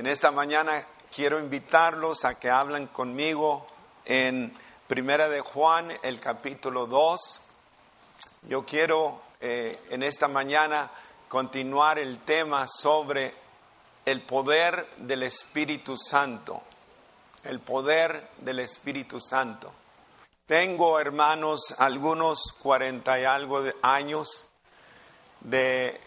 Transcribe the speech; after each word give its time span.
En 0.00 0.06
esta 0.06 0.30
mañana 0.30 0.82
quiero 1.14 1.38
invitarlos 1.38 2.24
a 2.24 2.40
que 2.40 2.48
hablen 2.48 2.86
conmigo 2.86 3.66
en 4.06 4.50
Primera 4.86 5.28
de 5.28 5.42
Juan, 5.42 5.92
el 6.02 6.18
capítulo 6.18 6.86
2. 6.86 7.40
Yo 8.48 8.64
quiero 8.64 9.20
eh, 9.42 9.78
en 9.90 10.02
esta 10.02 10.26
mañana 10.26 10.90
continuar 11.28 11.98
el 11.98 12.20
tema 12.20 12.66
sobre 12.66 13.34
el 14.06 14.22
poder 14.22 14.88
del 14.96 15.24
Espíritu 15.24 15.98
Santo. 15.98 16.62
El 17.44 17.60
poder 17.60 18.30
del 18.38 18.60
Espíritu 18.60 19.20
Santo. 19.20 19.70
Tengo, 20.46 20.98
hermanos, 20.98 21.74
algunos 21.76 22.54
cuarenta 22.62 23.20
y 23.20 23.24
algo 23.24 23.60
de 23.60 23.76
años 23.82 24.48
de 25.40 26.00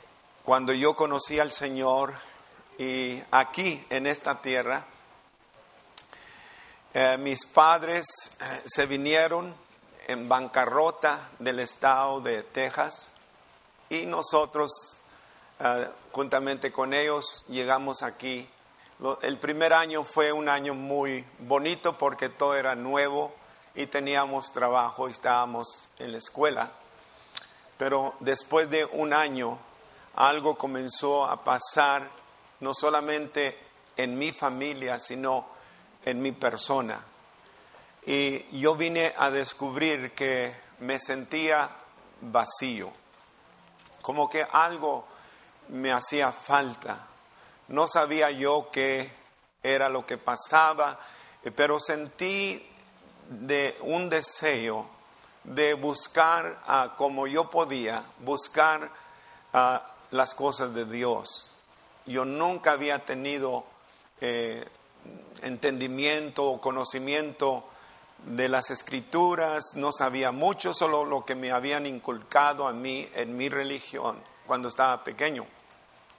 cuando 0.43 0.73
yo 0.73 0.95
conocí 0.95 1.39
al 1.39 1.51
Señor 1.51 2.15
y 2.77 3.21
aquí 3.31 3.83
en 3.89 4.07
esta 4.07 4.41
tierra. 4.41 4.85
Eh, 6.93 7.17
mis 7.17 7.45
padres 7.45 8.05
eh, 8.39 8.61
se 8.65 8.85
vinieron 8.85 9.53
en 10.07 10.27
bancarrota 10.29 11.29
del 11.39 11.59
estado 11.59 12.21
de 12.21 12.43
Texas 12.43 13.13
y 13.89 14.05
nosotros, 14.05 14.99
eh, 15.59 15.87
juntamente 16.11 16.71
con 16.71 16.93
ellos, 16.93 17.45
llegamos 17.47 18.03
aquí. 18.03 18.47
el 19.21 19.37
primer 19.37 19.73
año 19.73 20.03
fue 20.03 20.31
un 20.31 20.47
año 20.47 20.73
muy 20.73 21.25
bonito 21.39 21.97
porque 21.97 22.29
todo 22.29 22.55
era 22.55 22.75
nuevo 22.75 23.33
y 23.75 23.87
teníamos 23.87 24.53
trabajo 24.53 25.07
y 25.07 25.11
estábamos 25.11 25.89
en 25.99 26.11
la 26.11 26.19
escuela. 26.19 26.71
Pero 27.77 28.13
después 28.19 28.69
de 28.69 28.85
un 28.85 29.13
año, 29.13 29.57
algo 30.15 30.55
comenzó 30.57 31.25
a 31.25 31.43
pasar, 31.43 32.07
no 32.63 32.73
solamente 32.73 33.57
en 33.97 34.17
mi 34.17 34.31
familia, 34.31 34.97
sino 34.97 35.47
en 36.05 36.21
mi 36.21 36.31
persona. 36.31 37.03
Y 38.05 38.59
yo 38.59 38.75
vine 38.75 39.13
a 39.17 39.29
descubrir 39.29 40.13
que 40.13 40.55
me 40.79 40.99
sentía 40.99 41.69
vacío, 42.21 42.91
como 44.01 44.29
que 44.29 44.45
algo 44.49 45.05
me 45.69 45.91
hacía 45.91 46.31
falta. 46.31 47.07
No 47.67 47.87
sabía 47.87 48.31
yo 48.31 48.69
qué 48.71 49.11
era 49.61 49.89
lo 49.89 50.05
que 50.05 50.17
pasaba, 50.17 50.99
pero 51.55 51.79
sentí 51.79 52.65
de 53.29 53.77
un 53.81 54.09
deseo 54.09 54.89
de 55.43 55.73
buscar 55.73 56.93
como 56.97 57.27
yo 57.27 57.49
podía, 57.49 58.03
buscar 58.19 58.89
las 60.11 60.33
cosas 60.33 60.73
de 60.73 60.85
Dios. 60.85 61.52
Yo 62.05 62.25
nunca 62.25 62.71
había 62.71 62.99
tenido 62.99 63.65
eh, 64.21 64.65
entendimiento 65.41 66.45
o 66.45 66.61
conocimiento 66.61 67.65
de 68.25 68.47
las 68.47 68.71
escrituras, 68.71 69.75
no 69.75 69.91
sabía 69.91 70.31
mucho, 70.31 70.73
solo 70.73 71.05
lo 71.05 71.25
que 71.25 71.35
me 71.35 71.51
habían 71.51 71.85
inculcado 71.85 72.67
a 72.67 72.73
mí 72.73 73.09
en 73.15 73.35
mi 73.35 73.49
religión 73.49 74.17
cuando 74.45 74.69
estaba 74.69 75.03
pequeño. 75.03 75.45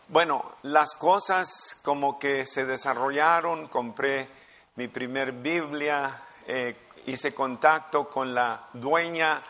Bueno, 0.09 0.57
las 0.63 0.95
cosas 0.97 1.81
como 1.83 2.19
que 2.19 2.45
se 2.45 2.67
desarrollaron, 2.67 3.69
compré 3.69 4.29
mi 4.77 4.89
primer 4.89 5.33
Biblia, 5.33 6.21
eh, 6.47 6.77
hice 7.07 7.35
contacto 7.35 8.09
con 8.09 8.35
la 8.35 8.69
dueña, 8.75 9.43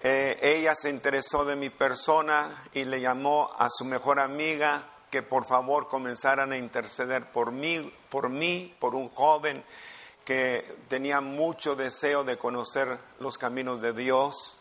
eh, 0.00 0.38
ella 0.42 0.74
se 0.74 0.90
interesó 0.90 1.44
de 1.44 1.56
mi 1.56 1.70
persona 1.70 2.64
y 2.74 2.84
le 2.84 3.00
llamó 3.00 3.50
a 3.58 3.68
su 3.70 3.84
mejor 3.84 4.20
amiga 4.20 4.82
que 5.10 5.22
por 5.22 5.44
favor 5.44 5.88
comenzaran 5.88 6.52
a 6.52 6.58
interceder 6.58 7.26
por 7.32 7.52
mí, 7.52 7.92
por 8.10 8.28
mí, 8.28 8.74
por 8.78 8.94
un 8.94 9.08
joven 9.08 9.64
que 10.24 10.76
tenía 10.88 11.20
mucho 11.20 11.74
deseo 11.74 12.24
de 12.24 12.36
conocer 12.36 12.98
los 13.18 13.38
caminos 13.38 13.80
de 13.80 13.92
Dios. 13.92 14.60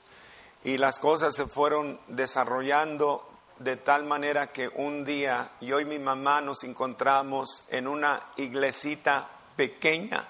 Y 0.64 0.78
las 0.78 1.00
cosas 1.00 1.36
se 1.36 1.46
fueron 1.46 2.00
desarrollando 2.08 3.30
de 3.60 3.76
tal 3.76 4.04
manera 4.06 4.48
que 4.48 4.70
un 4.70 5.04
día 5.04 5.52
yo 5.62 5.80
y 5.80 5.86
mi 5.86 6.00
mamá 6.00 6.42
nos 6.42 6.64
encontramos 6.64 7.68
en 7.70 7.88
una 7.88 8.22
iglesita 8.38 9.28
pequeña 9.56 10.28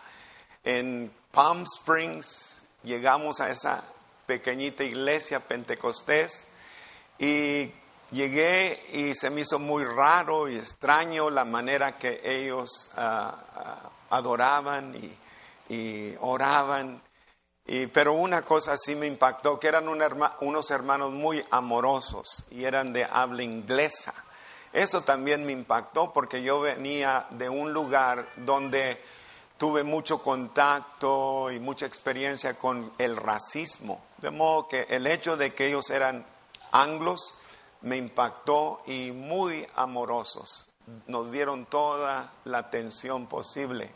en 0.63 1.11
Palm 1.31 1.63
Springs, 1.63 2.63
llegamos 2.83 3.39
a 3.39 3.49
esa 3.51 3.83
pequeñita 4.25 4.83
iglesia 4.83 5.39
pentecostés 5.39 6.49
y 7.19 7.71
llegué 8.11 8.79
y 8.93 9.13
se 9.15 9.29
me 9.29 9.41
hizo 9.41 9.59
muy 9.59 9.83
raro 9.83 10.47
y 10.47 10.57
extraño 10.57 11.29
la 11.29 11.45
manera 11.45 11.97
que 11.97 12.21
ellos 12.23 12.91
ah, 12.95 13.35
ah, 13.55 13.89
adoraban 14.09 14.95
y, 15.69 16.15
oraban. 16.21 17.01
pero 17.91 18.13
una 18.13 18.41
cosa 18.43 18.77
sí 18.77 18.95
me 18.95 19.05
impactó, 19.05 19.59
que 19.59 19.67
eran 19.67 19.87
unos 19.89 20.71
hermanos 20.71 21.11
muy 21.11 21.43
amorosos 21.51 22.45
y 22.49 22.63
eran 22.63 22.93
de 22.93 23.03
habla 23.03 23.43
inglesa. 23.43 24.13
Eso 24.71 25.01
también 25.01 25.45
me 25.45 25.51
impactó 25.51 26.13
porque 26.13 26.41
yo 26.41 26.61
venía 26.61 27.25
de 27.31 27.49
un 27.49 27.73
lugar 27.73 28.29
donde 28.37 29.01
tuve 29.57 29.83
mucho 29.83 30.19
contacto 30.19 31.51
y 31.51 31.59
mucha 31.59 31.85
experiencia 31.85 32.53
con 32.53 32.93
el 32.97 33.17
racismo. 33.17 34.01
De 34.19 34.29
modo 34.29 34.67
que 34.67 34.83
el 34.89 35.07
hecho 35.07 35.35
de 35.35 35.53
que 35.53 35.67
ellos 35.67 35.89
eran 35.89 36.25
anglos 36.71 37.33
me 37.81 37.97
impactó 37.97 38.81
y 38.85 39.11
muy 39.11 39.65
amorosos. 39.75 40.67
Nos 41.07 41.31
dieron 41.31 41.65
toda 41.65 42.31
la 42.45 42.59
atención 42.59 43.27
posible. 43.27 43.91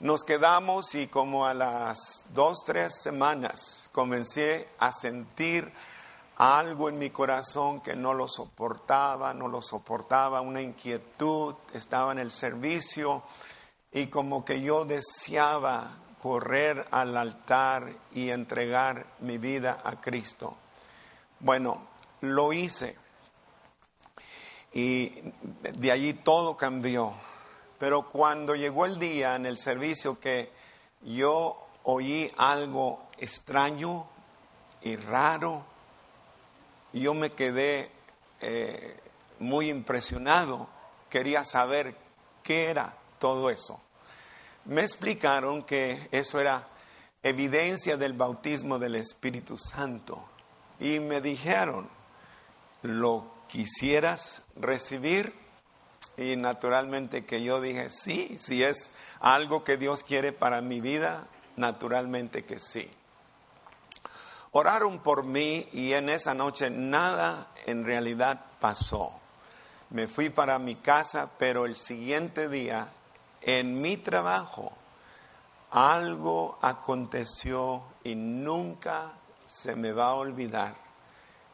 Nos 0.00 0.24
quedamos 0.24 0.94
y 0.94 1.08
como 1.08 1.46
a 1.46 1.54
las 1.54 2.26
dos, 2.32 2.64
tres 2.64 3.00
semanas 3.02 3.88
comencé 3.92 4.68
a 4.78 4.92
sentir 4.92 5.72
algo 6.36 6.88
en 6.88 7.00
mi 7.00 7.10
corazón 7.10 7.80
que 7.80 7.96
no 7.96 8.14
lo 8.14 8.28
soportaba, 8.28 9.34
no 9.34 9.48
lo 9.48 9.60
soportaba, 9.60 10.40
una 10.40 10.62
inquietud, 10.62 11.56
estaba 11.74 12.12
en 12.12 12.20
el 12.20 12.30
servicio 12.30 13.24
y 13.92 14.06
como 14.06 14.44
que 14.44 14.62
yo 14.62 14.84
deseaba 14.84 15.90
correr 16.22 16.86
al 16.92 17.16
altar 17.16 17.92
y 18.12 18.30
entregar 18.30 19.04
mi 19.18 19.38
vida 19.38 19.80
a 19.82 20.00
Cristo. 20.00 20.56
Bueno, 21.40 21.80
lo 22.20 22.52
hice 22.52 22.96
y 24.72 25.12
de 25.62 25.92
allí 25.92 26.14
todo 26.14 26.56
cambió. 26.56 27.14
Pero 27.78 28.08
cuando 28.08 28.54
llegó 28.54 28.86
el 28.86 28.98
día 28.98 29.36
en 29.36 29.46
el 29.46 29.58
servicio 29.58 30.18
que 30.18 30.50
yo 31.02 31.66
oí 31.84 32.30
algo 32.36 33.06
extraño 33.18 34.06
y 34.82 34.96
raro, 34.96 35.64
yo 36.92 37.14
me 37.14 37.32
quedé 37.32 37.90
eh, 38.40 38.98
muy 39.38 39.70
impresionado, 39.70 40.68
quería 41.08 41.44
saber 41.44 41.96
qué 42.42 42.70
era 42.70 42.94
todo 43.18 43.50
eso. 43.50 43.80
Me 44.64 44.82
explicaron 44.82 45.62
que 45.62 46.08
eso 46.10 46.40
era 46.40 46.66
evidencia 47.22 47.96
del 47.96 48.12
bautismo 48.12 48.78
del 48.78 48.96
Espíritu 48.96 49.56
Santo 49.56 50.24
y 50.80 51.00
me 51.00 51.20
dijeron, 51.20 51.88
¿lo 52.82 53.30
quisieras 53.48 54.46
recibir? 54.56 55.34
Y 56.16 56.36
naturalmente 56.36 57.24
que 57.24 57.42
yo 57.42 57.60
dije, 57.60 57.90
sí, 57.90 58.36
si 58.38 58.62
es 58.62 58.94
algo 59.20 59.64
que 59.64 59.76
Dios 59.76 60.02
quiere 60.02 60.32
para 60.32 60.60
mi 60.60 60.80
vida, 60.80 61.26
naturalmente 61.56 62.44
que 62.44 62.58
sí. 62.58 62.90
Oraron 64.52 64.98
por 65.00 65.24
mí 65.24 65.68
y 65.72 65.92
en 65.92 66.08
esa 66.08 66.34
noche 66.34 66.70
nada 66.70 67.48
en 67.66 67.84
realidad 67.84 68.40
pasó. 68.60 69.12
Me 69.90 70.06
fui 70.06 70.30
para 70.30 70.58
mi 70.58 70.74
casa, 70.74 71.30
pero 71.38 71.66
el 71.66 71.76
siguiente 71.76 72.48
día 72.48 72.88
en 73.42 73.80
mi 73.80 73.96
trabajo 73.96 74.72
algo 75.70 76.58
aconteció 76.62 77.82
y 78.04 78.14
nunca 78.14 79.12
se 79.46 79.76
me 79.76 79.92
va 79.92 80.08
a 80.08 80.14
olvidar. 80.14 80.87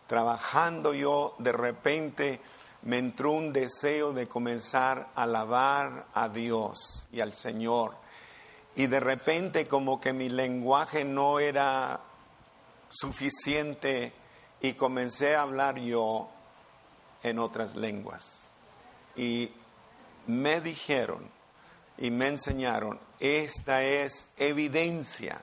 Trabajando 0.07 0.93
yo, 0.93 1.35
de 1.39 1.53
repente 1.53 2.41
me 2.83 2.99
entró 2.99 3.33
un 3.33 3.53
deseo 3.53 4.13
de 4.13 4.27
comenzar 4.27 5.09
a 5.15 5.23
alabar 5.23 6.07
a 6.13 6.29
Dios 6.29 7.07
y 7.11 7.21
al 7.21 7.33
Señor. 7.33 7.97
Y 8.77 8.87
de 8.87 9.01
repente 9.01 9.67
como 9.67 10.01
que 10.01 10.13
mi 10.13 10.29
lenguaje 10.29 11.05
no 11.05 11.41
era 11.41 12.01
suficiente 12.91 14.13
y 14.61 14.75
comencé 14.75 15.35
a 15.37 15.43
hablar 15.43 15.79
yo 15.79 16.29
en 17.23 17.39
otras 17.39 17.75
lenguas. 17.75 18.53
Y 19.17 19.51
me 20.27 20.61
dijeron, 20.61 21.31
y 21.97 22.11
me 22.11 22.29
enseñaron, 22.29 22.99
esta 23.21 23.83
es 23.83 24.33
evidencia 24.37 25.41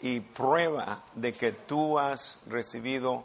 y 0.00 0.20
prueba 0.20 1.02
de 1.14 1.32
que 1.32 1.52
tú 1.52 1.98
has 1.98 2.40
recibido 2.46 3.24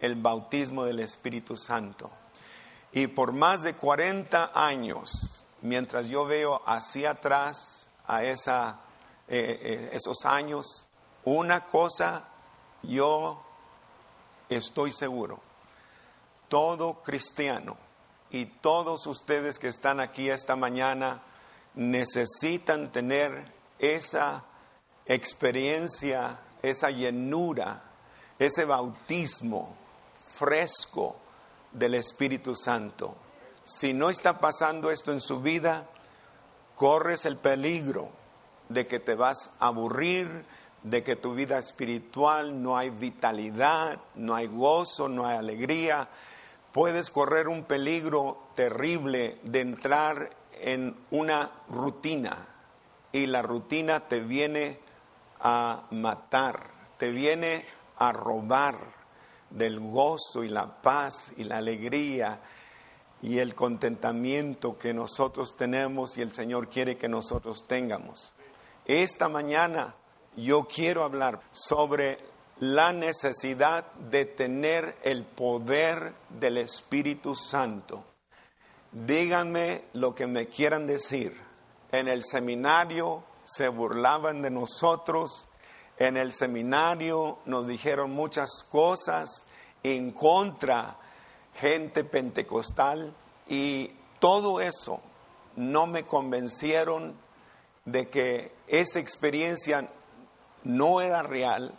el 0.00 0.14
bautismo 0.16 0.84
del 0.84 1.00
Espíritu 1.00 1.56
Santo. 1.56 2.10
Y 2.92 3.06
por 3.08 3.32
más 3.32 3.62
de 3.62 3.74
40 3.74 4.52
años 4.54 5.46
mientras 5.62 6.06
yo 6.06 6.24
veo 6.24 6.62
hacia 6.66 7.10
atrás 7.10 7.88
a 8.06 8.22
esa, 8.22 8.80
eh, 9.28 9.58
eh, 9.60 9.90
esos 9.92 10.24
años, 10.24 10.86
una 11.24 11.66
cosa 11.66 12.28
yo 12.82 13.42
estoy 14.48 14.92
seguro, 14.92 15.40
todo 16.48 17.02
cristiano 17.02 17.76
y 18.30 18.46
todos 18.46 19.06
ustedes 19.06 19.58
que 19.58 19.68
están 19.68 20.00
aquí 20.00 20.30
esta 20.30 20.56
mañana 20.56 21.22
necesitan 21.74 22.92
tener 22.92 23.52
esa 23.78 24.44
experiencia, 25.04 26.38
esa 26.62 26.90
llenura, 26.90 27.82
ese 28.38 28.64
bautismo 28.64 29.75
fresco 30.38 31.16
del 31.72 31.94
Espíritu 31.94 32.54
Santo. 32.54 33.16
Si 33.64 33.92
no 33.92 34.10
está 34.10 34.38
pasando 34.38 34.90
esto 34.90 35.12
en 35.12 35.20
su 35.20 35.40
vida, 35.40 35.86
corres 36.74 37.26
el 37.26 37.36
peligro 37.36 38.08
de 38.68 38.86
que 38.86 39.00
te 39.00 39.14
vas 39.14 39.56
a 39.58 39.68
aburrir, 39.68 40.44
de 40.82 41.02
que 41.02 41.16
tu 41.16 41.34
vida 41.34 41.58
espiritual 41.58 42.62
no 42.62 42.76
hay 42.76 42.90
vitalidad, 42.90 43.98
no 44.14 44.34
hay 44.34 44.46
gozo, 44.46 45.08
no 45.08 45.26
hay 45.26 45.36
alegría. 45.36 46.08
Puedes 46.72 47.10
correr 47.10 47.48
un 47.48 47.64
peligro 47.64 48.38
terrible 48.54 49.38
de 49.42 49.60
entrar 49.60 50.30
en 50.60 50.96
una 51.10 51.50
rutina 51.68 52.36
y 53.12 53.26
la 53.26 53.42
rutina 53.42 54.00
te 54.08 54.20
viene 54.20 54.78
a 55.40 55.84
matar, 55.90 56.70
te 56.98 57.10
viene 57.10 57.64
a 57.98 58.12
robar 58.12 58.95
del 59.50 59.80
gozo 59.80 60.44
y 60.44 60.48
la 60.48 60.66
paz 60.82 61.32
y 61.36 61.44
la 61.44 61.58
alegría 61.58 62.40
y 63.22 63.38
el 63.38 63.54
contentamiento 63.54 64.78
que 64.78 64.92
nosotros 64.92 65.56
tenemos 65.56 66.18
y 66.18 66.22
el 66.22 66.32
Señor 66.32 66.68
quiere 66.68 66.96
que 66.96 67.08
nosotros 67.08 67.66
tengamos. 67.66 68.32
Esta 68.84 69.28
mañana 69.28 69.94
yo 70.36 70.68
quiero 70.68 71.02
hablar 71.02 71.40
sobre 71.50 72.18
la 72.60 72.92
necesidad 72.92 73.84
de 73.92 74.24
tener 74.24 74.96
el 75.02 75.24
poder 75.24 76.14
del 76.30 76.58
Espíritu 76.58 77.34
Santo. 77.34 78.04
Díganme 78.92 79.84
lo 79.92 80.14
que 80.14 80.26
me 80.26 80.46
quieran 80.46 80.86
decir. 80.86 81.36
En 81.92 82.08
el 82.08 82.22
seminario 82.24 83.24
se 83.44 83.68
burlaban 83.68 84.42
de 84.42 84.50
nosotros, 84.50 85.48
en 85.98 86.16
el 86.16 86.32
seminario 86.32 87.38
nos 87.46 87.66
dijeron 87.66 88.10
muchas 88.10 88.64
cosas 88.70 89.46
en 89.82 90.10
contra 90.10 90.96
gente 91.54 92.04
pentecostal 92.04 93.14
y 93.48 93.92
todo 94.18 94.60
eso 94.60 95.00
no 95.56 95.86
me 95.86 96.04
convencieron 96.04 97.14
de 97.84 98.08
que 98.08 98.52
esa 98.66 98.98
experiencia 98.98 99.88
no 100.64 101.00
era 101.00 101.22
real, 101.22 101.72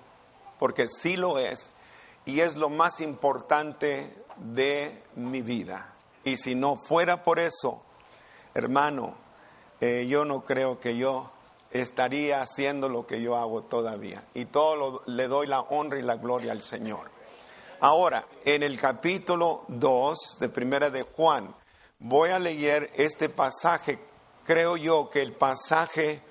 porque 0.58 0.88
sí 0.88 1.18
lo 1.18 1.38
es, 1.38 1.74
y 2.26 2.40
es 2.40 2.56
lo 2.56 2.70
más 2.70 3.02
importante 3.02 4.14
de 4.38 5.04
mi 5.16 5.42
vida. 5.42 5.94
Y 6.24 6.38
si 6.38 6.56
no 6.56 6.78
fuera 6.78 7.24
por 7.24 7.40
eso, 7.40 7.82
hermano, 8.54 9.16
eh, 9.82 10.08
yo 10.10 10.26
no 10.26 10.44
creo 10.44 10.80
que 10.80 10.98
yo 10.98 11.30
estaría 11.72 12.42
haciendo 12.42 12.90
lo 12.90 13.06
que 13.06 13.22
yo 13.22 13.36
hago 13.36 13.64
todavía. 13.64 14.24
Y 14.34 14.46
todo 14.46 15.02
le 15.06 15.28
doy 15.28 15.48
la 15.48 15.62
honra 15.62 16.00
y 16.00 16.04
la 16.04 16.16
gloria 16.16 16.52
al 16.52 16.62
Señor. 16.62 17.12
Ahora, 17.80 18.26
en 18.44 18.64
el 18.64 18.80
capítulo 18.80 19.66
2 19.68 20.38
de 20.40 20.50
Primera 20.50 20.90
de 20.90 21.04
Juan, 21.04 21.54
voy 22.00 22.30
a 22.32 22.40
leer 22.40 22.92
este 22.96 23.30
pasaje. 23.30 24.00
Creo 24.46 24.78
yo 24.78 25.10
que 25.10 25.22
el 25.22 25.34
pasaje 25.34 26.22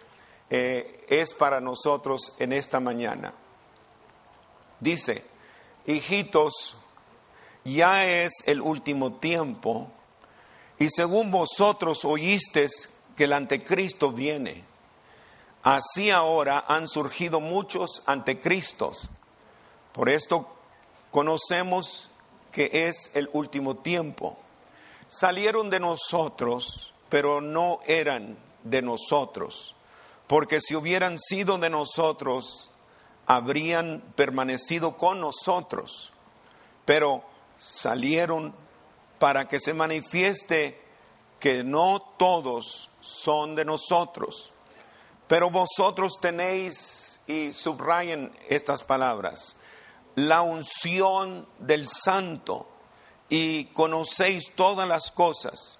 eh, 0.50 1.04
es 1.08 1.32
para 1.32 1.60
nosotros 1.60 2.34
en 2.38 2.52
esta 2.52 2.80
mañana. 2.80 3.32
Dice, 4.80 5.24
hijitos, 5.86 6.76
ya 7.64 8.06
es 8.06 8.32
el 8.46 8.60
último 8.60 9.14
tiempo, 9.14 9.88
y 10.78 10.88
según 10.90 11.30
vosotros 11.30 12.04
oísteis 12.04 13.00
que 13.16 13.24
el 13.24 13.32
anticristo 13.32 14.12
viene, 14.12 14.64
así 15.66 16.10
ahora 16.12 16.64
han 16.68 16.86
surgido 16.86 17.40
muchos 17.40 18.04
anticristos. 18.06 19.10
Por 19.92 20.08
esto 20.08 20.46
conocemos 21.10 22.10
que 22.52 22.70
es 22.86 23.10
el 23.14 23.28
último 23.32 23.74
tiempo. 23.74 24.38
Salieron 25.08 25.68
de 25.68 25.80
nosotros, 25.80 26.92
pero 27.08 27.40
no 27.40 27.80
eran 27.84 28.38
de 28.62 28.80
nosotros, 28.80 29.74
porque 30.28 30.60
si 30.60 30.76
hubieran 30.76 31.18
sido 31.18 31.58
de 31.58 31.69
nosotros, 31.69 32.70
habrían 33.26 34.04
permanecido 34.14 34.96
con 34.96 35.20
nosotros, 35.20 36.12
pero 36.84 37.24
salieron 37.58 38.54
para 39.19 39.48
que 39.48 39.58
se 39.58 39.74
manifieste 39.74 40.80
que 41.40 41.64
no 41.64 42.00
todos 42.16 42.90
son 43.00 43.56
de 43.56 43.64
nosotros. 43.64 44.52
Pero 45.28 45.50
vosotros 45.50 46.19
tenéis, 46.20 47.20
y 47.26 47.52
subrayen 47.52 48.32
estas 48.49 48.82
palabras, 48.82 49.56
la 50.14 50.43
unción 50.43 51.46
del 51.58 51.88
santo 51.88 52.69
y 53.28 53.67
conocéis 53.67 54.52
todas 54.55 54.88
las 54.88 55.11
cosas. 55.11 55.78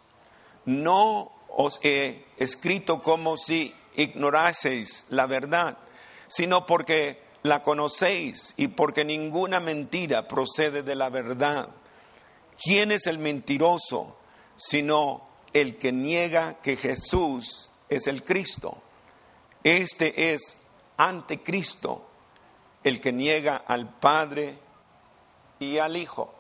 No 0.65 1.33
os 1.49 1.79
he 1.83 2.25
escrito 2.37 3.03
como 3.03 3.37
si 3.37 3.75
ignoraseis 3.95 5.07
la 5.11 5.27
verdad, 5.27 5.79
sino 6.29 6.67
porque 6.67 7.23
la 7.43 7.63
conocéis 7.63 8.55
y 8.57 8.69
porque 8.69 9.05
ninguna 9.05 9.61
mentira 9.61 10.27
procede 10.27 10.83
de 10.83 10.97
la 10.97 11.09
verdad. 11.09 11.69
¿Quién 12.63 12.91
es 12.91 13.07
el 13.07 13.19
mentiroso 13.19 14.17
sino 14.57 15.27
el 15.53 15.77
que 15.77 15.93
niega 15.93 16.55
que 16.63 16.77
Jesús 16.77 17.71
es 17.89 18.07
el 18.07 18.25
Cristo? 18.25 18.83
Este 19.67 20.33
es 20.33 20.63
anticristo 20.97 22.07
el 22.85 23.01
que 23.01 23.11
niega 23.11 23.57
al 23.67 23.93
Padre 23.99 24.57
y 25.59 25.79
al 25.79 25.97
Hijo. 25.97 26.33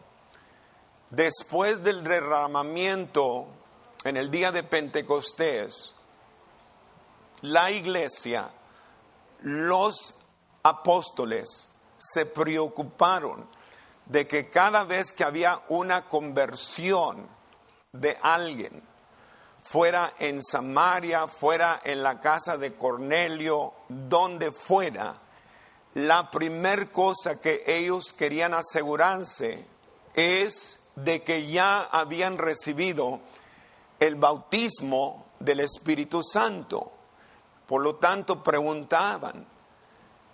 Después 1.10 1.82
del 1.82 2.04
derramamiento 2.04 3.48
en 4.04 4.16
el 4.16 4.30
día 4.30 4.52
de 4.52 4.62
Pentecostés, 4.62 5.92
la 7.40 7.72
iglesia, 7.72 8.48
los 9.40 10.14
apóstoles 10.62 11.68
se 11.98 12.26
preocuparon 12.26 13.48
de 14.04 14.28
que 14.28 14.50
cada 14.50 14.84
vez 14.84 15.12
que 15.12 15.24
había 15.24 15.62
una 15.68 16.04
conversión 16.04 17.26
de 17.90 18.16
alguien, 18.22 18.84
fuera 19.68 20.14
en 20.20 20.42
Samaria, 20.42 21.26
fuera 21.26 21.80
en 21.82 22.02
la 22.02 22.20
casa 22.20 22.56
de 22.56 22.74
Cornelio, 22.74 23.72
donde 23.88 24.52
fuera, 24.52 25.16
la 25.94 26.30
primer 26.30 26.92
cosa 26.92 27.40
que 27.40 27.64
ellos 27.66 28.12
querían 28.12 28.54
asegurarse 28.54 29.66
es 30.14 30.78
de 30.94 31.22
que 31.24 31.48
ya 31.48 31.80
habían 31.80 32.38
recibido 32.38 33.20
el 33.98 34.14
bautismo 34.14 35.26
del 35.40 35.60
Espíritu 35.60 36.22
Santo. 36.22 36.92
Por 37.66 37.82
lo 37.82 37.96
tanto, 37.96 38.44
preguntaban, 38.44 39.46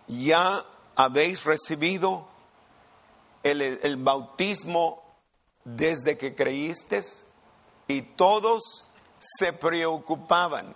¿ya 0.09 0.63
habéis 0.95 1.45
recibido 1.45 2.29
el, 3.43 3.63
el 3.63 3.97
bautismo 3.97 5.03
desde 5.65 6.19
que 6.19 6.35
creísteis? 6.35 7.25
Y 7.89 8.03
todos 8.03 8.85
se 9.39 9.53
preocupaban 9.53 10.75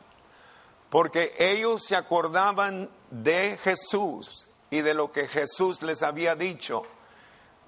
porque 0.91 1.35
ellos 1.39 1.85
se 1.85 1.97
acordaban 1.97 2.89
de 3.11 3.59
Jesús 3.59 4.47
y 4.71 4.81
de 4.83 4.95
lo 4.95 5.13
que 5.13 5.27
Jesús 5.27 5.83
les 5.83 6.03
había 6.03 6.35
dicho. 6.35 6.85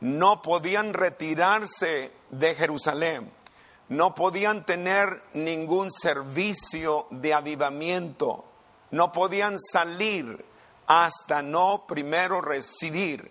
No 0.01 0.43
podían 0.43 0.95
retirarse 0.95 2.13
de 2.31 2.55
Jerusalén, 2.55 3.31
no 3.89 4.15
podían 4.15 4.65
tener 4.65 5.23
ningún 5.35 5.91
servicio 5.91 7.07
de 7.11 7.35
avivamiento, 7.35 8.45
no 8.93 9.11
podían 9.13 9.59
salir 9.59 10.45
hasta 10.87 11.43
no 11.43 11.85
primero 11.87 12.41
recibir 12.41 13.31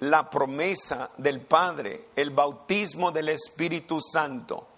la 0.00 0.28
promesa 0.28 1.10
del 1.16 1.40
Padre, 1.40 2.08
el 2.16 2.30
bautismo 2.30 3.12
del 3.12 3.30
Espíritu 3.30 4.00
Santo. 4.00 4.68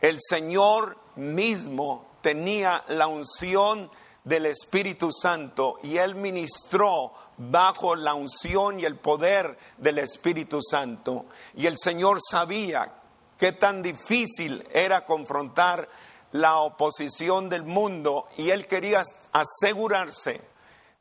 El 0.00 0.18
Señor 0.20 0.96
mismo 1.16 2.06
tenía 2.20 2.84
la 2.88 3.06
unción 3.06 3.90
del 4.24 4.46
Espíritu 4.46 5.10
Santo 5.12 5.78
y 5.82 5.98
él 5.98 6.14
ministró 6.14 7.12
bajo 7.38 7.94
la 7.94 8.14
unción 8.14 8.80
y 8.80 8.84
el 8.84 8.96
poder 8.96 9.58
del 9.76 9.98
Espíritu 9.98 10.60
Santo. 10.62 11.26
Y 11.54 11.66
el 11.66 11.78
Señor 11.78 12.18
sabía 12.20 12.92
qué 13.38 13.52
tan 13.52 13.82
difícil 13.82 14.66
era 14.72 15.04
confrontar 15.04 15.88
la 16.32 16.58
oposición 16.58 17.48
del 17.48 17.62
mundo 17.62 18.28
y 18.36 18.50
él 18.50 18.66
quería 18.66 19.02
asegurarse 19.32 20.40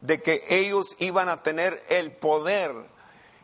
de 0.02 0.22
que 0.22 0.44
ellos 0.50 0.96
iban 1.00 1.30
a 1.30 1.38
tener 1.38 1.84
el 1.90 2.12
poder 2.12 2.74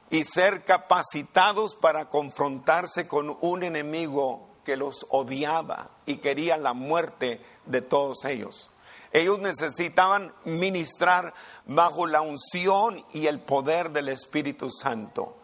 y 0.09 0.23
ser 0.25 0.63
capacitados 0.63 1.73
para 1.75 2.09
confrontarse 2.09 3.07
con 3.07 3.35
un 3.41 3.63
enemigo 3.63 4.50
que 4.63 4.75
los 4.75 5.05
odiaba 5.09 5.89
y 6.05 6.17
quería 6.17 6.57
la 6.57 6.73
muerte 6.73 7.41
de 7.65 7.81
todos 7.81 8.25
ellos. 8.25 8.71
Ellos 9.13 9.39
necesitaban 9.39 10.33
ministrar 10.45 11.33
bajo 11.65 12.07
la 12.07 12.21
unción 12.21 13.05
y 13.13 13.27
el 13.27 13.39
poder 13.39 13.91
del 13.91 14.09
Espíritu 14.09 14.69
Santo. 14.69 15.37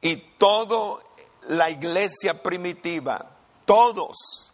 Y 0.00 0.16
toda 0.16 1.00
la 1.48 1.70
iglesia 1.70 2.42
primitiva, 2.42 3.36
todos 3.66 4.52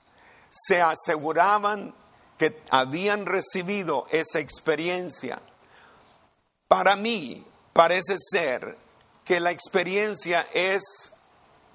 se 0.49 0.83
aseguraban 0.83 1.95
que 2.39 2.61
habían 2.71 3.27
recibido 3.27 4.07
esa 4.11 4.41
experiencia. 4.41 5.41
Para 6.69 6.97
mí 6.97 7.47
parece 7.73 8.17
ser 8.19 8.77
que 9.25 9.41
la 9.41 9.51
experiencia 9.51 10.47
es 10.53 10.83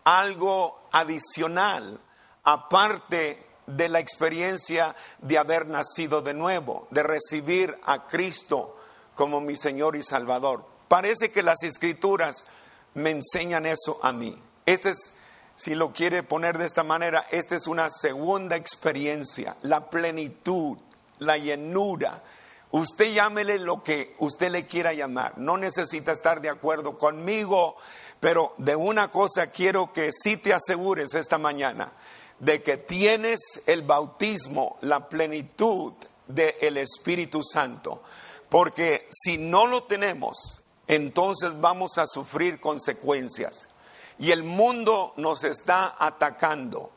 algo 0.03 0.79
adicional, 0.91 1.99
aparte 2.43 3.43
de 3.67 3.89
la 3.89 3.99
experiencia 3.99 4.95
de 5.19 5.37
haber 5.37 5.67
nacido 5.67 6.21
de 6.21 6.33
nuevo, 6.33 6.87
de 6.91 7.03
recibir 7.03 7.77
a 7.85 8.07
Cristo 8.07 8.77
como 9.15 9.39
mi 9.39 9.55
Señor 9.55 9.95
y 9.95 10.03
Salvador. 10.03 10.65
Parece 10.87 11.31
que 11.31 11.43
las 11.43 11.63
escrituras 11.63 12.45
me 12.95 13.11
enseñan 13.11 13.65
eso 13.65 13.99
a 14.01 14.11
mí. 14.11 14.37
Este 14.65 14.89
es, 14.89 15.13
si 15.55 15.75
lo 15.75 15.93
quiere 15.93 16.23
poner 16.23 16.57
de 16.57 16.65
esta 16.65 16.83
manera, 16.83 17.25
esta 17.31 17.55
es 17.55 17.67
una 17.67 17.89
segunda 17.89 18.55
experiencia, 18.55 19.55
la 19.61 19.89
plenitud, 19.89 20.77
la 21.19 21.37
llenura. 21.37 22.23
Usted 22.71 23.13
llámele 23.13 23.59
lo 23.59 23.83
que 23.83 24.15
usted 24.19 24.49
le 24.49 24.65
quiera 24.65 24.93
llamar. 24.93 25.37
No 25.37 25.57
necesita 25.57 26.11
estar 26.11 26.41
de 26.41 26.49
acuerdo 26.49 26.97
conmigo, 26.97 27.75
pero 28.19 28.53
de 28.57 28.75
una 28.75 29.11
cosa 29.11 29.47
quiero 29.47 29.93
que 29.93 30.11
sí 30.11 30.37
te 30.37 30.53
asegures 30.53 31.13
esta 31.13 31.37
mañana 31.37 31.91
de 32.41 32.63
que 32.63 32.75
tienes 32.75 33.61
el 33.67 33.83
bautismo, 33.83 34.77
la 34.81 35.07
plenitud 35.07 35.93
del 36.27 36.77
Espíritu 36.77 37.41
Santo. 37.43 38.01
Porque 38.49 39.07
si 39.11 39.37
no 39.37 39.67
lo 39.67 39.83
tenemos, 39.83 40.61
entonces 40.87 41.61
vamos 41.61 41.99
a 41.99 42.07
sufrir 42.07 42.59
consecuencias. 42.59 43.69
Y 44.17 44.31
el 44.31 44.43
mundo 44.43 45.13
nos 45.17 45.43
está 45.43 45.95
atacando. 45.99 46.91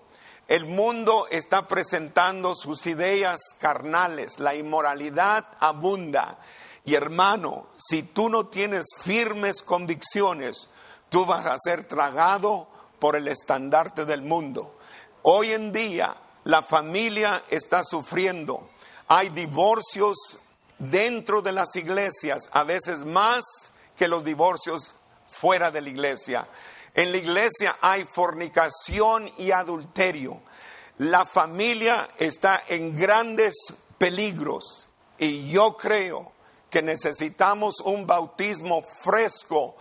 El 0.49 0.65
mundo 0.65 1.27
está 1.31 1.67
presentando 1.67 2.55
sus 2.55 2.87
ideas 2.87 3.39
carnales. 3.61 4.41
La 4.41 4.55
inmoralidad 4.55 5.45
abunda. 5.61 6.39
Y 6.87 6.95
hermano, 6.95 7.67
si 7.77 8.03
tú 8.03 8.31
no 8.31 8.47
tienes 8.47 8.87
firmes 9.03 9.63
convicciones, 9.63 10.69
tú 11.11 11.27
vas 11.27 11.45
a 11.45 11.57
ser 11.59 11.85
tragado 11.85 12.67
por 12.99 13.15
el 13.15 13.29
estandarte 13.29 14.07
del 14.07 14.23
mundo. 14.23 14.74
Hoy 15.27 15.53
en 15.53 15.73
día 15.73 16.15
la 16.45 16.61
familia 16.61 17.45
está 17.49 17.83
sufriendo. 17.83 18.69
Hay 19.09 19.31
divorcios 19.31 20.39
dentro 20.79 21.41
de 21.41 21.51
las 21.51 21.75
iglesias, 21.77 22.51
a 22.53 22.63
veces 22.63 23.07
más 23.07 23.43
que 23.97 24.07
los 24.07 24.23
divorcios 24.23 24.95
fuera 25.27 25.71
de 25.71 25.81
la 25.81 25.89
iglesia. 25.89 26.47
En 26.93 27.11
la 27.11 27.17
iglesia 27.17 27.79
hay 27.81 28.05
fornicación 28.05 29.33
y 29.39 29.51
adulterio. 29.51 30.43
La 30.99 31.25
familia 31.25 32.11
está 32.19 32.63
en 32.69 32.95
grandes 32.95 33.55
peligros 33.97 34.91
y 35.19 35.51
yo 35.51 35.75
creo 35.79 36.33
que 36.69 36.83
necesitamos 36.83 37.81
un 37.81 38.07
bautismo 38.07 38.83
fresco 38.83 39.75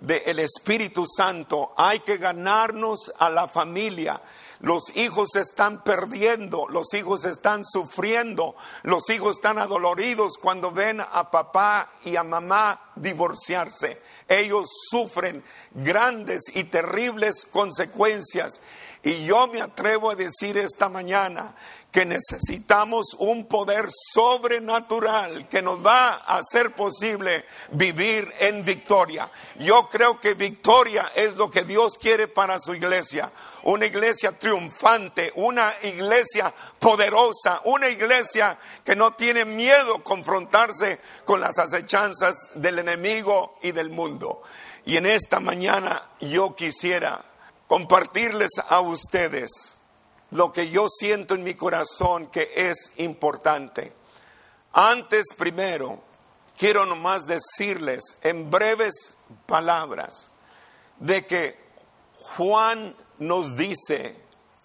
del 0.00 0.40
Espíritu 0.40 1.06
Santo. 1.06 1.72
Hay 1.76 2.00
que 2.00 2.16
ganarnos 2.16 3.12
a 3.16 3.30
la 3.30 3.46
familia. 3.46 4.20
Los 4.60 4.96
hijos 4.96 5.30
se 5.32 5.40
están 5.40 5.84
perdiendo, 5.84 6.66
los 6.68 6.92
hijos 6.94 7.24
están 7.24 7.64
sufriendo, 7.64 8.56
los 8.82 9.08
hijos 9.08 9.36
están 9.36 9.58
adoloridos 9.58 10.32
cuando 10.40 10.72
ven 10.72 11.00
a 11.00 11.30
papá 11.30 11.92
y 12.04 12.16
a 12.16 12.24
mamá 12.24 12.90
divorciarse. 12.96 14.02
Ellos 14.26 14.68
sufren 14.90 15.44
grandes 15.72 16.42
y 16.54 16.64
terribles 16.64 17.44
consecuencias. 17.44 18.60
Y 19.04 19.26
yo 19.26 19.46
me 19.46 19.60
atrevo 19.60 20.10
a 20.10 20.16
decir 20.16 20.58
esta 20.58 20.88
mañana 20.88 21.54
que 21.92 22.04
necesitamos 22.04 23.14
un 23.18 23.46
poder 23.46 23.86
sobrenatural 24.12 25.48
que 25.48 25.62
nos 25.62 25.84
va 25.86 26.14
a 26.14 26.38
hacer 26.38 26.74
posible 26.74 27.44
vivir 27.70 28.28
en 28.40 28.64
victoria. 28.64 29.30
Yo 29.60 29.88
creo 29.88 30.20
que 30.20 30.34
victoria 30.34 31.12
es 31.14 31.36
lo 31.36 31.48
que 31.48 31.62
Dios 31.62 31.96
quiere 31.96 32.26
para 32.26 32.58
su 32.58 32.74
iglesia 32.74 33.30
una 33.64 33.86
iglesia 33.86 34.32
triunfante, 34.32 35.32
una 35.36 35.72
iglesia 35.82 36.52
poderosa, 36.78 37.60
una 37.64 37.88
iglesia 37.88 38.58
que 38.84 38.96
no 38.96 39.14
tiene 39.14 39.44
miedo 39.44 40.02
confrontarse 40.02 41.00
con 41.24 41.40
las 41.40 41.58
acechanzas 41.58 42.50
del 42.54 42.78
enemigo 42.78 43.58
y 43.62 43.72
del 43.72 43.90
mundo. 43.90 44.42
Y 44.84 44.96
en 44.96 45.06
esta 45.06 45.40
mañana 45.40 46.02
yo 46.20 46.54
quisiera 46.54 47.24
compartirles 47.66 48.50
a 48.68 48.80
ustedes 48.80 49.76
lo 50.30 50.52
que 50.52 50.70
yo 50.70 50.88
siento 50.88 51.34
en 51.34 51.44
mi 51.44 51.54
corazón 51.54 52.26
que 52.28 52.50
es 52.54 52.92
importante. 52.96 53.92
Antes 54.72 55.26
primero, 55.36 56.00
quiero 56.56 56.86
nomás 56.86 57.26
decirles 57.26 58.18
en 58.22 58.50
breves 58.50 59.14
palabras 59.46 60.30
de 60.98 61.26
que 61.26 61.68
Juan 62.36 62.94
nos 63.18 63.56
dice 63.56 64.16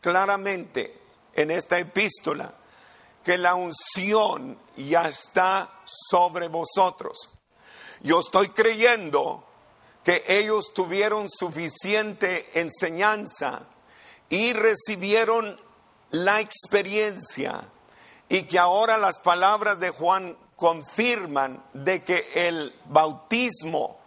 claramente 0.02 1.00
en 1.34 1.52
esta 1.52 1.80
epístola 1.80 2.54
que 3.24 3.38
la 3.38 3.56
unción 3.56 4.58
ya 4.76 5.08
está 5.08 5.82
sobre 5.86 6.48
vosotros. 6.48 7.30
Yo 8.02 8.20
estoy 8.20 8.50
creyendo 8.50 9.46
que 10.04 10.24
ellos 10.28 10.74
tuvieron 10.74 11.30
suficiente 11.30 12.60
enseñanza 12.60 13.62
y 14.30 14.52
recibieron 14.54 15.60
la 16.12 16.42
experiencia 16.42 17.70
y 18.28 18.44
que 18.44 18.60
ahora 18.60 18.98
las 18.98 19.20
palabras 19.20 19.80
de 19.80 19.90
Juan 19.92 20.38
confirman 20.58 21.64
de 21.74 22.04
que 22.04 22.28
el 22.48 22.76
bautismo 22.86 24.00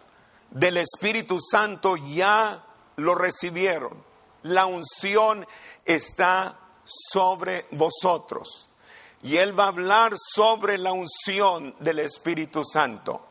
del 0.50 0.76
Espíritu 0.76 1.38
Santo 1.40 1.96
ya 1.96 2.64
lo 2.96 3.14
recibieron 3.14 4.05
la 4.46 4.66
unción 4.66 5.46
está 5.84 6.58
sobre 6.84 7.66
vosotros. 7.72 8.68
Y 9.22 9.36
Él 9.36 9.58
va 9.58 9.64
a 9.64 9.68
hablar 9.68 10.14
sobre 10.16 10.78
la 10.78 10.92
unción 10.92 11.74
del 11.80 11.98
Espíritu 12.00 12.64
Santo. 12.64 13.26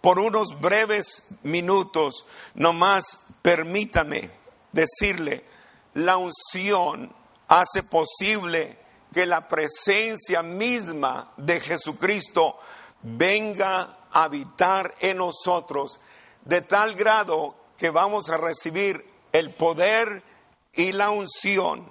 Por 0.00 0.18
unos 0.18 0.60
breves 0.60 1.28
minutos, 1.44 2.26
nomás 2.54 3.20
permítame 3.40 4.30
decirle, 4.70 5.44
la 5.94 6.18
unción 6.18 7.14
hace 7.48 7.82
posible 7.82 8.78
que 9.12 9.24
la 9.24 9.48
presencia 9.48 10.42
misma 10.42 11.32
de 11.36 11.60
Jesucristo 11.60 12.58
venga 13.02 13.98
a 14.10 14.24
habitar 14.24 14.94
en 15.00 15.18
nosotros 15.18 16.00
de 16.44 16.60
tal 16.60 16.94
grado 16.94 17.54
que 17.78 17.90
vamos 17.90 18.28
a 18.28 18.36
recibir 18.36 19.04
el 19.32 19.50
poder 19.50 20.22
y 20.76 20.92
la 20.92 21.10
unción. 21.10 21.88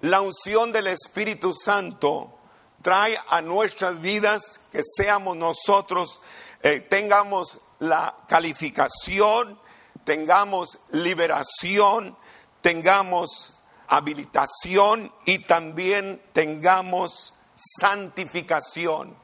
La 0.00 0.20
unción 0.20 0.72
del 0.72 0.88
Espíritu 0.88 1.52
Santo 1.52 2.38
trae 2.82 3.16
a 3.28 3.40
nuestras 3.40 4.00
vidas 4.00 4.60
que 4.72 4.80
seamos 4.96 5.36
nosotros, 5.36 6.20
eh, 6.62 6.80
tengamos 6.80 7.58
la 7.78 8.16
calificación, 8.26 9.58
tengamos 10.04 10.78
liberación, 10.90 12.16
tengamos 12.60 13.54
habilitación 13.86 15.12
y 15.24 15.40
también 15.40 16.22
tengamos 16.32 17.34
santificación. 17.54 19.16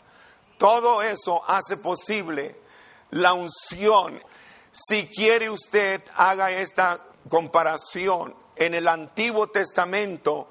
Todo 0.58 1.02
eso 1.02 1.42
hace 1.48 1.76
posible 1.76 2.56
la 3.10 3.32
unción. 3.32 4.22
Si 4.70 5.06
quiere 5.08 5.50
usted, 5.50 6.02
haga 6.14 6.50
esta 6.50 7.00
comparación 7.28 8.34
en 8.58 8.74
el 8.74 8.88
Antiguo 8.88 9.48
Testamento 9.48 10.48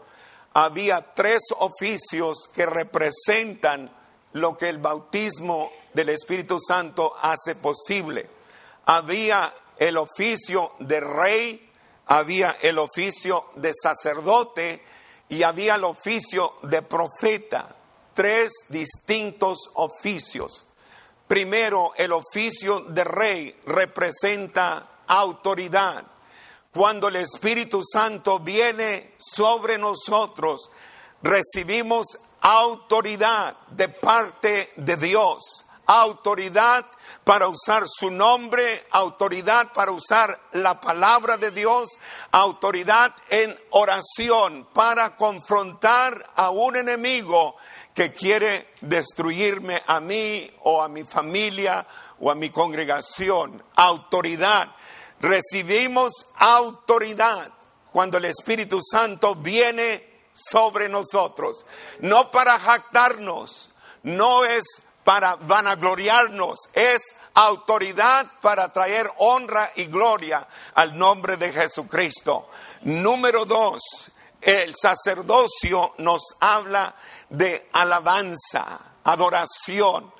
había 0.53 1.13
tres 1.13 1.41
oficios 1.59 2.49
que 2.53 2.65
representan 2.65 3.91
lo 4.33 4.57
que 4.57 4.69
el 4.69 4.79
bautismo 4.79 5.71
del 5.93 6.09
Espíritu 6.09 6.57
Santo 6.59 7.13
hace 7.21 7.55
posible. 7.55 8.29
Había 8.85 9.53
el 9.77 9.97
oficio 9.97 10.73
de 10.79 10.99
rey, 10.99 11.71
había 12.07 12.57
el 12.61 12.79
oficio 12.79 13.45
de 13.55 13.73
sacerdote 13.73 14.81
y 15.29 15.43
había 15.43 15.75
el 15.75 15.83
oficio 15.83 16.53
de 16.63 16.81
profeta, 16.81 17.75
tres 18.13 18.51
distintos 18.69 19.59
oficios. 19.75 20.65
Primero, 21.27 21.91
el 21.97 22.13
oficio 22.13 22.79
de 22.79 23.03
rey 23.03 23.59
representa 23.65 25.01
autoridad. 25.07 26.05
Cuando 26.77 27.07
el 27.07 27.15
Espíritu 27.15 27.81
Santo 27.83 28.37
viene 28.37 29.15
sobre 29.17 29.79
nosotros, 29.79 30.69
recibimos 31.23 32.05
autoridad 32.39 33.57
de 33.71 33.89
parte 33.89 34.73
de 34.75 34.95
Dios, 34.95 35.65
autoridad 35.87 36.85
para 37.23 37.47
usar 37.47 37.85
su 37.87 38.11
nombre, 38.11 38.85
autoridad 38.91 39.73
para 39.73 39.91
usar 39.91 40.39
la 40.51 40.79
palabra 40.79 41.37
de 41.37 41.49
Dios, 41.49 41.89
autoridad 42.29 43.11
en 43.31 43.59
oración 43.71 44.67
para 44.71 45.15
confrontar 45.15 46.27
a 46.35 46.51
un 46.51 46.75
enemigo 46.75 47.55
que 47.95 48.13
quiere 48.13 48.67
destruirme 48.81 49.81
a 49.87 49.99
mí 49.99 50.47
o 50.61 50.83
a 50.83 50.87
mi 50.87 51.03
familia 51.03 51.87
o 52.19 52.29
a 52.29 52.35
mi 52.35 52.51
congregación. 52.51 53.63
Autoridad. 53.75 54.76
Recibimos 55.19 56.27
autoridad 56.35 57.51
cuando 57.91 58.17
el 58.17 58.25
Espíritu 58.25 58.79
Santo 58.81 59.35
viene 59.35 60.07
sobre 60.33 60.87
nosotros. 60.87 61.65
No 61.99 62.29
para 62.29 62.59
jactarnos, 62.59 63.71
no 64.03 64.45
es 64.45 64.63
para 65.03 65.35
vanagloriarnos, 65.35 66.59
es 66.73 67.01
autoridad 67.33 68.27
para 68.41 68.71
traer 68.71 69.09
honra 69.17 69.71
y 69.75 69.85
gloria 69.85 70.47
al 70.75 70.97
nombre 70.97 71.37
de 71.37 71.51
Jesucristo. 71.51 72.49
Número 72.81 73.45
dos, 73.45 73.81
el 74.41 74.75
sacerdocio 74.75 75.93
nos 75.97 76.21
habla 76.39 76.95
de 77.29 77.69
alabanza, 77.71 78.79
adoración. 79.03 80.13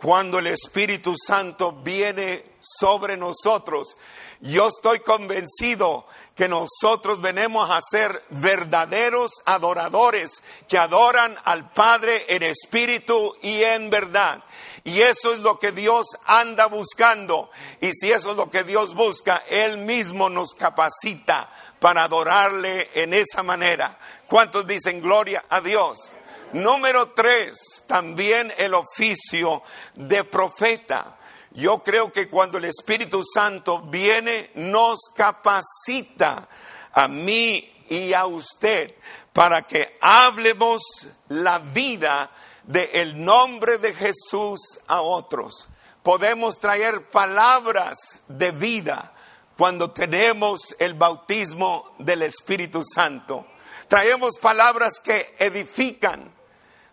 Cuando 0.00 0.40
el 0.40 0.48
Espíritu 0.48 1.14
Santo 1.16 1.72
viene 1.72 2.51
sobre 2.62 3.16
nosotros, 3.16 3.96
yo 4.40 4.68
estoy 4.68 5.00
convencido 5.00 6.06
que 6.34 6.48
nosotros 6.48 7.20
venimos 7.20 7.70
a 7.70 7.80
ser 7.80 8.22
verdaderos 8.30 9.32
adoradores 9.44 10.42
que 10.68 10.78
adoran 10.78 11.36
al 11.44 11.70
Padre 11.72 12.24
en 12.28 12.42
espíritu 12.42 13.36
y 13.42 13.62
en 13.62 13.90
verdad. 13.90 14.42
Y 14.84 15.00
eso 15.02 15.34
es 15.34 15.40
lo 15.40 15.58
que 15.58 15.70
Dios 15.72 16.06
anda 16.24 16.66
buscando. 16.66 17.50
Y 17.80 17.92
si 17.92 18.10
eso 18.10 18.32
es 18.32 18.36
lo 18.36 18.50
que 18.50 18.64
Dios 18.64 18.94
busca, 18.94 19.42
Él 19.48 19.78
mismo 19.78 20.28
nos 20.30 20.54
capacita 20.54 21.48
para 21.78 22.04
adorarle 22.04 22.88
en 22.94 23.12
esa 23.14 23.42
manera. 23.42 23.98
¿Cuántos 24.26 24.66
dicen 24.66 25.00
gloria 25.02 25.44
a 25.50 25.60
Dios? 25.60 26.14
Número 26.52 27.10
tres, 27.10 27.84
también 27.86 28.52
el 28.58 28.74
oficio 28.74 29.62
de 29.94 30.24
profeta. 30.24 31.18
Yo 31.54 31.82
creo 31.82 32.12
que 32.12 32.28
cuando 32.28 32.58
el 32.58 32.64
Espíritu 32.64 33.22
Santo 33.22 33.80
viene, 33.82 34.50
nos 34.54 35.00
capacita 35.14 36.48
a 36.92 37.08
mí 37.08 37.70
y 37.90 38.14
a 38.14 38.24
usted 38.24 38.94
para 39.32 39.62
que 39.62 39.98
hablemos 40.00 40.82
la 41.28 41.58
vida 41.58 42.30
del 42.64 43.22
nombre 43.22 43.78
de 43.78 43.92
Jesús 43.92 44.60
a 44.86 45.02
otros. 45.02 45.68
Podemos 46.02 46.58
traer 46.58 47.10
palabras 47.10 48.22
de 48.28 48.50
vida 48.52 49.12
cuando 49.56 49.90
tenemos 49.90 50.74
el 50.78 50.94
bautismo 50.94 51.94
del 51.98 52.22
Espíritu 52.22 52.82
Santo. 52.82 53.46
Traemos 53.88 54.38
palabras 54.40 54.94
que 55.00 55.34
edifican, 55.38 56.32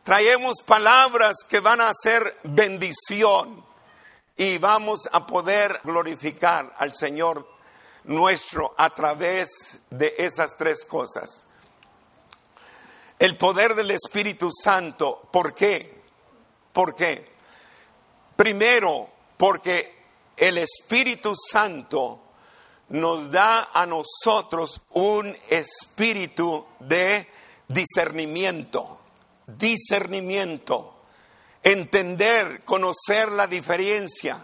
traemos 0.03 0.61
palabras 0.65 1.37
que 1.47 1.61
van 1.61 1.79
a 1.79 1.93
ser 1.93 2.37
bendición 2.43 3.68
y 4.39 4.57
vamos 4.57 5.09
a 5.11 5.27
poder 5.27 5.81
glorificar 5.83 6.73
al 6.77 6.93
Señor 6.93 7.45
nuestro 8.05 8.73
a 8.77 8.89
través 8.89 9.79
de 9.89 10.15
esas 10.17 10.55
tres 10.55 10.85
cosas. 10.85 11.45
El 13.19 13.35
poder 13.35 13.75
del 13.75 13.91
Espíritu 13.91 14.49
Santo, 14.49 15.27
¿por 15.29 15.53
qué? 15.53 16.03
¿Por 16.71 16.95
qué? 16.95 17.29
Primero, 18.37 19.09
porque 19.35 20.05
el 20.37 20.59
Espíritu 20.59 21.33
Santo 21.35 22.21
nos 22.87 23.29
da 23.29 23.71
a 23.73 23.85
nosotros 23.85 24.79
un 24.91 25.35
espíritu 25.49 26.65
de 26.79 27.27
discernimiento, 27.67 29.01
discernimiento, 29.47 30.98
entender, 31.63 32.63
conocer 32.63 33.31
la 33.31 33.47
diferencia, 33.47 34.37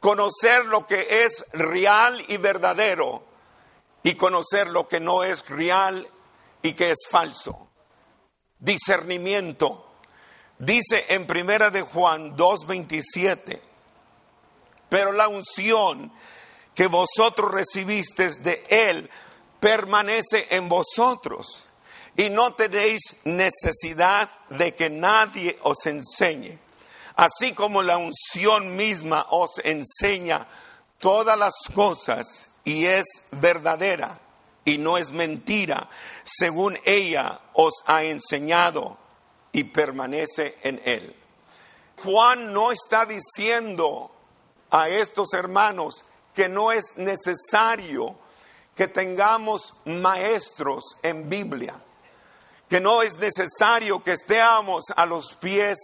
conocer 0.00 0.66
lo 0.66 0.86
que 0.86 1.24
es 1.24 1.44
real 1.52 2.24
y 2.28 2.36
verdadero 2.36 3.24
y 4.02 4.14
conocer 4.14 4.68
lo 4.68 4.88
que 4.88 5.00
no 5.00 5.24
es 5.24 5.48
real 5.48 6.08
y 6.62 6.74
que 6.74 6.90
es 6.90 7.06
falso 7.08 7.66
discernimiento. 8.58 9.84
Dice 10.58 11.06
en 11.10 11.26
Primera 11.26 11.70
de 11.70 11.82
Juan 11.82 12.36
2:27, 12.36 13.60
pero 14.88 15.12
la 15.12 15.28
unción 15.28 16.12
que 16.74 16.86
vosotros 16.86 17.50
recibisteis 17.50 18.42
de 18.42 18.64
él 18.68 19.10
permanece 19.60 20.46
en 20.50 20.68
vosotros 20.68 21.68
y 22.16 22.30
no 22.30 22.54
tenéis 22.54 23.16
necesidad 23.24 24.30
de 24.50 24.74
que 24.74 24.90
nadie 24.90 25.58
os 25.62 25.84
enseñe. 25.86 26.58
Así 27.16 27.52
como 27.52 27.82
la 27.82 27.98
unción 27.98 28.76
misma 28.76 29.26
os 29.30 29.58
enseña 29.64 30.46
todas 30.98 31.38
las 31.38 31.54
cosas 31.74 32.50
y 32.64 32.86
es 32.86 33.06
verdadera 33.30 34.18
y 34.64 34.78
no 34.78 34.98
es 34.98 35.12
mentira, 35.12 35.88
según 36.24 36.78
ella 36.84 37.40
os 37.54 37.74
ha 37.86 38.02
enseñado 38.04 38.98
y 39.52 39.64
permanece 39.64 40.58
en 40.62 40.82
él. 40.84 41.14
Juan 42.02 42.52
no 42.52 42.72
está 42.72 43.06
diciendo 43.06 44.10
a 44.70 44.88
estos 44.88 45.32
hermanos 45.32 46.04
que 46.34 46.48
no 46.48 46.72
es 46.72 46.96
necesario 46.96 48.16
que 48.74 48.88
tengamos 48.88 49.74
maestros 49.86 50.98
en 51.02 51.30
Biblia, 51.30 51.80
que 52.68 52.80
no 52.80 53.02
es 53.02 53.18
necesario 53.18 54.02
que 54.02 54.12
estemos 54.12 54.84
a 54.94 55.06
los 55.06 55.36
pies 55.36 55.78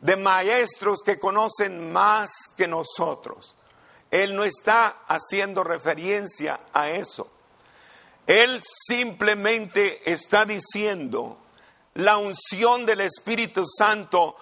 de 0.00 0.16
maestros 0.16 1.00
que 1.04 1.18
conocen 1.18 1.92
más 1.92 2.30
que 2.56 2.68
nosotros. 2.68 3.54
Él 4.10 4.34
no 4.36 4.44
está 4.44 5.02
haciendo 5.08 5.64
referencia 5.64 6.60
a 6.72 6.90
eso. 6.90 7.30
Él 8.26 8.62
simplemente 8.86 10.10
está 10.10 10.44
diciendo, 10.44 11.38
la 11.94 12.18
unción 12.18 12.86
del 12.86 13.02
Espíritu 13.02 13.64
Santo 13.66 14.36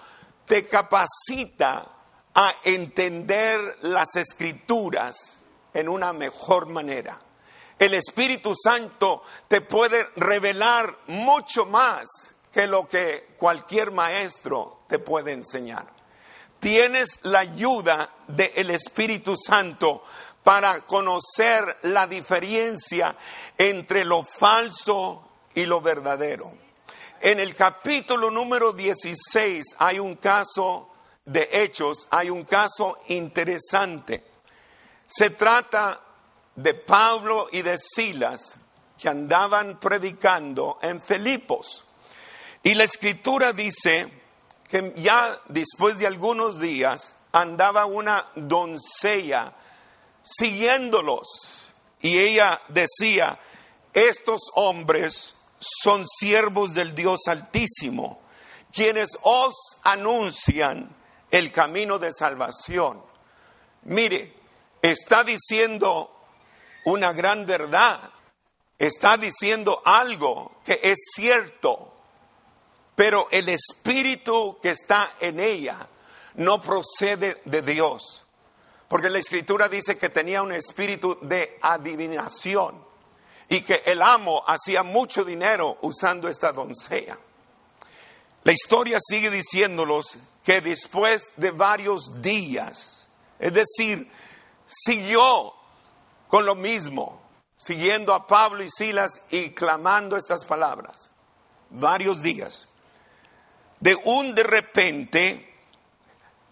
te 0.45 0.67
capacita 0.67 1.87
a 2.33 2.53
entender 2.63 3.77
las 3.81 4.15
escrituras 4.15 5.41
en 5.73 5.89
una 5.89 6.13
mejor 6.13 6.67
manera. 6.67 7.19
El 7.83 7.95
Espíritu 7.95 8.55
Santo 8.55 9.23
te 9.49 9.59
puede 9.59 10.07
revelar 10.15 10.99
mucho 11.07 11.65
más 11.65 12.07
que 12.49 12.65
lo 12.65 12.87
que 12.87 13.35
cualquier 13.35 13.91
maestro 13.91 14.83
te 14.87 14.99
puede 14.99 15.33
enseñar. 15.33 15.85
Tienes 16.61 17.19
la 17.23 17.39
ayuda 17.39 18.09
del 18.25 18.69
Espíritu 18.69 19.35
Santo 19.35 20.01
para 20.43 20.79
conocer 20.85 21.79
la 21.81 22.07
diferencia 22.07 23.17
entre 23.57 24.05
lo 24.05 24.23
falso 24.23 25.27
y 25.53 25.65
lo 25.65 25.81
verdadero. 25.81 26.53
En 27.19 27.41
el 27.41 27.53
capítulo 27.53 28.31
número 28.31 28.71
16 28.71 29.75
hay 29.79 29.99
un 29.99 30.15
caso 30.15 30.87
de 31.25 31.49
hechos, 31.51 32.07
hay 32.11 32.29
un 32.29 32.43
caso 32.43 32.97
interesante. 33.09 34.23
Se 35.05 35.31
trata 35.31 35.99
de 36.55 36.73
Pablo 36.73 37.47
y 37.51 37.61
de 37.61 37.77
Silas 37.77 38.55
que 38.97 39.09
andaban 39.09 39.79
predicando 39.79 40.79
en 40.81 41.01
Filipos. 41.01 41.85
Y 42.63 42.75
la 42.75 42.85
escritura 42.85 43.51
dice 43.53 44.07
que 44.69 44.93
ya 44.97 45.39
después 45.49 45.97
de 45.97 46.07
algunos 46.07 46.59
días 46.59 47.15
andaba 47.31 47.85
una 47.85 48.29
doncella 48.35 49.53
siguiéndolos. 50.23 51.71
Y 52.01 52.19
ella 52.19 52.61
decía, 52.69 53.39
estos 53.93 54.41
hombres 54.55 55.35
son 55.59 56.05
siervos 56.07 56.73
del 56.73 56.95
Dios 56.95 57.27
Altísimo, 57.27 58.21
quienes 58.71 59.09
os 59.23 59.55
anuncian 59.83 60.95
el 61.31 61.51
camino 61.51 61.99
de 61.99 62.11
salvación. 62.11 63.01
Mire, 63.83 64.33
está 64.81 65.23
diciendo 65.23 66.13
una 66.85 67.13
gran 67.13 67.45
verdad, 67.45 68.11
está 68.77 69.17
diciendo 69.17 69.81
algo 69.85 70.59
que 70.65 70.79
es 70.83 70.97
cierto. 71.15 71.89
pero 72.95 73.27
el 73.31 73.49
espíritu 73.49 74.59
que 74.61 74.69
está 74.69 75.13
en 75.19 75.39
ella 75.39 75.87
no 76.35 76.61
procede 76.61 77.41
de 77.45 77.63
Dios. 77.63 78.23
Porque 78.87 79.09
la 79.09 79.17
escritura 79.17 79.67
dice 79.67 79.97
que 79.97 80.09
tenía 80.09 80.43
un 80.43 80.51
espíritu 80.51 81.17
de 81.21 81.57
adivinación 81.61 82.85
y 83.49 83.61
que 83.61 83.81
el 83.85 84.01
amo 84.01 84.43
hacía 84.45 84.83
mucho 84.83 85.23
dinero 85.23 85.79
usando 85.81 86.27
esta 86.27 86.51
doncella. 86.51 87.17
La 88.43 88.51
historia 88.51 88.99
sigue 89.01 89.31
diciéndolos 89.31 90.17
que 90.43 90.61
después 90.61 91.33
de 91.37 91.51
varios 91.51 92.21
días, 92.21 93.07
es 93.39 93.53
decir, 93.53 94.11
siguió 94.67 95.53
con 96.33 96.47
lo 96.47 96.55
mismo, 96.55 97.21
siguiendo 97.57 98.11
a 98.11 98.25
Pablo 98.25 98.63
y 98.63 98.67
Silas 98.67 99.21
y 99.29 99.51
clamando 99.51 100.17
estas 100.17 100.45
palabras, 100.45 101.11
varios 101.69 102.23
días. 102.23 102.69
De 103.79 103.93
un 104.05 104.33
de 104.33 104.41
repente, 104.41 105.55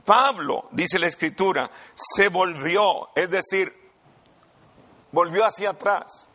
Pablo, 0.06 0.70
dice 0.70 1.00
la 1.00 1.08
escritura, 1.08 1.72
se 1.96 2.28
volvió, 2.28 3.10
es 3.16 3.32
decir, 3.32 3.76
volvió 5.12 5.44
hacia 5.46 5.72
atrás 5.72 6.28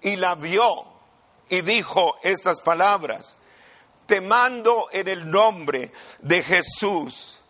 y 0.00 0.14
la 0.14 0.36
vio 0.36 0.84
y 1.48 1.62
dijo 1.62 2.14
estas 2.22 2.60
palabras, 2.60 3.36
te 4.06 4.20
mando 4.20 4.90
en 4.92 5.08
el 5.08 5.28
nombre 5.28 5.90
de 6.20 6.40
Jesús 6.40 7.40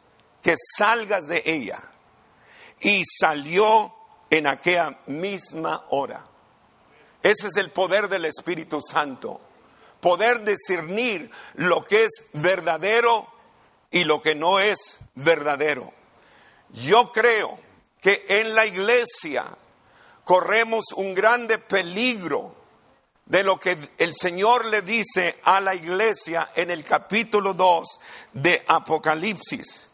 que 0.40 0.54
salgas 0.78 1.26
de 1.26 1.42
ella. 1.44 1.82
Y 2.80 3.02
salió 3.04 3.95
en 4.30 4.46
aquella 4.46 4.98
misma 5.06 5.84
hora. 5.90 6.24
Ese 7.22 7.48
es 7.48 7.56
el 7.56 7.70
poder 7.70 8.08
del 8.08 8.24
Espíritu 8.24 8.80
Santo. 8.80 9.40
Poder 10.00 10.44
discernir 10.44 11.30
lo 11.54 11.84
que 11.84 12.04
es 12.04 12.24
verdadero 12.32 13.26
y 13.90 14.04
lo 14.04 14.22
que 14.22 14.34
no 14.34 14.60
es 14.60 15.00
verdadero. 15.14 15.92
Yo 16.70 17.10
creo 17.12 17.58
que 18.00 18.24
en 18.28 18.54
la 18.54 18.66
iglesia 18.66 19.46
corremos 20.24 20.84
un 20.94 21.14
grande 21.14 21.58
peligro 21.58 22.54
de 23.24 23.42
lo 23.42 23.58
que 23.58 23.76
el 23.98 24.14
Señor 24.14 24.66
le 24.66 24.82
dice 24.82 25.36
a 25.42 25.60
la 25.60 25.74
iglesia 25.74 26.50
en 26.54 26.70
el 26.70 26.84
capítulo 26.84 27.54
2 27.54 28.00
de 28.34 28.62
Apocalipsis. 28.68 29.88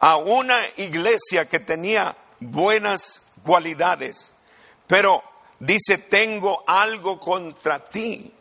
A 0.00 0.16
una 0.16 0.58
iglesia 0.76 1.46
que 1.46 1.60
tenía 1.60 2.16
buenas 2.40 3.22
cualidades, 3.44 4.32
pero 4.86 5.22
dice, 5.58 5.98
tengo 5.98 6.64
algo 6.66 7.18
contra 7.20 7.78
ti. 7.78 8.32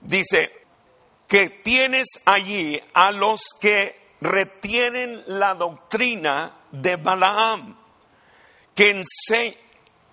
Dice, 0.00 0.60
que 1.30 1.48
tienes 1.48 2.08
allí 2.24 2.82
a 2.92 3.12
los 3.12 3.40
que 3.60 3.96
retienen 4.20 5.22
la 5.26 5.54
doctrina 5.54 6.52
de 6.72 6.96
Balaam, 6.96 7.76
que 8.74 9.04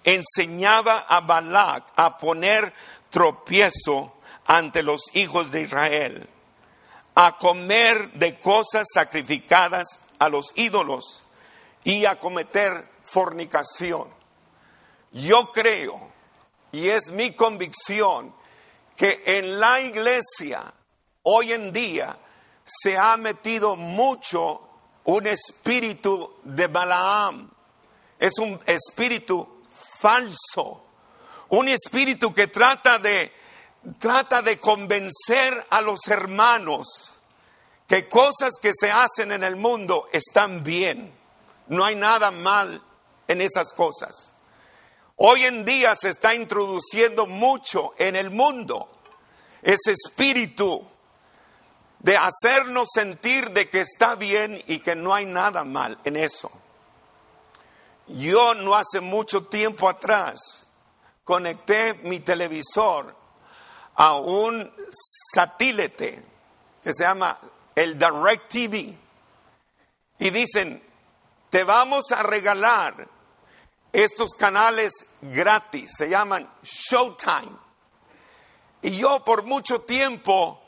enseñaba 0.04 1.00
a 1.10 1.22
Balac 1.22 1.86
a 1.96 2.20
poner 2.20 2.72
tropiezo 3.10 4.14
ante 4.46 4.84
los 4.84 5.02
hijos 5.14 5.52
de 5.52 5.62
Israel, 5.62 6.30
a 7.16 7.36
comer 7.38 8.12
de 8.12 8.40
cosas 8.40 8.86
sacrificadas 8.94 9.88
a 10.20 10.30
los 10.30 10.54
ídolos 10.56 11.24
y 11.84 12.06
a 12.06 12.18
cometer 12.18 12.88
fornicación. 13.08 14.08
Yo 15.12 15.52
creo, 15.52 16.12
y 16.72 16.90
es 16.90 17.10
mi 17.12 17.32
convicción, 17.32 18.34
que 18.96 19.22
en 19.26 19.60
la 19.60 19.80
iglesia 19.80 20.74
hoy 21.24 21.54
en 21.54 21.72
día 21.72 22.18
se 22.66 22.98
ha 22.98 23.16
metido 23.18 23.76
mucho 23.76 24.62
un 25.06 25.28
espíritu 25.28 26.36
de 26.44 26.68
Balaam. 26.68 27.50
Es 28.20 28.40
un 28.40 28.60
espíritu 28.66 29.64
falso. 30.00 30.84
Un 31.50 31.70
espíritu 31.70 32.34
que 32.34 32.48
trata 32.48 33.00
de 33.00 33.32
trata 34.00 34.42
de 34.42 34.60
convencer 34.60 35.66
a 35.70 35.82
los 35.82 36.08
hermanos 36.08 37.14
que 37.88 38.10
cosas 38.10 38.52
que 38.62 38.74
se 38.78 38.92
hacen 38.92 39.32
en 39.32 39.44
el 39.44 39.56
mundo 39.56 40.10
están 40.12 40.64
bien. 40.64 41.14
No 41.68 41.86
hay 41.86 41.96
nada 41.96 42.32
mal 42.32 42.84
en 43.28 43.42
esas 43.42 43.74
cosas. 43.74 44.34
Hoy 45.16 45.46
en 45.46 45.66
día 45.66 45.96
se 45.96 46.10
está 46.10 46.36
introduciendo 46.36 47.26
mucho 47.26 47.94
en 47.98 48.16
el 48.16 48.30
mundo 48.30 48.90
ese 49.62 49.92
espíritu 49.92 50.88
de 52.00 52.16
hacernos 52.16 52.90
sentir 52.94 53.50
de 53.52 53.68
que 53.70 53.82
está 53.82 54.16
bien 54.16 54.64
y 54.68 54.80
que 54.80 54.96
no 54.96 55.14
hay 55.14 55.26
nada 55.26 55.64
mal 55.64 55.98
en 56.04 56.16
eso. 56.16 56.52
Yo 58.08 58.54
no 58.54 58.76
hace 58.76 59.02
mucho 59.02 59.46
tiempo 59.46 59.90
atrás 59.90 60.68
conecté 61.24 61.96
mi 62.04 62.20
televisor 62.20 63.14
a 63.96 64.16
un 64.16 64.72
satélite 65.34 66.24
que 66.84 66.94
se 66.94 67.04
llama 67.04 67.38
el 67.76 67.98
Direct 67.98 68.48
TV 68.50 68.98
y 70.20 70.30
dicen, 70.30 70.82
te 71.50 71.64
vamos 71.64 72.12
a 72.12 72.24
regalar 72.24 73.17
estos 73.94 74.32
canales 74.36 74.94
gratis, 75.22 75.92
se 75.98 76.10
llaman 76.10 76.50
Showtime. 76.64 77.58
Y 78.82 78.98
yo 78.98 79.24
por 79.24 79.44
mucho 79.44 79.82
tiempo 79.82 80.62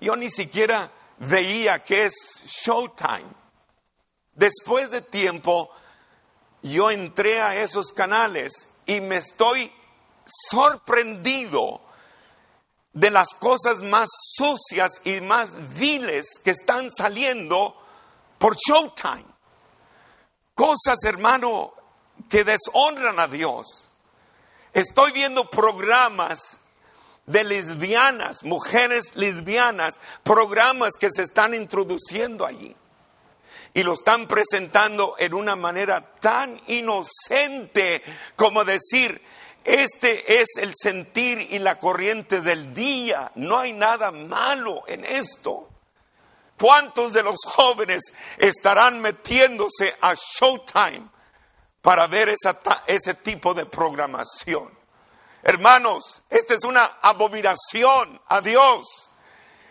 yo 0.00 0.16
ni 0.16 0.30
siquiera 0.30 0.90
veía 1.18 1.84
que 1.84 2.06
es 2.06 2.14
Showtime. 2.46 3.40
Después 4.34 4.90
de 4.90 5.02
tiempo, 5.02 5.70
yo 6.62 6.90
entré 6.90 7.42
a 7.42 7.56
esos 7.56 7.92
canales 7.92 8.74
y 8.86 9.00
me 9.00 9.16
estoy 9.16 9.70
sorprendido 10.50 11.82
de 12.92 13.10
las 13.10 13.34
cosas 13.34 13.82
más 13.82 14.08
sucias 14.34 15.00
y 15.04 15.20
más 15.20 15.74
viles 15.74 16.26
que 16.42 16.50
están 16.50 16.90
saliendo 16.90 17.76
por 18.38 18.56
Showtime. 18.56 19.26
Cosas, 20.54 20.98
hermano, 21.04 21.74
que 22.30 22.44
deshonran 22.44 23.18
a 23.18 23.28
Dios. 23.28 23.88
Estoy 24.72 25.12
viendo 25.12 25.50
programas 25.50 26.58
de 27.26 27.44
lesbianas, 27.44 28.44
mujeres 28.44 29.16
lesbianas, 29.16 30.00
programas 30.22 30.92
que 30.98 31.10
se 31.10 31.22
están 31.22 31.54
introduciendo 31.54 32.46
allí. 32.46 32.74
Y 33.74 33.82
lo 33.82 33.92
están 33.92 34.26
presentando 34.26 35.16
en 35.18 35.34
una 35.34 35.54
manera 35.54 36.00
tan 36.20 36.60
inocente 36.68 38.02
como 38.36 38.64
decir, 38.64 39.20
este 39.64 40.40
es 40.40 40.48
el 40.58 40.72
sentir 40.74 41.40
y 41.50 41.58
la 41.58 41.78
corriente 41.78 42.40
del 42.40 42.72
día, 42.72 43.30
no 43.34 43.58
hay 43.58 43.72
nada 43.72 44.10
malo 44.10 44.84
en 44.86 45.04
esto. 45.04 45.68
¿Cuántos 46.58 47.12
de 47.12 47.22
los 47.22 47.38
jóvenes 47.44 48.02
estarán 48.38 49.00
metiéndose 49.00 49.94
a 50.00 50.14
Showtime 50.14 51.19
para 51.82 52.06
ver 52.06 52.34
ese 52.86 53.14
tipo 53.14 53.54
de 53.54 53.66
programación? 53.66 54.70
Hermanos, 55.42 56.22
esta 56.28 56.54
es 56.54 56.64
una 56.64 56.84
abominación 57.00 58.20
a 58.28 58.40
Dios. 58.40 59.08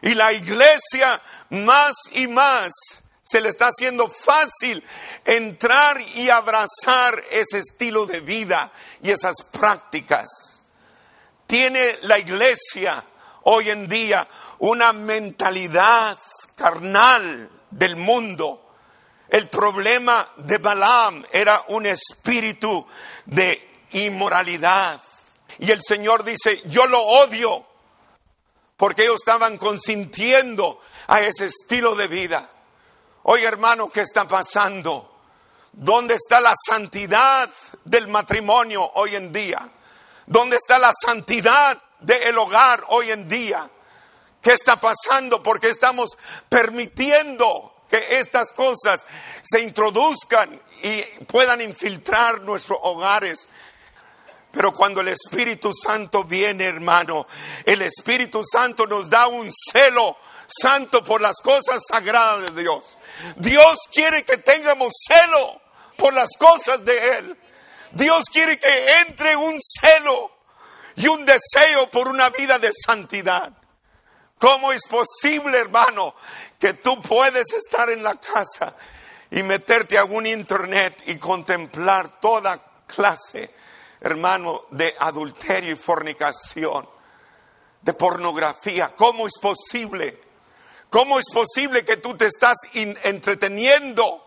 Y 0.01 0.15
la 0.15 0.33
iglesia 0.33 1.21
más 1.49 1.93
y 2.13 2.27
más 2.27 2.71
se 3.23 3.41
le 3.41 3.49
está 3.49 3.67
haciendo 3.67 4.09
fácil 4.09 4.83
entrar 5.25 6.01
y 6.15 6.29
abrazar 6.29 7.23
ese 7.29 7.59
estilo 7.59 8.05
de 8.07 8.21
vida 8.21 8.71
y 9.03 9.11
esas 9.11 9.43
prácticas. 9.51 10.27
Tiene 11.45 11.99
la 12.03 12.17
iglesia 12.17 13.03
hoy 13.43 13.69
en 13.69 13.87
día 13.87 14.27
una 14.59 14.93
mentalidad 14.93 16.17
carnal 16.55 17.49
del 17.69 17.95
mundo. 17.95 18.68
El 19.29 19.47
problema 19.47 20.27
de 20.37 20.57
Balaam 20.57 21.23
era 21.31 21.63
un 21.67 21.85
espíritu 21.85 22.85
de 23.25 23.87
inmoralidad. 23.91 25.01
Y 25.59 25.71
el 25.71 25.81
Señor 25.83 26.23
dice, 26.23 26.61
yo 26.65 26.87
lo 26.87 27.01
odio, 27.01 27.65
porque 28.75 29.03
ellos 29.03 29.17
estaban 29.19 29.57
consintiendo 29.57 30.81
a 31.07 31.21
ese 31.21 31.45
estilo 31.45 31.95
de 31.95 32.07
vida. 32.07 32.49
Oye 33.23 33.45
hermano, 33.45 33.89
¿qué 33.89 34.01
está 34.01 34.27
pasando? 34.27 35.13
¿Dónde 35.73 36.15
está 36.15 36.41
la 36.41 36.55
santidad 36.67 37.49
del 37.85 38.07
matrimonio 38.07 38.89
hoy 38.95 39.15
en 39.15 39.31
día? 39.31 39.69
¿Dónde 40.25 40.55
está 40.55 40.79
la 40.79 40.91
santidad 41.05 41.79
del 41.99 42.37
hogar 42.37 42.83
hoy 42.87 43.11
en 43.11 43.27
día? 43.29 43.69
¿Qué 44.41 44.53
está 44.53 44.79
pasando? 44.79 45.43
Porque 45.43 45.69
estamos 45.69 46.17
permitiendo 46.47 47.78
que 47.89 48.19
estas 48.19 48.53
cosas 48.53 49.05
se 49.41 49.61
introduzcan 49.61 50.61
y 50.83 51.01
puedan 51.25 51.61
infiltrar 51.61 52.41
nuestros 52.41 52.79
hogares 52.83 53.47
pero 54.51 54.73
cuando 54.73 55.01
el 55.01 55.09
Espíritu 55.09 55.71
Santo 55.73 56.23
viene, 56.23 56.65
hermano, 56.65 57.27
el 57.65 57.81
Espíritu 57.83 58.41
Santo 58.43 58.87
nos 58.87 59.09
da 59.09 59.27
un 59.27 59.51
celo 59.51 60.17
santo 60.47 61.03
por 61.03 61.21
las 61.21 61.35
cosas 61.43 61.81
sagradas 61.87 62.55
de 62.55 62.63
Dios. 62.63 62.97
Dios 63.35 63.77
quiere 63.93 64.23
que 64.23 64.37
tengamos 64.37 64.93
celo 65.07 65.61
por 65.97 66.13
las 66.13 66.29
cosas 66.37 66.83
de 66.83 67.17
Él. 67.17 67.37
Dios 67.91 68.25
quiere 68.31 68.57
que 68.57 68.99
entre 69.01 69.35
un 69.35 69.59
celo 69.61 70.31
y 70.95 71.07
un 71.07 71.25
deseo 71.25 71.89
por 71.91 72.07
una 72.07 72.29
vida 72.31 72.57
de 72.57 72.71
santidad. 72.73 73.53
¿Cómo 74.39 74.71
es 74.71 74.81
posible, 74.87 75.59
hermano, 75.59 76.15
que 76.59 76.73
tú 76.73 77.01
puedes 77.01 77.51
estar 77.53 77.89
en 77.89 78.03
la 78.03 78.15
casa 78.15 78.75
y 79.31 79.41
meterte 79.43 79.97
a 79.97 80.03
un 80.03 80.27
internet 80.27 81.01
y 81.05 81.17
contemplar 81.17 82.19
toda 82.19 82.61
clase, 82.85 83.51
hermano, 84.01 84.65
de 84.71 84.93
adulterio 84.99 85.71
y 85.71 85.77
fornicación, 85.77 86.87
de 87.81 87.93
pornografía? 87.93 88.93
¿Cómo 88.95 89.25
es 89.25 89.39
posible? 89.41 90.21
¿Cómo 90.89 91.17
es 91.17 91.25
posible 91.33 91.85
que 91.85 91.97
tú 91.97 92.15
te 92.15 92.27
estás 92.27 92.57
entreteniendo? 92.73 94.25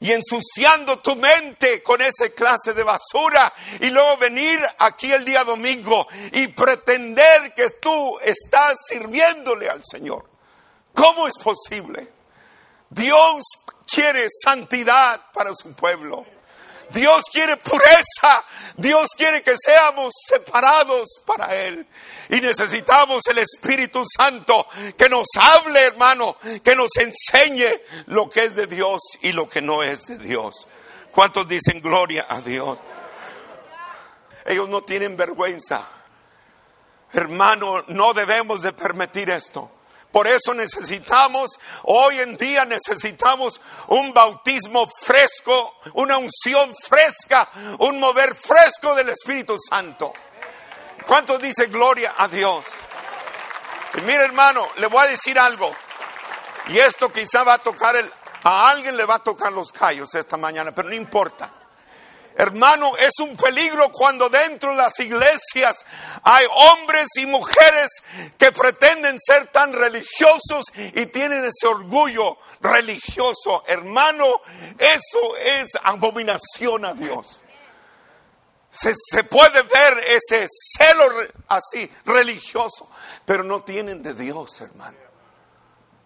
y 0.00 0.12
ensuciando 0.12 0.98
tu 0.98 1.16
mente 1.16 1.82
con 1.82 1.98
esa 2.02 2.28
clase 2.34 2.74
de 2.74 2.82
basura 2.82 3.50
y 3.80 3.86
luego 3.86 4.18
venir 4.18 4.60
aquí 4.78 5.10
el 5.10 5.24
día 5.24 5.44
domingo 5.44 6.06
y 6.32 6.48
pretender 6.48 7.54
que 7.54 7.70
tú 7.80 8.18
estás 8.18 8.76
sirviéndole 8.86 9.66
al 9.70 9.80
Señor. 9.82 10.33
¿Cómo 10.94 11.26
es 11.26 11.36
posible? 11.38 12.08
Dios 12.88 13.42
quiere 13.86 14.28
santidad 14.42 15.20
para 15.32 15.52
su 15.54 15.72
pueblo. 15.74 16.24
Dios 16.90 17.24
quiere 17.32 17.56
pureza. 17.56 18.44
Dios 18.76 19.08
quiere 19.16 19.42
que 19.42 19.56
seamos 19.56 20.12
separados 20.28 21.08
para 21.26 21.54
Él. 21.54 21.86
Y 22.28 22.40
necesitamos 22.40 23.22
el 23.28 23.38
Espíritu 23.38 24.04
Santo 24.16 24.66
que 24.96 25.08
nos 25.08 25.26
hable, 25.38 25.80
hermano, 25.80 26.36
que 26.62 26.76
nos 26.76 26.90
enseñe 26.96 27.68
lo 28.06 28.30
que 28.30 28.44
es 28.44 28.54
de 28.54 28.66
Dios 28.66 29.00
y 29.22 29.32
lo 29.32 29.48
que 29.48 29.60
no 29.60 29.82
es 29.82 30.06
de 30.06 30.18
Dios. 30.18 30.68
¿Cuántos 31.10 31.48
dicen 31.48 31.80
gloria 31.80 32.26
a 32.28 32.40
Dios? 32.40 32.78
Ellos 34.46 34.68
no 34.68 34.82
tienen 34.82 35.16
vergüenza. 35.16 35.86
Hermano, 37.12 37.84
no 37.88 38.12
debemos 38.12 38.62
de 38.62 38.72
permitir 38.72 39.30
esto. 39.30 39.70
Por 40.14 40.28
eso 40.28 40.54
necesitamos, 40.54 41.58
hoy 41.82 42.20
en 42.20 42.36
día 42.36 42.64
necesitamos 42.64 43.60
un 43.88 44.14
bautismo 44.14 44.88
fresco, 44.88 45.74
una 45.94 46.18
unción 46.18 46.72
fresca, 46.88 47.48
un 47.80 47.98
mover 47.98 48.36
fresco 48.36 48.94
del 48.94 49.08
Espíritu 49.08 49.56
Santo. 49.58 50.12
¿Cuántos 51.04 51.42
dicen 51.42 51.68
gloria 51.68 52.14
a 52.16 52.28
Dios? 52.28 52.64
Y 53.98 54.02
mire 54.02 54.22
hermano, 54.22 54.68
le 54.76 54.86
voy 54.86 55.04
a 55.04 55.08
decir 55.08 55.36
algo. 55.36 55.74
Y 56.68 56.78
esto 56.78 57.12
quizá 57.12 57.42
va 57.42 57.54
a 57.54 57.58
tocar 57.58 57.96
el, 57.96 58.08
a 58.44 58.70
alguien 58.70 58.96
le 58.96 59.06
va 59.06 59.16
a 59.16 59.24
tocar 59.24 59.52
los 59.52 59.72
callos 59.72 60.14
esta 60.14 60.36
mañana, 60.36 60.72
pero 60.72 60.90
no 60.90 60.94
importa. 60.94 61.50
Hermano, 62.36 62.96
es 62.96 63.12
un 63.20 63.36
peligro 63.36 63.92
cuando 63.92 64.28
dentro 64.28 64.70
de 64.70 64.76
las 64.76 64.98
iglesias 64.98 65.84
hay 66.22 66.44
hombres 66.50 67.06
y 67.16 67.26
mujeres 67.26 67.90
que 68.36 68.50
pretenden 68.50 69.18
ser 69.20 69.46
tan 69.48 69.72
religiosos 69.72 70.64
y 70.74 71.06
tienen 71.06 71.44
ese 71.44 71.68
orgullo 71.68 72.36
religioso. 72.60 73.62
Hermano, 73.68 74.40
eso 74.78 75.36
es 75.36 75.68
abominación 75.84 76.84
a 76.84 76.92
Dios. 76.94 77.42
Se, 78.70 79.22
puede 79.22 79.62
ver 79.62 79.98
ese 79.98 80.48
celo 80.76 81.04
así 81.46 81.88
religioso, 82.04 82.90
pero 83.24 83.44
no 83.44 83.62
tienen 83.62 84.02
de 84.02 84.14
Dios, 84.14 84.60
hermano. 84.60 84.98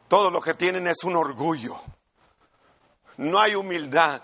Todo 0.09 0.31
lo 0.31 0.43
que 0.43 0.53
tienen 0.53 0.87
es 0.87 1.03
un 1.05 1.17
orgullo. 1.17 1.81
No 3.17 3.41
hay 3.41 3.55
humildad. 3.55 4.21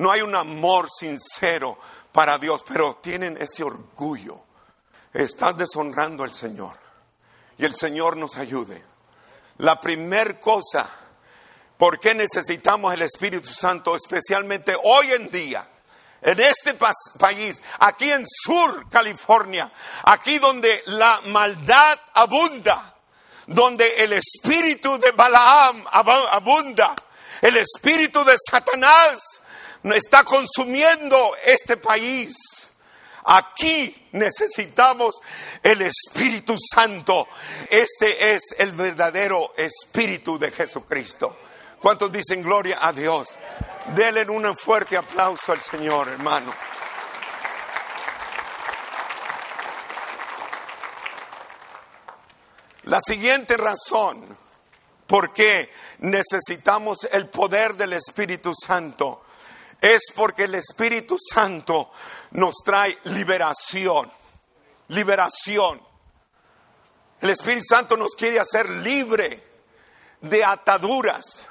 No 0.00 0.10
hay 0.10 0.22
un 0.22 0.34
amor 0.34 0.88
sincero 0.90 1.78
para 2.10 2.38
Dios, 2.38 2.64
pero 2.66 2.98
tienen 3.02 3.36
ese 3.36 3.62
orgullo. 3.62 4.40
Están 5.12 5.58
deshonrando 5.58 6.24
al 6.24 6.32
Señor. 6.32 6.72
Y 7.58 7.66
el 7.66 7.74
Señor 7.74 8.16
nos 8.16 8.38
ayude. 8.38 8.82
La 9.58 9.78
primer 9.78 10.40
cosa, 10.40 10.88
¿por 11.76 12.00
qué 12.00 12.14
necesitamos 12.14 12.94
el 12.94 13.02
Espíritu 13.02 13.50
Santo? 13.50 13.94
Especialmente 13.94 14.74
hoy 14.82 15.12
en 15.12 15.30
día, 15.30 15.68
en 16.22 16.40
este 16.40 16.72
país, 17.18 17.60
aquí 17.78 18.10
en 18.10 18.24
Sur 18.26 18.88
California, 18.88 19.70
aquí 20.04 20.38
donde 20.38 20.82
la 20.86 21.20
maldad 21.26 21.98
abunda, 22.14 22.96
donde 23.46 23.86
el 24.02 24.14
espíritu 24.14 24.98
de 24.98 25.10
Balaam 25.10 25.84
abunda, 25.90 26.96
el 27.42 27.58
espíritu 27.58 28.24
de 28.24 28.36
Satanás 28.50 29.40
está 29.84 30.24
consumiendo 30.24 31.34
este 31.44 31.76
país. 31.76 32.36
Aquí 33.24 34.08
necesitamos 34.12 35.20
el 35.62 35.82
Espíritu 35.82 36.56
Santo. 36.74 37.28
Este 37.68 38.34
es 38.34 38.42
el 38.58 38.72
verdadero 38.72 39.54
Espíritu 39.56 40.38
de 40.38 40.50
Jesucristo. 40.50 41.36
¿Cuántos 41.80 42.12
dicen 42.12 42.42
gloria 42.42 42.78
a 42.80 42.92
Dios? 42.92 43.38
Denle 43.94 44.28
un 44.28 44.56
fuerte 44.56 44.96
aplauso 44.96 45.52
al 45.52 45.60
Señor, 45.60 46.08
hermano. 46.08 46.52
La 52.84 52.98
siguiente 53.06 53.56
razón 53.56 54.36
por 55.06 55.32
qué 55.32 55.72
necesitamos 56.00 56.98
el 57.12 57.28
poder 57.28 57.74
del 57.74 57.92
Espíritu 57.92 58.52
Santo 58.54 59.24
es 59.80 60.02
porque 60.14 60.44
el 60.44 60.54
Espíritu 60.54 61.16
Santo 61.18 61.90
nos 62.32 62.56
trae 62.64 62.96
liberación. 63.04 64.10
Liberación. 64.88 65.80
El 67.20 67.30
Espíritu 67.30 67.64
Santo 67.68 67.96
nos 67.96 68.12
quiere 68.12 68.40
hacer 68.40 68.68
libre 68.68 69.42
de 70.20 70.44
ataduras, 70.44 71.46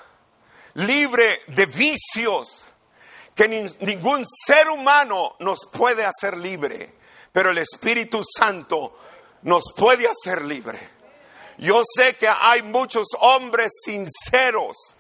libre 0.76 1.42
de 1.48 1.66
vicios, 1.66 2.66
que 3.36 3.48
ningún 3.48 4.26
ser 4.26 4.70
humano 4.70 5.36
nos 5.40 5.60
puede 5.72 6.06
hacer 6.06 6.38
libre, 6.38 6.94
pero 7.32 7.52
el 7.52 7.60
Espíritu 7.60 8.22
Santo 8.24 8.98
nos 9.44 9.64
puede 9.76 10.08
hacer 10.08 10.44
libre. 10.44 11.00
Yo 11.58 11.82
sé 11.96 12.16
que 12.16 12.28
hay 12.28 12.62
muchos 12.62 13.08
hombres 13.20 13.72
sinceros 13.84 14.96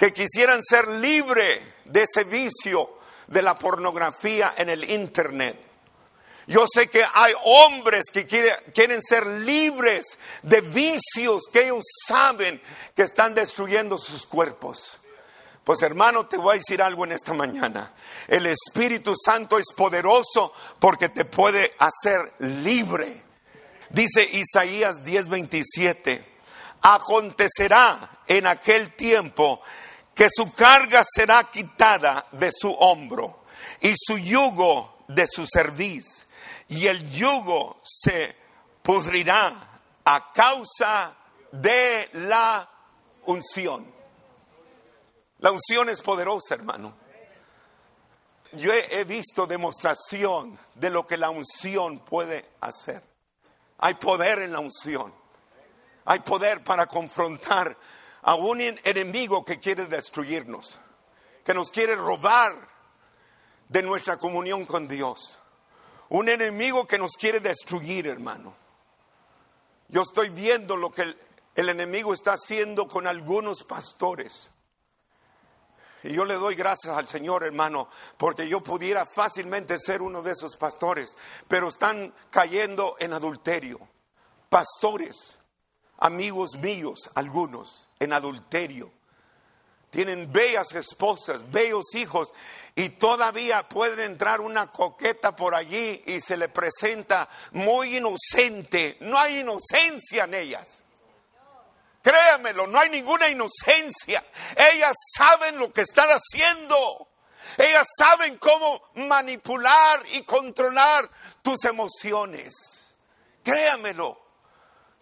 que 0.00 0.14
quisieran 0.14 0.62
ser 0.62 0.88
libres 0.88 1.60
de 1.84 2.04
ese 2.04 2.24
vicio 2.24 2.88
de 3.26 3.42
la 3.42 3.54
pornografía 3.54 4.54
en 4.56 4.70
el 4.70 4.90
Internet. 4.90 5.60
Yo 6.46 6.64
sé 6.66 6.88
que 6.88 7.04
hay 7.12 7.34
hombres 7.44 8.06
que 8.10 8.26
quieren 8.26 9.02
ser 9.02 9.26
libres 9.26 10.18
de 10.42 10.62
vicios 10.62 11.42
que 11.52 11.66
ellos 11.66 11.84
saben 12.08 12.58
que 12.96 13.02
están 13.02 13.34
destruyendo 13.34 13.98
sus 13.98 14.24
cuerpos. 14.24 14.96
Pues 15.64 15.82
hermano, 15.82 16.26
te 16.26 16.38
voy 16.38 16.54
a 16.54 16.58
decir 16.58 16.80
algo 16.80 17.04
en 17.04 17.12
esta 17.12 17.34
mañana. 17.34 17.92
El 18.26 18.46
Espíritu 18.46 19.12
Santo 19.22 19.58
es 19.58 19.66
poderoso 19.76 20.54
porque 20.78 21.10
te 21.10 21.26
puede 21.26 21.74
hacer 21.78 22.32
libre. 22.38 23.22
Dice 23.90 24.26
Isaías 24.32 25.04
10:27, 25.04 26.24
acontecerá 26.80 28.22
en 28.26 28.46
aquel 28.46 28.94
tiempo 28.96 29.60
que 30.20 30.28
su 30.30 30.52
carga 30.52 31.02
será 31.02 31.44
quitada 31.44 32.26
de 32.32 32.50
su 32.52 32.70
hombro 32.70 33.44
y 33.80 33.94
su 33.96 34.18
yugo 34.18 34.98
de 35.08 35.26
su 35.26 35.46
cerviz, 35.50 36.26
y 36.68 36.88
el 36.88 37.10
yugo 37.10 37.80
se 37.82 38.36
pudrirá 38.82 39.80
a 40.04 40.30
causa 40.30 41.16
de 41.50 42.10
la 42.12 42.68
unción. 43.24 43.90
La 45.38 45.52
unción 45.52 45.88
es 45.88 46.02
poderosa, 46.02 46.54
hermano. 46.54 46.92
Yo 48.52 48.74
he, 48.74 49.04
visto 49.04 49.46
demostración 49.46 50.58
de 50.74 50.90
lo 50.90 51.06
que 51.06 51.16
la 51.16 51.30
unción 51.30 52.00
puede 52.00 52.44
hacer. 52.60 53.02
Hay 53.78 53.94
poder 53.94 54.40
en 54.40 54.52
la 54.52 54.60
unción. 54.60 55.14
Hay 56.04 56.18
poder 56.18 56.62
para 56.62 56.84
confrontar 56.86 57.74
a 58.22 58.34
un 58.34 58.60
enemigo 58.60 59.44
que 59.44 59.58
quiere 59.58 59.86
destruirnos, 59.86 60.78
que 61.44 61.54
nos 61.54 61.70
quiere 61.70 61.96
robar 61.96 62.54
de 63.68 63.82
nuestra 63.82 64.18
comunión 64.18 64.64
con 64.66 64.88
Dios. 64.88 65.38
Un 66.10 66.28
enemigo 66.28 66.86
que 66.86 66.98
nos 66.98 67.12
quiere 67.12 67.40
destruir, 67.40 68.06
hermano. 68.08 68.54
Yo 69.88 70.02
estoy 70.02 70.28
viendo 70.28 70.76
lo 70.76 70.90
que 70.90 71.14
el, 71.54 71.68
enemigo 71.68 72.12
está 72.12 72.32
haciendo 72.32 72.88
con 72.88 73.06
algunos 73.06 73.62
pastores. 73.64 74.50
Y 76.02 76.12
yo 76.12 76.24
le 76.24 76.34
doy 76.34 76.54
gracias 76.54 76.96
al 76.96 77.06
Señor, 77.08 77.44
hermano, 77.44 77.88
porque 78.16 78.48
yo 78.48 78.60
pudiera 78.60 79.04
fácilmente 79.04 79.78
ser 79.78 80.02
uno 80.02 80.22
de 80.22 80.32
esos 80.32 80.56
pastores, 80.56 81.16
pero 81.46 81.68
están 81.68 82.14
cayendo 82.30 82.96
en 82.98 83.12
adulterio. 83.12 83.80
Pastores 84.48 85.38
amigos 86.00 86.56
míos, 86.56 87.10
algunos, 87.14 87.86
en 88.00 88.12
adulterio. 88.12 88.90
Tienen 89.90 90.32
bellas 90.32 90.72
esposas, 90.72 91.50
bellos 91.50 91.94
hijos 91.94 92.32
y 92.76 92.90
todavía 92.90 93.68
puede 93.68 94.04
entrar 94.04 94.40
una 94.40 94.70
coqueta 94.70 95.34
por 95.34 95.54
allí 95.54 96.02
y 96.06 96.20
se 96.20 96.36
le 96.36 96.48
presenta 96.48 97.28
muy 97.52 97.96
inocente. 97.96 98.96
No 99.00 99.18
hay 99.18 99.40
inocencia 99.40 100.24
en 100.24 100.34
ellas. 100.34 100.84
Créamelo, 102.02 102.66
no 102.66 102.78
hay 102.78 102.88
ninguna 102.88 103.28
inocencia. 103.28 104.24
Ellas 104.72 104.96
saben 105.16 105.58
lo 105.58 105.72
que 105.72 105.82
están 105.82 106.08
haciendo. 106.08 107.08
Ellas 107.58 107.86
saben 107.98 108.38
cómo 108.38 108.80
manipular 108.94 110.02
y 110.12 110.22
controlar 110.22 111.10
tus 111.42 111.64
emociones. 111.64 112.54
Créamelo. 113.42 114.18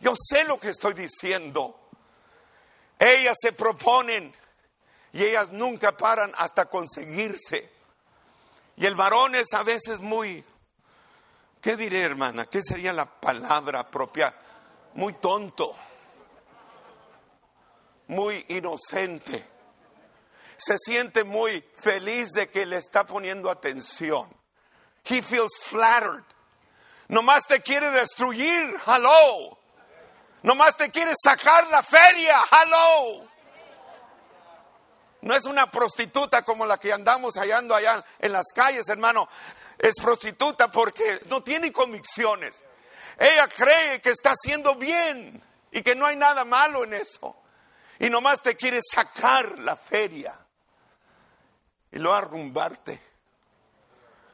Yo 0.01 0.15
sé 0.17 0.45
lo 0.45 0.59
que 0.59 0.71
estoy 0.71 0.95
diciendo. 0.95 1.88
Ellas 2.99 3.37
se 3.41 3.53
proponen 3.53 4.35
y 5.13 5.25
ellas 5.25 5.51
nunca 5.51 5.97
paran 5.97 6.33
hasta 6.37 6.67
conseguirse. 6.67 7.71
Y 8.77 8.87
el 8.87 8.95
varón 8.95 9.35
es 9.35 9.53
a 9.55 9.63
veces 9.63 10.01
muy, 10.01 10.45
¿qué 11.61 11.77
diré 11.77 12.03
hermana? 12.03 12.47
¿Qué 12.47 12.63
sería 12.63 12.93
la 12.93 13.07
palabra 13.07 13.89
propia? 13.91 14.35
Muy 14.95 15.15
tonto, 15.15 15.77
muy 18.09 18.45
inocente. 18.49 19.45
Se 20.57 20.77
siente 20.79 21.25
muy 21.25 21.65
feliz 21.77 22.31
de 22.31 22.49
que 22.51 22.67
le 22.67 22.77
está 22.77 23.05
poniendo 23.05 23.51
atención. 23.51 24.29
He 25.05 25.23
feels 25.23 25.59
flattered. 25.61 26.25
Nomás 27.09 27.47
te 27.47 27.61
quiere 27.61 27.91
destruir, 27.91 28.77
hello. 28.87 29.58
Nomás 30.43 30.77
te 30.77 30.91
quiere 30.91 31.13
sacar 31.23 31.67
la 31.69 31.83
feria, 31.83 32.43
hello. 32.51 33.29
No 35.23 35.35
es 35.35 35.45
una 35.47 35.71
prostituta 35.71 36.43
como 36.43 36.65
la 36.65 36.79
que 36.79 36.93
andamos 36.93 37.35
hallando 37.35 37.75
allá 37.75 38.05
en 38.21 38.33
las 38.33 38.47
calles, 38.55 38.89
hermano. 38.89 39.29
Es 39.79 39.95
prostituta 40.01 40.71
porque 40.71 41.21
no 41.29 41.43
tiene 41.43 41.73
convicciones. 41.73 42.63
Ella 43.19 43.49
cree 43.49 44.01
que 44.01 44.11
está 44.11 44.31
haciendo 44.31 44.77
bien 44.77 45.43
y 45.73 45.83
que 45.83 45.97
no 45.97 46.07
hay 46.07 46.17
nada 46.17 46.45
malo 46.45 46.85
en 46.85 46.95
eso. 46.95 47.37
Y 47.99 48.09
nomás 48.09 48.41
te 48.43 48.57
quiere 48.57 48.81
sacar 48.81 49.59
la 49.59 49.75
feria 49.75 50.39
y 51.91 51.99
lo 51.99 52.15
arrumbarte. 52.15 53.01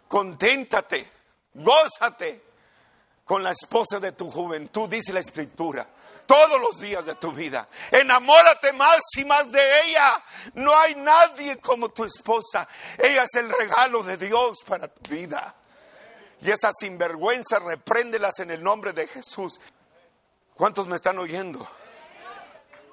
Conténtate, 0.07 1.11
gózate 1.55 2.54
con 3.25 3.43
la 3.43 3.51
esposa 3.51 4.01
de 4.01 4.13
tu 4.13 4.31
juventud, 4.31 4.89
dice 4.89 5.13
la 5.13 5.21
escritura 5.21 5.87
todos 6.27 6.61
los 6.61 6.79
días 6.81 7.05
de 7.07 7.15
tu 7.15 7.33
vida. 7.33 7.69
Enamórate 7.91 8.73
más 8.73 9.01
y 9.17 9.25
más 9.25 9.51
de 9.51 9.61
ella. 9.83 10.23
No 10.55 10.77
hay 10.79 10.95
nadie 10.95 11.59
como 11.59 11.91
tu 11.91 12.05
esposa. 12.05 12.69
Ella 12.99 13.25
es 13.25 13.35
el 13.35 13.51
regalo 13.51 14.03
de 14.03 14.17
Dios 14.17 14.59
para 14.67 14.89
tu 14.89 15.11
vida. 15.11 15.55
Y 16.41 16.51
esa 16.51 16.71
sinvergüenza, 16.73 17.59
repréndelas 17.59 18.39
en 18.41 18.51
el 18.51 18.63
nombre 18.63 18.93
de 18.93 19.07
Jesús. 19.07 19.61
¿Cuántos 20.55 20.87
me 20.87 20.97
están 20.97 21.19
oyendo? 21.19 21.67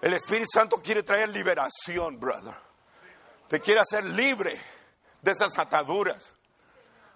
El 0.02 0.14
Espíritu 0.14 0.48
Santo 0.54 0.82
quiere 0.82 1.04
traer 1.04 1.30
liberación, 1.30 2.20
brother. 2.20 2.56
Te 3.48 3.60
quiere 3.60 3.82
hacer 3.82 4.04
libre 4.06 4.60
de 5.22 5.32
esas 5.32 5.58
ataduras. 5.58 6.34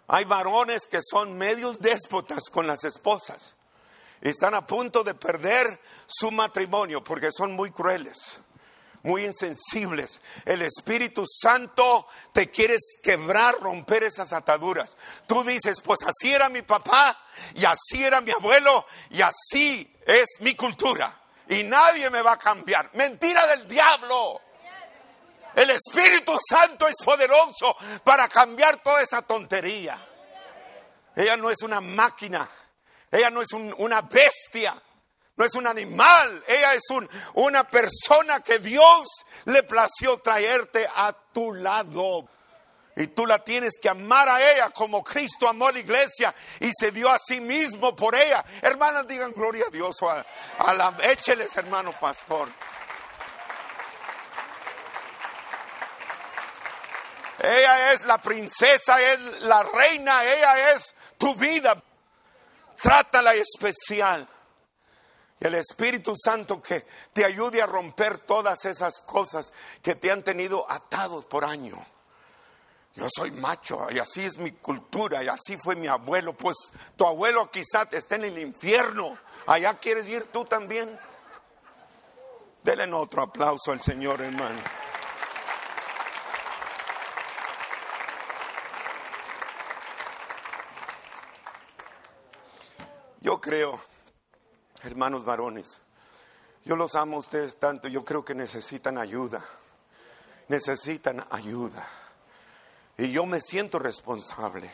Hay 0.08 0.26
varones 0.26 0.88
que 0.88 1.00
son 1.02 1.38
medios 1.38 1.80
déspotas 1.80 2.50
con 2.52 2.68
las 2.68 2.84
esposas 2.84 3.56
están 4.22 4.56
a 4.56 4.66
punto 4.66 5.04
de 5.04 5.14
perder 5.14 5.80
su 6.08 6.32
matrimonio 6.32 7.04
porque 7.04 7.30
son 7.32 7.54
muy 7.54 7.72
crueles, 7.72 8.40
muy 9.04 9.24
insensibles. 9.24 10.20
El 10.46 10.64
Espíritu 10.64 11.26
Santo 11.28 12.08
te 12.34 12.50
quiere 12.50 12.78
quebrar, 13.04 13.56
romper 13.60 14.04
esas 14.04 14.34
ataduras. 14.34 14.98
Tú 15.28 15.44
dices, 15.44 15.78
pues 15.84 16.00
así 16.04 16.34
era 16.34 16.50
mi 16.50 16.64
papá 16.64 17.16
y 17.54 17.66
así 17.66 18.04
era 18.04 18.20
mi 18.20 18.32
abuelo 18.32 18.86
y 19.12 19.22
así 19.22 19.96
es 20.06 20.28
mi 20.40 20.56
cultura. 20.56 21.22
Y 21.48 21.64
nadie 21.64 22.10
me 22.10 22.24
va 22.24 22.34
a 22.34 22.38
cambiar. 22.38 22.90
Mentira 22.94 23.46
del 23.48 23.68
diablo. 23.68 24.42
El 25.56 25.70
Espíritu 25.70 26.38
Santo 26.50 26.88
es 26.88 26.96
poderoso 27.04 27.76
para 28.04 28.28
cambiar 28.28 28.78
toda 28.84 29.02
esa 29.02 29.22
tontería. 29.22 29.98
Ella 31.16 31.38
no 31.38 31.50
es 31.50 31.62
una 31.64 31.80
máquina 31.80 32.50
ella 33.16 33.30
no 33.30 33.42
es 33.42 33.54
una 33.54 34.02
bestia, 34.02 34.76
no 35.38 35.46
es 35.46 35.56
un 35.56 35.68
animal. 35.68 36.44
Ella 36.48 36.74
es 36.74 36.84
una 37.36 37.64
persona 37.64 38.42
que 38.42 38.60
Dios 38.60 39.08
le 39.46 39.64
plació 39.64 40.18
traerte 40.18 40.86
a 40.94 41.14
tu 41.34 41.54
lado. 41.54 42.28
Y 42.98 43.08
tú 43.08 43.26
la 43.26 43.40
tienes 43.40 43.74
que 43.82 43.90
amar 43.90 44.28
a 44.28 44.54
ella 44.54 44.70
como 44.70 45.04
Cristo 45.04 45.48
amó 45.48 45.68
a 45.68 45.72
la 45.72 45.80
iglesia 45.80 46.34
y 46.62 46.72
se 46.78 46.92
dio 46.92 47.10
a 47.10 47.20
sí 47.20 47.40
mismo 47.40 47.96
por 47.96 48.16
ella. 48.16 48.44
Hermanas, 48.62 49.08
digan 49.08 49.32
gloria 49.32 49.66
a 49.68 49.72
Dios. 49.72 49.96
a, 50.02 50.74
la, 50.74 50.94
écheles, 51.04 51.56
hermano 51.56 51.94
pastor. 51.94 52.50
Ella 57.46 57.94
es 57.94 58.06
la 58.06 58.20
princesa, 58.20 59.02
es 59.02 59.42
la 59.42 59.64
reina, 59.64 60.24
ella 60.24 60.72
es 60.74 60.96
tu 61.18 61.36
vida 61.36 61.82
trátala 62.76 63.34
especial. 63.34 64.28
Y 65.40 65.48
el 65.48 65.56
Espíritu 65.56 66.14
Santo 66.16 66.62
que 66.62 66.86
te 67.14 67.26
ayude 67.26 67.62
a 67.62 67.66
romper 67.66 68.20
todas 68.20 68.64
esas 68.66 69.02
cosas 69.02 69.52
que 69.82 69.96
te 69.96 70.12
han 70.12 70.24
tenido 70.24 70.70
atados 70.70 71.26
por 71.26 71.44
año. 71.44 71.84
Yo 72.96 73.08
soy 73.14 73.32
macho 73.32 73.88
y 73.92 74.00
así 74.00 74.24
es 74.24 74.38
mi 74.38 74.52
cultura 74.52 75.22
y 75.22 75.28
así 75.28 75.58
fue 75.58 75.76
mi 75.76 75.88
abuelo. 75.88 76.34
Pues 76.34 76.56
tu 76.96 77.06
abuelo 77.06 77.52
quizá 77.52 77.88
esté 77.92 78.16
en 78.16 78.26
el 78.26 78.40
infierno. 78.40 79.18
Allá 79.48 79.74
quieres 79.74 80.08
ir 80.08 80.26
tú 80.26 80.46
también. 80.46 80.98
Denle 82.64 82.92
otro 82.94 83.22
aplauso 83.22 83.74
al 83.74 83.82
Señor, 83.82 84.22
hermano. 84.22 84.60
Yo 93.26 93.42
creo, 93.42 93.80
hermanos 94.84 95.26
varones, 95.26 95.82
yo 96.64 96.76
los 96.76 96.94
amo 96.94 97.18
a 97.18 97.22
ustedes 97.22 97.56
tanto, 97.56 97.88
yo 97.88 98.06
creo 98.06 98.24
que 98.24 98.36
necesitan 98.36 99.00
ayuda, 99.00 99.44
necesitan 100.48 101.26
ayuda. 101.32 101.88
Y 103.00 103.10
yo 103.10 103.26
me 103.26 103.42
siento 103.42 103.80
responsable. 103.80 104.70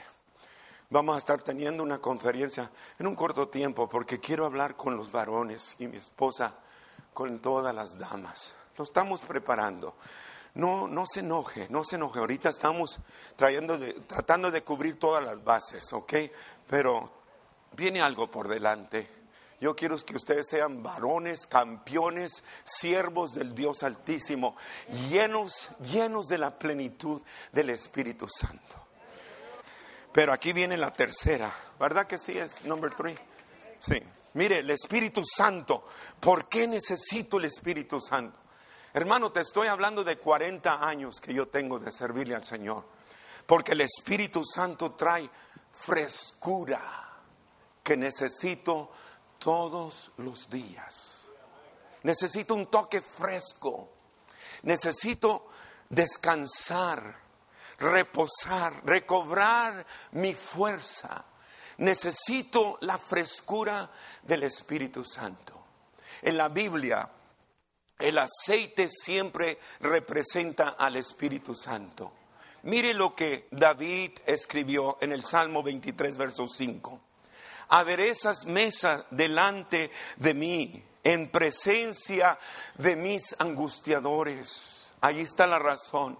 Vamos 0.89 1.15
a 1.15 1.19
estar 1.19 1.41
teniendo 1.41 1.81
una 1.81 1.99
conferencia 1.99 2.69
en 2.99 3.07
un 3.07 3.15
corto 3.15 3.47
tiempo 3.47 3.87
porque 3.87 4.19
quiero 4.19 4.45
hablar 4.45 4.75
con 4.75 4.97
los 4.97 5.13
varones 5.13 5.77
y 5.79 5.87
mi 5.87 5.95
esposa, 5.95 6.53
con 7.13 7.39
todas 7.39 7.73
las 7.73 7.97
damas. 7.97 8.53
Lo 8.77 8.83
estamos 8.83 9.21
preparando. 9.21 9.95
No, 10.55 10.89
no 10.89 11.05
se 11.07 11.21
enoje, 11.21 11.67
no 11.69 11.85
se 11.85 11.95
enoje. 11.95 12.19
Ahorita 12.19 12.49
estamos 12.49 12.99
trayendo 13.37 13.79
tratando 14.07 14.51
de 14.51 14.61
cubrir 14.61 14.99
todas 14.99 15.23
las 15.23 15.41
bases, 15.41 15.93
¿ok? 15.93 16.15
Pero 16.67 17.20
viene 17.75 18.01
algo 18.01 18.29
por 18.29 18.47
delante. 18.47 19.21
Yo 19.59 19.75
quiero 19.75 19.95
que 19.97 20.15
ustedes 20.15 20.47
sean 20.47 20.81
varones, 20.81 21.45
campeones, 21.45 22.43
siervos 22.63 23.33
del 23.33 23.53
Dios 23.53 23.83
Altísimo, 23.83 24.55
llenos, 25.09 25.69
llenos 25.91 26.27
de 26.27 26.39
la 26.39 26.57
plenitud 26.57 27.21
del 27.51 27.69
Espíritu 27.69 28.27
Santo. 28.27 28.87
Pero 30.11 30.33
aquí 30.33 30.51
viene 30.51 30.77
la 30.77 30.91
tercera, 30.91 31.53
¿verdad 31.79 32.07
que 32.07 32.17
sí 32.17 32.37
es 32.37 32.65
number 32.65 32.93
three? 32.93 33.15
Sí. 33.79 34.01
Mire, 34.33 34.59
el 34.59 34.69
Espíritu 34.69 35.23
Santo. 35.25 35.85
¿Por 36.19 36.47
qué 36.47 36.67
necesito 36.67 37.37
el 37.37 37.45
Espíritu 37.45 37.99
Santo? 37.99 38.39
Hermano, 38.93 39.31
te 39.31 39.41
estoy 39.41 39.67
hablando 39.67 40.03
de 40.03 40.17
40 40.17 40.87
años 40.87 41.19
que 41.21 41.33
yo 41.33 41.49
tengo 41.49 41.79
de 41.79 41.91
servirle 41.91 42.35
al 42.35 42.45
Señor. 42.45 42.83
Porque 43.45 43.73
el 43.73 43.81
Espíritu 43.81 44.43
Santo 44.43 44.91
trae 44.93 45.29
frescura 45.71 47.10
que 47.83 47.97
necesito 47.97 48.91
todos 49.39 50.11
los 50.17 50.49
días. 50.49 51.25
Necesito 52.03 52.53
un 52.53 52.67
toque 52.67 53.01
fresco. 53.01 53.89
Necesito 54.63 55.47
descansar, 55.89 57.15
reposar, 57.79 58.81
recobrar 58.85 59.85
mi 60.11 60.33
fuerza. 60.33 61.25
Necesito 61.77 62.77
la 62.81 62.97
frescura 62.97 63.89
del 64.21 64.43
Espíritu 64.43 65.03
Santo. 65.03 65.59
En 66.21 66.37
la 66.37 66.49
Biblia, 66.49 67.09
el 67.97 68.17
aceite 68.17 68.89
siempre 68.89 69.59
representa 69.79 70.69
al 70.69 70.97
Espíritu 70.97 71.55
Santo. 71.55 72.13
Mire 72.63 72.93
lo 72.93 73.15
que 73.15 73.47
David 73.49 74.11
escribió 74.27 74.99
en 75.01 75.11
el 75.11 75.23
Salmo 75.23 75.63
23, 75.63 76.15
verso 76.17 76.45
5 76.47 77.10
aderezas 77.71 78.45
mesa 78.45 79.05
delante 79.11 79.89
de 80.17 80.33
mí 80.33 80.83
en 81.03 81.31
presencia 81.31 82.37
de 82.75 82.95
mis 82.95 83.33
angustiadores. 83.39 84.91
Ahí 84.99 85.21
está 85.21 85.47
la 85.47 85.57
razón. 85.57 86.19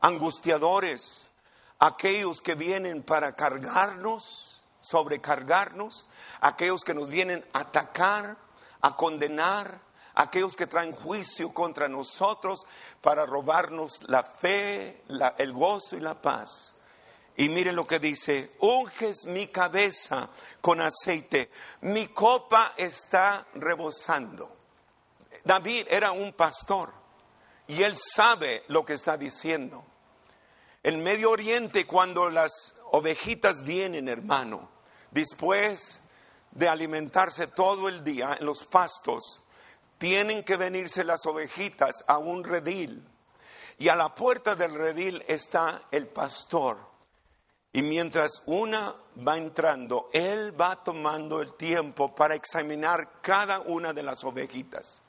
Angustiadores, 0.00 1.30
aquellos 1.78 2.40
que 2.40 2.54
vienen 2.54 3.02
para 3.02 3.36
cargarnos, 3.36 4.62
sobrecargarnos, 4.80 6.06
aquellos 6.40 6.82
que 6.82 6.94
nos 6.94 7.08
vienen 7.10 7.44
a 7.52 7.60
atacar, 7.60 8.38
a 8.80 8.96
condenar, 8.96 9.80
aquellos 10.14 10.56
que 10.56 10.66
traen 10.66 10.92
juicio 10.92 11.52
contra 11.52 11.88
nosotros 11.88 12.64
para 13.02 13.26
robarnos 13.26 14.02
la 14.08 14.22
fe, 14.22 15.02
el 15.36 15.52
gozo 15.52 15.98
y 15.98 16.00
la 16.00 16.20
paz. 16.20 16.79
Y 17.36 17.48
mire 17.48 17.72
lo 17.72 17.86
que 17.86 17.98
dice, 17.98 18.52
unges 18.58 19.24
mi 19.26 19.48
cabeza 19.48 20.28
con 20.60 20.80
aceite, 20.80 21.50
mi 21.82 22.08
copa 22.08 22.74
está 22.76 23.46
rebosando. 23.54 24.56
David 25.44 25.86
era 25.88 26.12
un 26.12 26.32
pastor 26.32 26.92
y 27.66 27.82
él 27.82 27.96
sabe 27.96 28.64
lo 28.68 28.84
que 28.84 28.94
está 28.94 29.16
diciendo. 29.16 29.84
En 30.82 31.02
Medio 31.02 31.30
Oriente, 31.30 31.86
cuando 31.86 32.30
las 32.30 32.74
ovejitas 32.90 33.62
vienen, 33.64 34.08
hermano, 34.08 34.68
después 35.10 36.00
de 36.50 36.68
alimentarse 36.68 37.46
todo 37.46 37.88
el 37.88 38.02
día 38.02 38.36
en 38.38 38.44
los 38.44 38.64
pastos, 38.64 39.42
tienen 39.98 40.42
que 40.42 40.56
venirse 40.56 41.04
las 41.04 41.26
ovejitas 41.26 42.04
a 42.06 42.18
un 42.18 42.42
redil. 42.42 43.06
Y 43.78 43.88
a 43.88 43.96
la 43.96 44.14
puerta 44.14 44.54
del 44.56 44.74
redil 44.74 45.22
está 45.28 45.82
el 45.90 46.06
pastor. 46.06 46.89
Y 47.72 47.82
mientras 47.82 48.42
una 48.46 48.94
va 49.26 49.36
entrando, 49.36 50.10
él 50.12 50.58
va 50.60 50.82
tomando 50.82 51.40
el 51.40 51.54
tiempo 51.54 52.14
para 52.14 52.34
examinar 52.34 53.20
cada 53.20 53.60
una 53.60 53.92
de 53.92 54.02
las 54.02 54.24
ovejitas. 54.24 55.02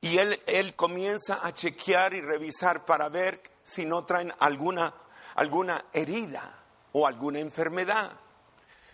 Y 0.00 0.18
él, 0.18 0.40
él 0.46 0.74
comienza 0.74 1.40
a 1.46 1.52
chequear 1.52 2.14
y 2.14 2.20
revisar 2.20 2.84
para 2.84 3.08
ver 3.08 3.42
si 3.62 3.84
no 3.84 4.04
traen 4.04 4.32
alguna, 4.38 4.94
alguna 5.34 5.84
herida 5.92 6.62
o 6.92 7.06
alguna 7.06 7.40
enfermedad. 7.40 8.12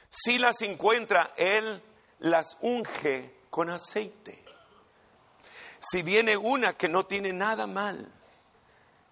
Si 0.09 0.39
las 0.39 0.61
encuentra, 0.62 1.33
él 1.37 1.83
las 2.18 2.57
unge 2.62 3.43
con 3.51 3.70
aceite. 3.70 4.43
Si 5.78 6.03
viene 6.03 6.37
una 6.37 6.72
que 6.72 6.89
no 6.89 7.07
tiene 7.07 7.33
nada 7.33 7.66
mal, 7.66 8.11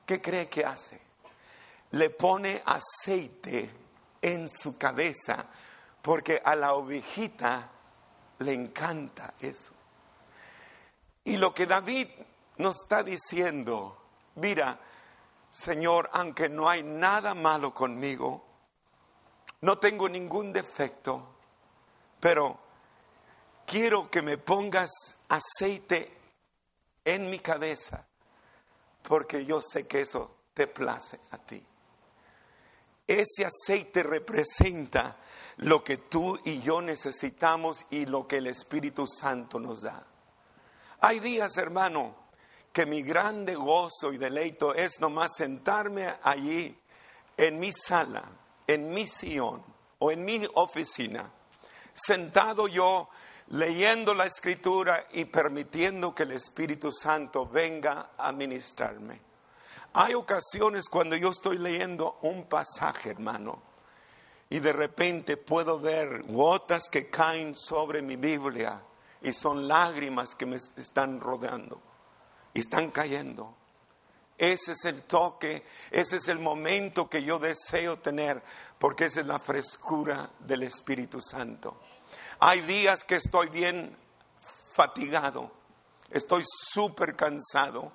¿qué 0.07 0.21
cree 0.21 0.49
que 0.49 0.65
hace? 0.65 1.10
Le 1.93 2.11
pone 2.11 2.63
aceite 2.65 3.71
en 4.23 4.49
su 4.49 4.79
cabeza 4.79 5.47
porque 6.03 6.41
a 6.45 6.55
la 6.55 6.75
ovejita 6.75 7.69
le 8.39 8.53
encanta 8.53 9.35
eso. 9.41 9.73
Y 11.25 11.37
lo 11.37 11.53
que 11.53 11.67
David 11.67 12.09
nos 12.57 12.83
está 12.83 13.03
diciendo, 13.03 13.97
mira, 14.37 14.79
Señor, 15.51 16.09
aunque 16.13 16.49
no 16.49 16.69
hay 16.69 16.83
nada 16.83 17.35
malo 17.35 17.75
conmigo, 17.75 18.45
no 19.63 19.79
tengo 19.79 20.09
ningún 20.09 20.53
defecto, 20.53 21.27
pero 22.19 22.59
quiero 23.67 24.11
que 24.11 24.23
me 24.23 24.39
pongas 24.39 24.91
aceite 25.29 26.17
en 27.05 27.29
mi 27.29 27.41
cabeza, 27.41 28.07
porque 29.03 29.45
yo 29.45 29.61
sé 29.61 29.87
que 29.87 30.03
eso 30.03 30.37
te 30.55 30.67
place 30.67 31.19
a 31.31 31.39
ti. 31.39 31.65
Ese 33.11 33.45
aceite 33.45 34.05
representa 34.05 35.17
lo 35.57 35.83
que 35.83 35.97
tú 35.97 36.39
y 36.45 36.61
yo 36.61 36.81
necesitamos 36.81 37.85
y 37.91 38.07
lo 38.07 38.29
que 38.29 38.37
el 38.37 38.47
Espíritu 38.47 39.05
Santo 39.05 39.59
nos 39.59 39.83
da. 39.83 40.07
Hay 41.01 41.19
días, 41.19 41.57
hermano, 41.57 42.15
que 42.73 42.87
mi 42.87 43.03
grande 43.03 43.57
gozo 43.57 44.13
y 44.13 44.17
deleito 44.17 44.77
es 44.77 45.01
nomás 45.01 45.35
sentarme 45.35 46.09
allí 46.23 46.79
en 47.37 47.59
mi 47.59 47.73
sala, 47.73 48.23
en 48.65 48.91
mi 48.91 49.09
sillón 49.09 49.61
o 49.99 50.13
en 50.13 50.25
mi 50.25 50.47
oficina, 50.55 51.29
sentado 51.93 52.69
yo 52.69 53.09
leyendo 53.49 54.15
la 54.15 54.27
escritura 54.27 55.09
y 55.15 55.25
permitiendo 55.25 56.15
que 56.15 56.23
el 56.23 56.31
Espíritu 56.31 56.93
Santo 56.93 57.45
venga 57.45 58.11
a 58.17 58.31
ministrarme. 58.31 59.30
Hay 59.93 60.15
ocasiones 60.15 60.89
cuando 60.89 61.17
yo 61.17 61.31
estoy 61.31 61.59
leyendo 61.59 62.19
un 62.23 62.45
pasaje, 62.45 63.11
hermano, 63.11 63.61
y 64.49 64.61
de 64.61 64.73
repente 64.73 65.37
puedo 65.37 65.81
ver 65.81 66.23
gotas 66.25 66.89
que 66.89 67.11
caen 67.11 67.57
sobre 67.57 68.01
mi 68.01 68.17
Biblia 68.17 68.81
y 69.21 69.33
son 69.33 69.67
lágrimas 69.67 70.35
que 70.35 70.47
me 70.47 70.57
están 70.57 71.21
rodeando 71.21 71.81
y 72.55 72.61
están 72.61 72.91
cayendo. 72.91 73.55
Ese 74.39 74.73
es 74.73 74.85
el 74.87 75.03
toque, 75.03 75.67
ese 75.91 76.17
es 76.17 76.29
el 76.29 76.39
momento 76.39 77.11
que 77.11 77.23
yo 77.23 77.39
deseo 77.39 77.99
tener, 77.99 78.43
porque 78.79 79.05
esa 79.07 79.21
es 79.21 79.27
la 79.27 79.39
frescura 79.39 80.31
del 80.39 80.63
Espíritu 80.63 81.21
Santo. 81.21 81.77
Hay 82.39 82.63
días 82.63 83.05
que 83.05 83.17
estoy 83.17 83.49
bien 83.49 83.95
fatigado, 84.73 85.51
estoy 86.11 86.43
súper 86.47 87.17
cansado. 87.17 87.93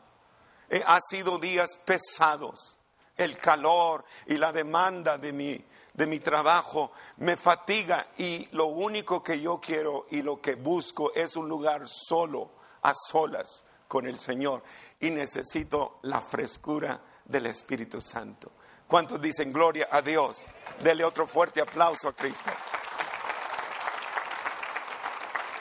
Eh, 0.70 0.84
ha 0.86 1.00
sido 1.02 1.38
días 1.38 1.76
pesados. 1.86 2.78
El 3.18 3.38
calor 3.38 4.04
y 4.26 4.38
la 4.38 4.52
demanda 4.52 5.18
de 5.18 5.32
mi, 5.32 5.66
de 5.94 6.06
mi 6.06 6.20
trabajo 6.20 6.92
me 7.18 7.38
fatiga 7.38 8.08
y 8.18 8.48
lo 8.52 8.66
único 8.66 9.24
que 9.24 9.40
yo 9.40 9.60
quiero 9.62 10.08
y 10.12 10.22
lo 10.22 10.42
que 10.42 10.56
busco 10.56 11.14
es 11.14 11.36
un 11.38 11.48
lugar 11.48 11.88
solo, 11.88 12.52
a 12.82 12.94
solas 12.94 13.64
con 13.88 14.06
el 14.06 14.20
Señor. 14.20 14.64
Y 15.00 15.12
necesito 15.12 16.00
la 16.04 16.20
frescura 16.20 17.00
del 17.24 17.46
Espíritu 17.46 18.02
Santo. 18.02 18.52
¿Cuántos 18.88 19.20
dicen 19.20 19.52
gloria 19.52 19.88
a 19.92 20.02
Dios? 20.02 20.46
Dele 20.82 21.04
otro 21.04 21.26
fuerte 21.26 21.62
aplauso 21.62 22.10
a 22.10 22.14
Cristo. 22.14 22.52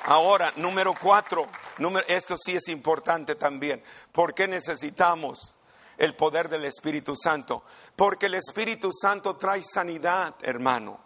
Ahora, 0.06 0.52
número 0.56 0.92
cuatro, 1.00 1.46
esto 2.06 2.36
sí 2.38 2.56
es 2.56 2.68
importante 2.68 3.34
también. 3.34 3.82
¿Por 4.12 4.34
qué 4.34 4.48
necesitamos 4.48 5.54
el 5.98 6.14
poder 6.14 6.48
del 6.48 6.64
Espíritu 6.64 7.14
Santo? 7.16 7.64
Porque 7.96 8.26
el 8.26 8.34
Espíritu 8.34 8.90
Santo 8.92 9.36
trae 9.36 9.62
sanidad, 9.62 10.34
hermano. 10.42 11.00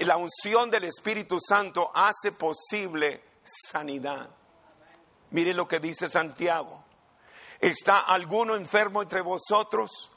la 0.00 0.16
unción 0.16 0.70
del 0.70 0.84
Espíritu 0.84 1.38
Santo 1.40 1.90
hace 1.94 2.32
posible 2.32 3.22
sanidad. 3.44 4.28
Mire 5.30 5.52
lo 5.52 5.66
que 5.66 5.80
dice 5.80 6.08
Santiago. 6.08 6.84
¿Está 7.60 8.00
alguno 8.00 8.54
enfermo 8.54 9.02
entre 9.02 9.20
vosotros? 9.20 10.10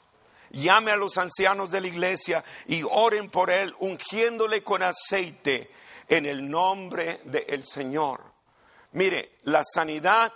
Llame 0.50 0.92
a 0.92 0.96
los 0.96 1.18
ancianos 1.18 1.70
de 1.70 1.80
la 1.80 1.88
iglesia 1.88 2.44
y 2.66 2.82
oren 2.88 3.30
por 3.30 3.50
él, 3.50 3.74
ungiéndole 3.80 4.62
con 4.62 4.82
aceite 4.82 5.70
en 6.08 6.26
el 6.26 6.48
nombre 6.48 7.20
del 7.24 7.66
Señor. 7.66 8.27
Mire, 8.92 9.38
la 9.44 9.62
sanidad 9.64 10.32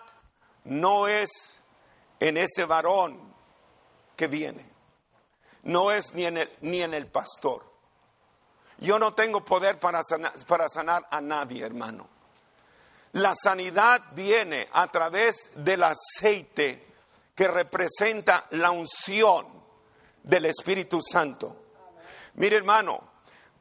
no 0.65 1.09
es 1.09 1.59
en 2.21 2.37
ese 2.37 2.65
varón 2.65 3.35
que 4.17 4.27
viene, 4.27 4.65
no 5.63 5.91
es 5.91 6.15
ni 6.15 6.25
en 6.25 6.39
el, 6.39 6.51
ni 6.61 6.83
en 6.83 6.95
el 6.95 7.07
pastor. 7.07 7.65
Yo 8.79 8.99
no 8.99 9.15
tengo 9.15 9.45
poder 9.45 9.79
para 9.79 10.03
sanar, 10.03 10.33
para 10.47 10.69
sanar 10.69 11.07
a 11.11 11.21
nadie, 11.21 11.65
hermano. 11.65 12.09
La 13.13 13.35
sanidad 13.35 14.03
viene 14.13 14.69
a 14.73 14.87
través 14.89 15.51
del 15.57 15.83
aceite 15.83 16.87
que 17.35 17.47
representa 17.49 18.47
la 18.51 18.71
unción 18.71 19.47
del 20.23 20.47
Espíritu 20.47 21.01
Santo. 21.03 21.57
Mire, 22.35 22.57
hermano, 22.57 23.13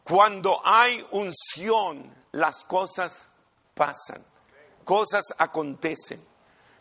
cuando 0.04 0.62
hay 0.64 1.06
unción, 1.12 2.16
las 2.32 2.64
cosas 2.64 3.28
pasan, 3.74 4.26
cosas 4.92 5.34
acontecen, 5.38 6.22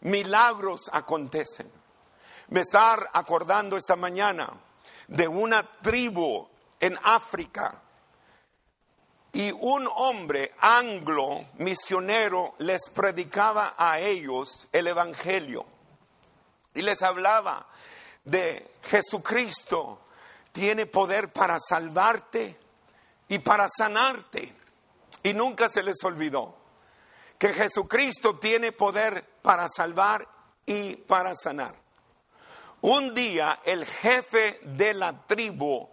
milagros 0.00 0.90
acontecen. 0.92 1.70
Me 2.48 2.62
está 2.62 2.98
acordando 3.12 3.76
esta 3.76 3.94
mañana 3.94 4.52
de 5.06 5.28
una 5.28 5.62
tribu 5.62 6.48
en 6.80 6.98
África 7.04 7.80
y 9.32 9.52
un 9.52 9.88
hombre 9.94 10.56
anglo 10.58 11.50
misionero 11.58 12.56
les 12.58 12.90
predicaba 12.90 13.74
a 13.78 14.00
ellos 14.00 14.66
el 14.72 14.88
Evangelio 14.88 15.64
y 16.74 16.82
les 16.82 17.00
hablaba 17.02 17.64
de 18.24 18.72
Jesucristo 18.82 20.00
tiene 20.50 20.86
poder 20.86 21.32
para 21.32 21.60
salvarte, 21.60 22.58
y 23.28 23.38
para 23.38 23.68
sanarte. 23.68 24.52
Y 25.22 25.32
nunca 25.32 25.68
se 25.68 25.84
les 25.84 26.02
olvidó 26.02 26.59
que 27.40 27.54
Jesucristo 27.54 28.38
tiene 28.38 28.70
poder 28.70 29.24
para 29.40 29.66
salvar 29.66 30.28
y 30.66 30.94
para 30.94 31.34
sanar. 31.34 31.74
Un 32.82 33.14
día 33.14 33.60
el 33.64 33.86
jefe 33.86 34.60
de 34.62 34.92
la 34.92 35.26
tribu 35.26 35.88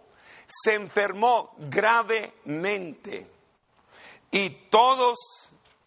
se 0.46 0.74
enfermó 0.74 1.54
gravemente 1.56 3.26
y 4.30 4.50
todos 4.68 5.16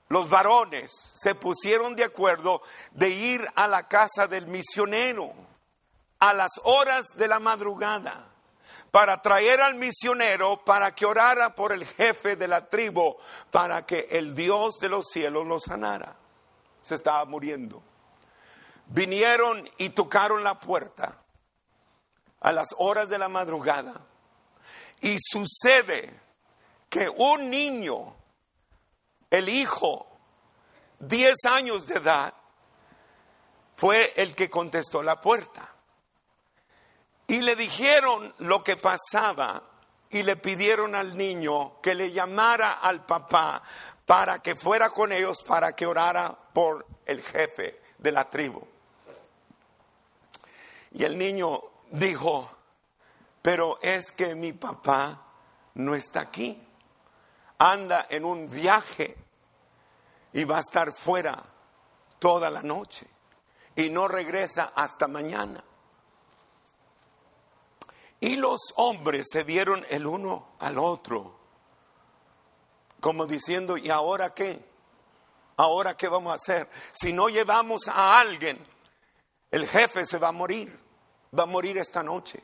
los 0.10 0.28
varones 0.32 0.92
se 0.92 1.36
pusieron 1.36 1.96
de 1.96 2.06
acuerdo 2.06 2.64
de 2.90 3.10
ir 3.10 3.48
a 3.54 3.68
la 3.68 3.88
casa 3.88 4.26
del 4.26 4.48
misionero 4.48 5.32
a 6.18 6.34
las 6.34 6.54
horas 6.64 7.06
de 7.18 7.28
la 7.28 7.40
madrugada 7.40 8.31
para 8.92 9.22
traer 9.22 9.62
al 9.62 9.76
misionero 9.76 10.64
para 10.66 10.94
que 10.94 11.06
orara 11.06 11.56
por 11.56 11.72
el 11.72 11.86
jefe 11.86 12.36
de 12.36 12.48
la 12.48 12.70
tribu, 12.70 13.16
para 13.50 13.86
que 13.86 14.08
el 14.12 14.36
Dios 14.36 14.76
de 14.82 14.90
los 14.90 15.08
cielos 15.08 15.48
lo 15.48 15.60
sanara. 15.60 16.16
Se 16.82 16.96
estaba 16.96 17.24
muriendo. 17.26 17.82
Vinieron 18.88 19.68
y 19.78 19.90
tocaron 19.90 20.44
la 20.44 20.60
puerta 20.60 21.18
a 22.42 22.52
las 22.52 22.76
horas 22.78 23.08
de 23.08 23.18
la 23.18 23.30
madrugada. 23.30 23.94
Y 25.00 25.18
sucede 25.20 26.20
que 26.90 27.08
un 27.08 27.50
niño, 27.50 28.16
el 29.30 29.48
hijo, 29.48 30.06
10 31.00 31.46
años 31.46 31.88
de 31.88 31.96
edad, 31.96 32.34
fue 33.78 34.14
el 34.18 34.36
que 34.36 34.50
contestó 34.50 35.02
la 35.02 35.22
puerta. 35.22 35.71
Y 37.28 37.42
le 37.42 37.56
dijeron 37.56 38.34
lo 38.40 38.64
que 38.64 38.78
pasaba 38.78 39.64
y 40.10 40.24
le 40.24 40.36
pidieron 40.36 40.96
al 40.96 41.18
niño 41.18 41.80
que 41.82 41.96
le 41.96 42.12
llamara 42.12 42.74
al 42.74 43.06
papá 43.06 43.64
para 44.06 44.40
que 44.40 44.56
fuera 44.56 44.90
con 44.90 45.12
ellos, 45.12 45.42
para 45.42 45.74
que 45.74 45.86
orara 45.86 46.38
por 46.54 46.86
el 47.06 47.22
jefe 47.22 47.82
de 47.98 48.12
la 48.12 48.30
tribu. 48.30 48.62
Y 50.92 51.06
el 51.06 51.18
niño 51.18 51.62
dijo, 51.92 52.50
pero 53.42 53.80
es 53.82 54.12
que 54.12 54.36
mi 54.36 54.52
papá 54.52 55.28
no 55.76 55.96
está 55.96 56.22
aquí, 56.22 56.62
anda 57.58 58.08
en 58.10 58.26
un 58.26 58.50
viaje 58.50 59.16
y 60.34 60.44
va 60.44 60.58
a 60.58 60.62
estar 60.62 60.92
fuera 60.92 61.42
toda 62.20 62.50
la 62.50 62.62
noche 62.62 63.08
y 63.76 63.90
no 63.90 64.08
regresa 64.08 64.74
hasta 64.76 65.08
mañana. 65.08 65.64
Y 68.22 68.36
los 68.36 68.60
hombres 68.76 69.28
se 69.32 69.44
vieron 69.44 69.84
el 69.90 70.06
uno 70.06 70.54
al 70.60 70.78
otro, 70.78 71.36
como 73.00 73.26
diciendo, 73.26 73.78
¿y 73.78 73.90
ahora 73.90 74.34
qué? 74.36 74.64
¿Ahora 75.58 75.98
qué 75.98 76.08
vamos 76.08 76.32
a 76.32 76.36
hacer? 76.36 76.70
Si 76.92 77.12
no 77.12 77.30
llevamos 77.30 77.88
a 77.88 78.20
alguien, 78.20 78.64
el 79.50 79.68
jefe 79.68 80.06
se 80.06 80.20
va 80.20 80.28
a 80.28 80.32
morir, 80.32 80.80
va 81.38 81.44
a 81.44 81.48
morir 81.48 81.80
esta 81.80 82.04
noche. 82.04 82.44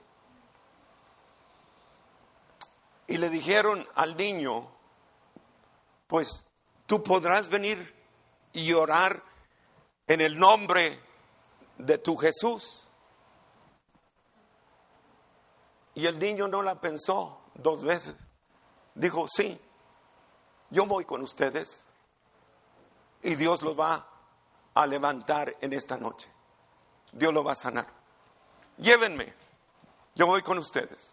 Y 3.05 3.17
le 3.17 3.29
dijeron 3.29 3.87
al 3.93 4.17
niño, 4.17 4.67
pues 6.07 6.41
tú 6.87 7.03
podrás 7.03 7.49
venir 7.49 7.95
y 8.51 8.73
orar 8.73 9.21
en 10.07 10.21
el 10.21 10.39
nombre 10.39 10.99
de 11.77 11.99
tu 11.99 12.17
Jesús. 12.17 12.86
Y 15.97 16.05
el 16.05 16.19
niño 16.19 16.47
no 16.47 16.61
la 16.61 16.79
pensó 16.79 17.39
dos 17.55 17.83
veces. 17.83 18.13
Dijo, 18.93 19.25
sí, 19.27 19.59
yo 20.69 20.85
voy 20.85 21.05
con 21.05 21.23
ustedes 21.23 21.85
y 23.23 23.33
Dios 23.33 23.63
lo 23.63 23.75
va 23.75 24.07
a 24.75 24.85
levantar 24.85 25.57
en 25.59 25.73
esta 25.73 25.97
noche. 25.97 26.29
Dios 27.11 27.33
lo 27.33 27.43
va 27.43 27.53
a 27.53 27.55
sanar. 27.55 27.87
Llévenme, 28.77 29.33
yo 30.13 30.27
voy 30.27 30.43
con 30.43 30.59
ustedes. 30.59 31.09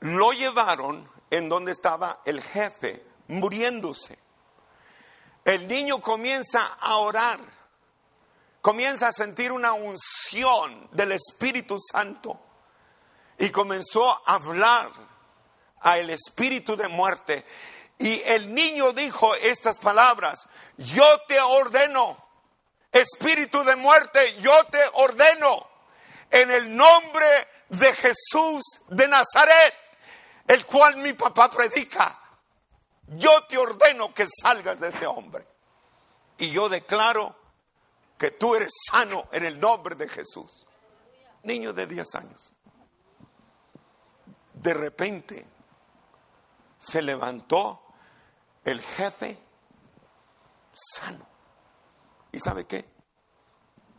Lo 0.00 0.32
llevaron 0.32 1.08
en 1.30 1.48
donde 1.48 1.72
estaba 1.72 2.20
el 2.26 2.42
jefe 2.42 3.02
muriéndose. 3.28 4.18
El 5.46 5.66
niño 5.66 6.02
comienza 6.02 6.66
a 6.78 6.98
orar, 6.98 7.40
comienza 8.60 9.08
a 9.08 9.12
sentir 9.12 9.52
una 9.52 9.72
unción 9.72 10.90
del 10.92 11.12
Espíritu 11.12 11.78
Santo 11.78 12.42
y 13.38 13.50
comenzó 13.50 14.10
a 14.10 14.34
hablar 14.34 14.90
al 15.80 16.10
espíritu 16.10 16.76
de 16.76 16.88
muerte. 16.88 17.44
Y 17.98 18.20
el 18.22 18.52
niño 18.52 18.92
dijo 18.92 19.34
estas 19.36 19.76
palabras, 19.78 20.46
yo 20.76 21.20
te 21.26 21.40
ordeno, 21.40 22.16
espíritu 22.92 23.62
de 23.64 23.76
muerte, 23.76 24.36
yo 24.40 24.64
te 24.64 24.80
ordeno, 24.94 25.68
en 26.30 26.50
el 26.50 26.76
nombre 26.76 27.26
de 27.68 27.92
Jesús 27.94 28.62
de 28.88 29.08
Nazaret, 29.08 29.74
el 30.46 30.64
cual 30.66 30.96
mi 30.96 31.12
papá 31.12 31.50
predica, 31.50 32.20
yo 33.16 33.44
te 33.44 33.56
ordeno 33.56 34.12
que 34.12 34.26
salgas 34.42 34.80
de 34.80 34.88
este 34.88 35.06
hombre. 35.06 35.46
Y 36.38 36.50
yo 36.50 36.68
declaro 36.68 37.34
que 38.16 38.32
tú 38.32 38.54
eres 38.54 38.72
sano 38.90 39.28
en 39.32 39.44
el 39.44 39.58
nombre 39.58 39.94
de 39.94 40.08
Jesús. 40.08 40.66
Niño 41.42 41.72
de 41.72 41.86
10 41.86 42.14
años 42.16 42.52
de 44.62 44.74
repente 44.74 45.46
se 46.78 47.02
levantó 47.02 47.82
el 48.64 48.80
jefe 48.80 49.38
sano. 50.72 51.26
¿Y 52.32 52.40
sabe 52.40 52.66
qué? 52.66 52.84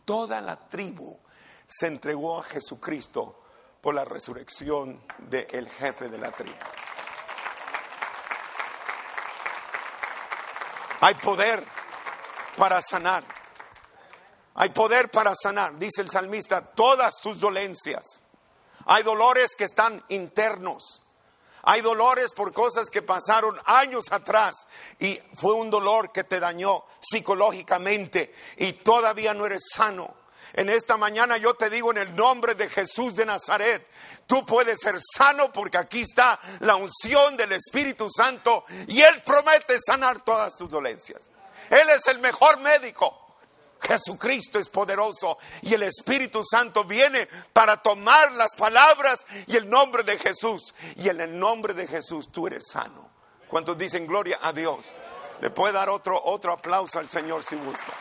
Toda 0.04 0.40
la 0.40 0.68
tribu 0.68 1.18
se 1.66 1.86
entregó 1.86 2.40
a 2.40 2.44
Jesucristo 2.44 3.42
por 3.80 3.94
la 3.94 4.04
resurrección 4.04 5.00
del 5.18 5.68
jefe 5.68 6.08
de 6.08 6.18
la 6.18 6.30
tribu. 6.30 6.56
Hay 11.00 11.14
poder 11.14 11.64
para 12.56 12.82
sanar. 12.82 13.24
Hay 14.54 14.68
poder 14.70 15.10
para 15.10 15.34
sanar, 15.34 15.78
dice 15.78 16.02
el 16.02 16.10
salmista, 16.10 16.60
todas 16.60 17.18
tus 17.20 17.38
dolencias. 17.40 18.20
Hay 18.86 19.02
dolores 19.02 19.54
que 19.56 19.64
están 19.64 20.02
internos. 20.08 21.02
Hay 21.62 21.82
dolores 21.82 22.32
por 22.32 22.52
cosas 22.52 22.88
que 22.88 23.02
pasaron 23.02 23.58
años 23.66 24.10
atrás 24.10 24.66
y 24.98 25.20
fue 25.34 25.54
un 25.54 25.68
dolor 25.68 26.10
que 26.10 26.24
te 26.24 26.40
dañó 26.40 26.84
psicológicamente 27.00 28.34
y 28.56 28.72
todavía 28.72 29.34
no 29.34 29.46
eres 29.46 29.62
sano. 29.74 30.14
En 30.52 30.68
esta 30.68 30.96
mañana 30.96 31.36
yo 31.36 31.54
te 31.54 31.70
digo 31.70 31.90
en 31.90 31.98
el 31.98 32.16
nombre 32.16 32.54
de 32.54 32.68
Jesús 32.68 33.14
de 33.14 33.26
Nazaret, 33.26 33.86
tú 34.26 34.44
puedes 34.44 34.80
ser 34.80 34.98
sano 35.16 35.52
porque 35.52 35.78
aquí 35.78 36.00
está 36.00 36.40
la 36.60 36.76
unción 36.76 37.36
del 37.36 37.52
Espíritu 37.52 38.08
Santo 38.10 38.64
y 38.88 39.02
Él 39.02 39.22
promete 39.24 39.78
sanar 39.78 40.22
todas 40.22 40.56
tus 40.56 40.68
dolencias. 40.68 41.22
Él 41.68 41.88
es 41.90 42.06
el 42.08 42.18
mejor 42.18 42.58
médico. 42.58 43.29
Jesucristo 43.82 44.58
es 44.58 44.68
poderoso 44.68 45.38
y 45.62 45.74
el 45.74 45.82
Espíritu 45.82 46.42
Santo 46.44 46.84
viene 46.84 47.28
para 47.52 47.76
tomar 47.76 48.32
las 48.32 48.54
palabras 48.54 49.26
y 49.46 49.56
el 49.56 49.68
nombre 49.68 50.02
de 50.02 50.18
Jesús. 50.18 50.74
Y 50.96 51.08
en 51.08 51.20
el 51.20 51.38
nombre 51.38 51.74
de 51.74 51.86
Jesús 51.86 52.30
tú 52.30 52.46
eres 52.46 52.68
sano. 52.68 53.08
¿Cuántos 53.48 53.76
dicen 53.78 54.06
gloria 54.06 54.38
a 54.42 54.52
Dios? 54.52 54.86
Le 55.40 55.50
puede 55.50 55.72
dar 55.72 55.88
otro, 55.88 56.20
otro 56.22 56.52
aplauso 56.52 56.98
al 56.98 57.08
Señor 57.08 57.42
si 57.42 57.56
gusta. 57.56 57.92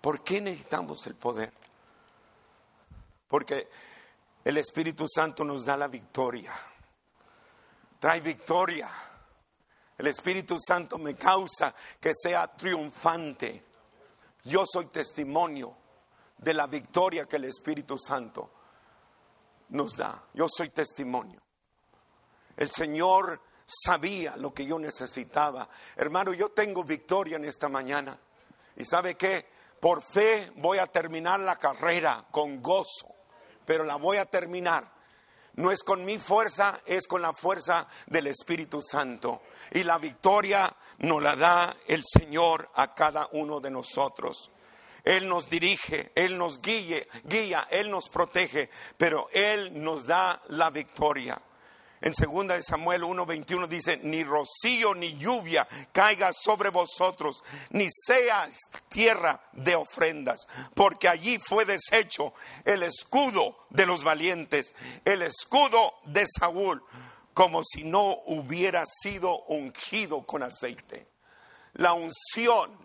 ¿Por 0.00 0.22
qué 0.22 0.40
necesitamos 0.40 1.06
el 1.06 1.16
poder? 1.16 1.52
Porque 3.26 3.68
el 4.44 4.56
Espíritu 4.56 5.06
Santo 5.06 5.44
nos 5.44 5.64
da 5.64 5.76
la 5.76 5.88
victoria 5.88 6.54
trae 7.98 8.20
victoria. 8.20 8.88
El 9.96 10.06
Espíritu 10.06 10.56
Santo 10.58 10.98
me 10.98 11.14
causa 11.14 11.74
que 12.00 12.12
sea 12.14 12.46
triunfante. 12.46 13.64
Yo 14.44 14.64
soy 14.64 14.86
testimonio 14.86 15.76
de 16.36 16.54
la 16.54 16.66
victoria 16.66 17.26
que 17.26 17.36
el 17.36 17.44
Espíritu 17.44 17.98
Santo 17.98 18.50
nos 19.70 19.96
da. 19.96 20.24
Yo 20.34 20.46
soy 20.48 20.70
testimonio. 20.70 21.40
El 22.56 22.70
Señor 22.70 23.40
sabía 23.66 24.36
lo 24.36 24.54
que 24.54 24.64
yo 24.64 24.78
necesitaba. 24.78 25.68
Hermano, 25.96 26.32
yo 26.32 26.50
tengo 26.50 26.84
victoria 26.84 27.36
en 27.36 27.44
esta 27.44 27.68
mañana. 27.68 28.18
¿Y 28.76 28.84
sabe 28.84 29.16
qué? 29.16 29.46
Por 29.80 30.02
fe 30.02 30.52
voy 30.56 30.78
a 30.78 30.86
terminar 30.86 31.40
la 31.40 31.56
carrera 31.56 32.26
con 32.30 32.62
gozo, 32.62 33.14
pero 33.64 33.84
la 33.84 33.96
voy 33.96 34.16
a 34.16 34.26
terminar 34.26 34.97
no 35.58 35.72
es 35.72 35.82
con 35.82 36.04
mi 36.04 36.18
fuerza, 36.18 36.80
es 36.86 37.08
con 37.08 37.20
la 37.20 37.32
fuerza 37.32 37.88
del 38.06 38.28
Espíritu 38.28 38.80
Santo. 38.80 39.42
Y 39.72 39.82
la 39.82 39.98
victoria 39.98 40.72
nos 40.98 41.20
la 41.20 41.34
da 41.34 41.76
el 41.88 42.04
Señor 42.06 42.70
a 42.74 42.94
cada 42.94 43.28
uno 43.32 43.58
de 43.58 43.70
nosotros. 43.70 44.52
Él 45.02 45.28
nos 45.28 45.50
dirige, 45.50 46.12
Él 46.14 46.38
nos 46.38 46.62
guíe, 46.62 47.08
guía, 47.24 47.66
Él 47.70 47.90
nos 47.90 48.08
protege, 48.08 48.70
pero 48.96 49.28
Él 49.32 49.82
nos 49.82 50.06
da 50.06 50.40
la 50.48 50.70
victoria. 50.70 51.40
En 52.00 52.12
2 52.12 52.46
de 52.48 52.62
Samuel 52.62 53.02
1:21 53.02 53.66
dice, 53.66 53.98
ni 54.02 54.22
rocío 54.22 54.94
ni 54.94 55.16
lluvia 55.16 55.66
caiga 55.92 56.32
sobre 56.32 56.70
vosotros, 56.70 57.42
ni 57.70 57.88
sea 57.90 58.48
tierra 58.88 59.40
de 59.52 59.74
ofrendas, 59.74 60.46
porque 60.74 61.08
allí 61.08 61.38
fue 61.38 61.64
deshecho 61.64 62.34
el 62.64 62.84
escudo 62.84 63.66
de 63.70 63.86
los 63.86 64.04
valientes, 64.04 64.74
el 65.04 65.22
escudo 65.22 65.94
de 66.04 66.26
Saúl, 66.26 66.82
como 67.34 67.62
si 67.64 67.84
no 67.84 68.18
hubiera 68.26 68.84
sido 68.86 69.40
ungido 69.44 70.22
con 70.22 70.42
aceite. 70.42 71.08
La 71.74 71.92
unción 71.92 72.76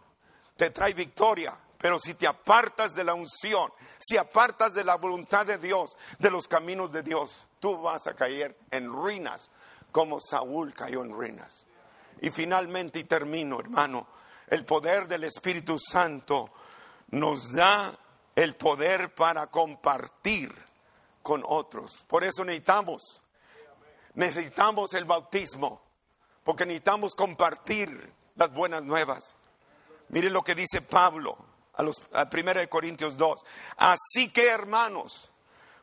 te 0.56 0.70
trae 0.70 0.94
victoria, 0.94 1.58
pero 1.78 2.00
si 2.00 2.14
te 2.14 2.28
apartas 2.28 2.94
de 2.96 3.04
la 3.04 3.14
unción, 3.14 3.72
si 4.00 4.18
apartas 4.18 4.74
de 4.74 4.84
la 4.84 4.96
voluntad 4.96 5.46
de 5.46 5.58
Dios, 5.58 5.98
de 6.20 6.32
los 6.32 6.48
caminos 6.48 6.92
de 6.92 7.04
Dios, 7.04 7.48
tú 7.64 7.78
vas 7.78 8.08
a 8.08 8.14
caer 8.14 8.58
en 8.72 8.92
ruinas 8.92 9.50
como 9.90 10.20
Saúl 10.20 10.74
cayó 10.74 11.02
en 11.02 11.14
ruinas. 11.14 11.66
Y 12.20 12.30
finalmente, 12.30 13.00
y 13.00 13.06
termino, 13.06 13.58
hermano, 13.58 14.06
el 14.48 14.66
poder 14.66 15.08
del 15.08 15.24
Espíritu 15.24 15.80
Santo 15.80 16.50
nos 17.12 17.54
da 17.54 17.98
el 18.36 18.56
poder 18.58 19.16
para 19.16 19.48
compartir 19.48 20.54
con 21.22 21.42
otros. 21.48 22.04
Por 22.06 22.26
eso 22.26 22.44
necesitamos, 22.44 23.24
necesitamos 24.16 24.94
el 24.94 25.06
bautismo, 25.06 25.82
porque 26.44 26.66
necesitamos 26.66 27.16
compartir 27.16 28.12
las 28.36 28.54
buenas 28.54 28.84
nuevas. 28.84 29.38
Mire 30.10 30.30
lo 30.30 30.44
que 30.44 30.54
dice 30.54 30.82
Pablo 30.82 31.38
a, 31.76 31.82
los, 31.82 31.96
a 32.12 32.30
1 32.30 32.70
Corintios 32.70 33.16
2. 33.16 33.46
Así 33.78 34.34
que, 34.34 34.50
hermanos, 34.50 35.33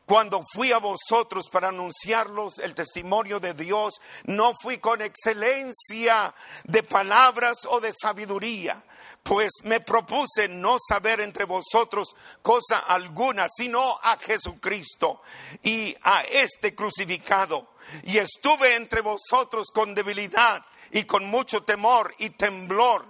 cuando 0.05 0.43
fui 0.53 0.71
a 0.71 0.79
vosotros 0.79 1.47
para 1.49 1.69
anunciarlos 1.69 2.59
el 2.59 2.75
testimonio 2.75 3.39
de 3.39 3.53
Dios, 3.53 4.01
no 4.25 4.53
fui 4.53 4.77
con 4.77 5.01
excelencia 5.01 6.33
de 6.63 6.83
palabras 6.83 7.59
o 7.69 7.79
de 7.79 7.93
sabiduría, 7.93 8.83
pues 9.23 9.51
me 9.63 9.79
propuse 9.79 10.49
no 10.49 10.77
saber 10.79 11.21
entre 11.21 11.45
vosotros 11.45 12.15
cosa 12.41 12.79
alguna, 12.79 13.47
sino 13.49 13.99
a 14.01 14.17
Jesucristo 14.17 15.21
y 15.63 15.95
a 16.03 16.21
este 16.23 16.75
crucificado. 16.75 17.69
Y 18.03 18.17
estuve 18.17 18.75
entre 18.75 19.01
vosotros 19.01 19.67
con 19.73 19.93
debilidad 19.93 20.65
y 20.91 21.03
con 21.03 21.25
mucho 21.25 21.63
temor 21.63 22.13
y 22.17 22.31
temblor. 22.31 23.05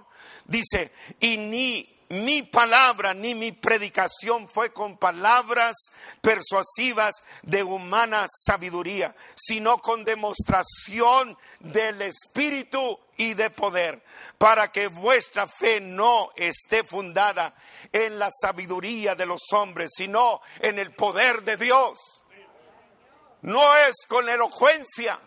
Dice, 0.46 0.92
y 1.20 1.38
ni 1.38 2.01
mi 2.12 2.44
palabra 2.44 3.14
ni 3.14 3.36
mi 3.36 3.54
predicación 3.54 4.50
fue 4.50 4.74
con 4.74 4.98
palabras 4.98 5.76
persuasivas 6.20 7.16
de 7.42 7.64
humana 7.64 8.28
sabiduría, 8.30 9.16
sino 9.36 9.78
con 9.78 10.04
demostración 10.04 11.38
del 11.60 12.02
Espíritu 12.02 13.00
y 13.16 13.34
de 13.34 13.50
poder, 13.50 14.04
para 14.38 14.72
que 14.72 14.88
vuestra 14.88 15.48
fe 15.48 15.80
no 15.80 16.32
esté 16.36 16.84
fundada 16.84 17.56
en 17.94 18.20
la 18.20 18.30
sabiduría 18.30 19.16
de 19.16 19.26
los 19.26 19.42
hombres, 19.54 19.92
sino 19.96 20.42
en 20.60 20.80
el 20.80 20.94
poder 20.94 21.44
de 21.44 21.56
Dios. 21.56 22.24
No 23.42 23.78
es 23.78 24.06
con 24.08 24.28
elocuencia, 24.28 25.18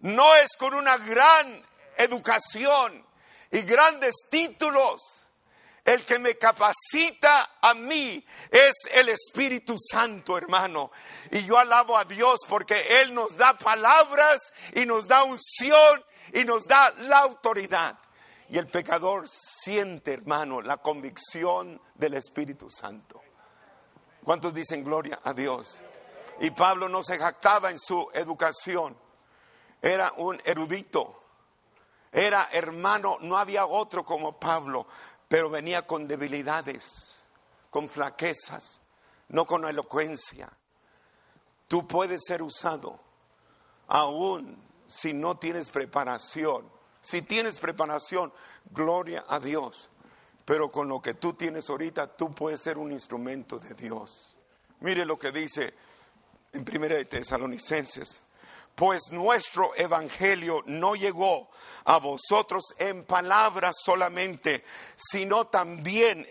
no 0.00 0.34
es 0.34 0.56
con 0.58 0.74
una 0.74 0.96
gran 0.96 1.64
educación 1.96 3.06
y 3.52 3.60
grandes 3.60 4.14
títulos 4.28 5.21
el 5.84 6.04
que 6.04 6.18
me 6.18 6.36
capacita 6.36 7.58
a 7.60 7.74
mí 7.74 8.24
es 8.50 8.74
el 8.92 9.08
Espíritu 9.08 9.76
Santo, 9.78 10.38
hermano. 10.38 10.92
Y 11.30 11.44
yo 11.44 11.58
alabo 11.58 11.98
a 11.98 12.04
Dios 12.04 12.40
porque 12.48 13.00
Él 13.00 13.12
nos 13.12 13.36
da 13.36 13.54
palabras 13.54 14.52
y 14.74 14.86
nos 14.86 15.08
da 15.08 15.24
unción 15.24 16.04
y 16.32 16.44
nos 16.44 16.66
da 16.66 16.92
la 16.98 17.20
autoridad. 17.20 17.98
Y 18.48 18.58
el 18.58 18.68
pecador 18.68 19.28
siente, 19.28 20.12
hermano, 20.12 20.60
la 20.60 20.76
convicción 20.76 21.80
del 21.94 22.14
Espíritu 22.14 22.70
Santo. 22.70 23.20
¿Cuántos 24.22 24.54
dicen 24.54 24.84
gloria 24.84 25.20
a 25.24 25.32
Dios? 25.32 25.80
Y 26.40 26.50
Pablo 26.50 26.88
no 26.88 27.02
se 27.02 27.18
jactaba 27.18 27.70
en 27.70 27.78
su 27.78 28.08
educación. 28.12 28.96
Era 29.80 30.12
un 30.18 30.40
erudito. 30.44 31.18
Era 32.12 32.50
hermano, 32.52 33.16
no 33.22 33.38
había 33.38 33.64
otro 33.64 34.04
como 34.04 34.38
Pablo 34.38 34.86
pero 35.32 35.48
venía 35.48 35.86
con 35.86 36.06
debilidades, 36.06 37.16
con 37.70 37.88
flaquezas, 37.88 38.82
no 39.28 39.46
con 39.46 39.64
elocuencia. 39.64 40.52
Tú 41.66 41.88
puedes 41.88 42.20
ser 42.26 42.42
usado 42.42 43.00
aún 43.86 44.62
si 44.86 45.14
no 45.14 45.38
tienes 45.38 45.70
preparación. 45.70 46.70
Si 47.00 47.22
tienes 47.22 47.56
preparación, 47.56 48.30
gloria 48.72 49.24
a 49.26 49.40
Dios. 49.40 49.88
Pero 50.44 50.70
con 50.70 50.86
lo 50.86 51.00
que 51.00 51.14
tú 51.14 51.32
tienes 51.32 51.70
ahorita, 51.70 52.14
tú 52.14 52.34
puedes 52.34 52.60
ser 52.60 52.76
un 52.76 52.92
instrumento 52.92 53.58
de 53.58 53.72
Dios. 53.72 54.36
Mire 54.80 55.06
lo 55.06 55.18
que 55.18 55.32
dice 55.32 55.72
en 56.52 56.60
1 56.60 56.88
de 56.88 57.06
Tesalonicenses 57.06 58.22
pues 58.74 59.10
nuestro 59.10 59.74
evangelio 59.76 60.62
no 60.66 60.94
llegó 60.94 61.50
a 61.84 61.98
vosotros 61.98 62.64
en 62.78 63.04
palabras 63.04 63.76
solamente, 63.82 64.64
sino 64.96 65.46
también 65.46 66.26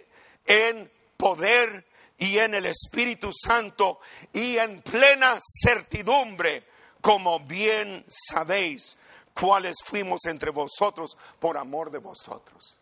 en 0.46 0.92
poder 1.18 1.86
y 2.18 2.38
en 2.38 2.56
el 2.56 2.66
Espíritu 2.66 3.32
Santo 3.34 4.00
y 4.34 4.58
en 4.58 4.82
plena 4.82 5.38
certidumbre, 5.64 6.64
como 7.02 7.40
bien 7.40 8.06
sabéis 8.08 8.98
cuáles 9.34 9.78
fuimos 9.84 10.26
entre 10.26 10.52
vosotros 10.52 11.18
por 11.40 11.58
amor 11.58 11.92
de 11.92 12.00
vosotros. 12.00 12.78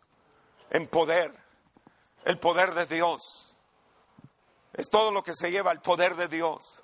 En 0.70 0.88
poder, 0.88 1.34
el 2.26 2.38
poder 2.38 2.74
de 2.74 2.86
Dios. 2.86 3.53
Es 4.74 4.89
todo 4.89 5.12
lo 5.12 5.24
que 5.24 5.34
se 5.34 5.51
lleva 5.51 5.72
el 5.72 5.82
poder 5.82 6.16
de 6.16 6.28
Dios. 6.28 6.84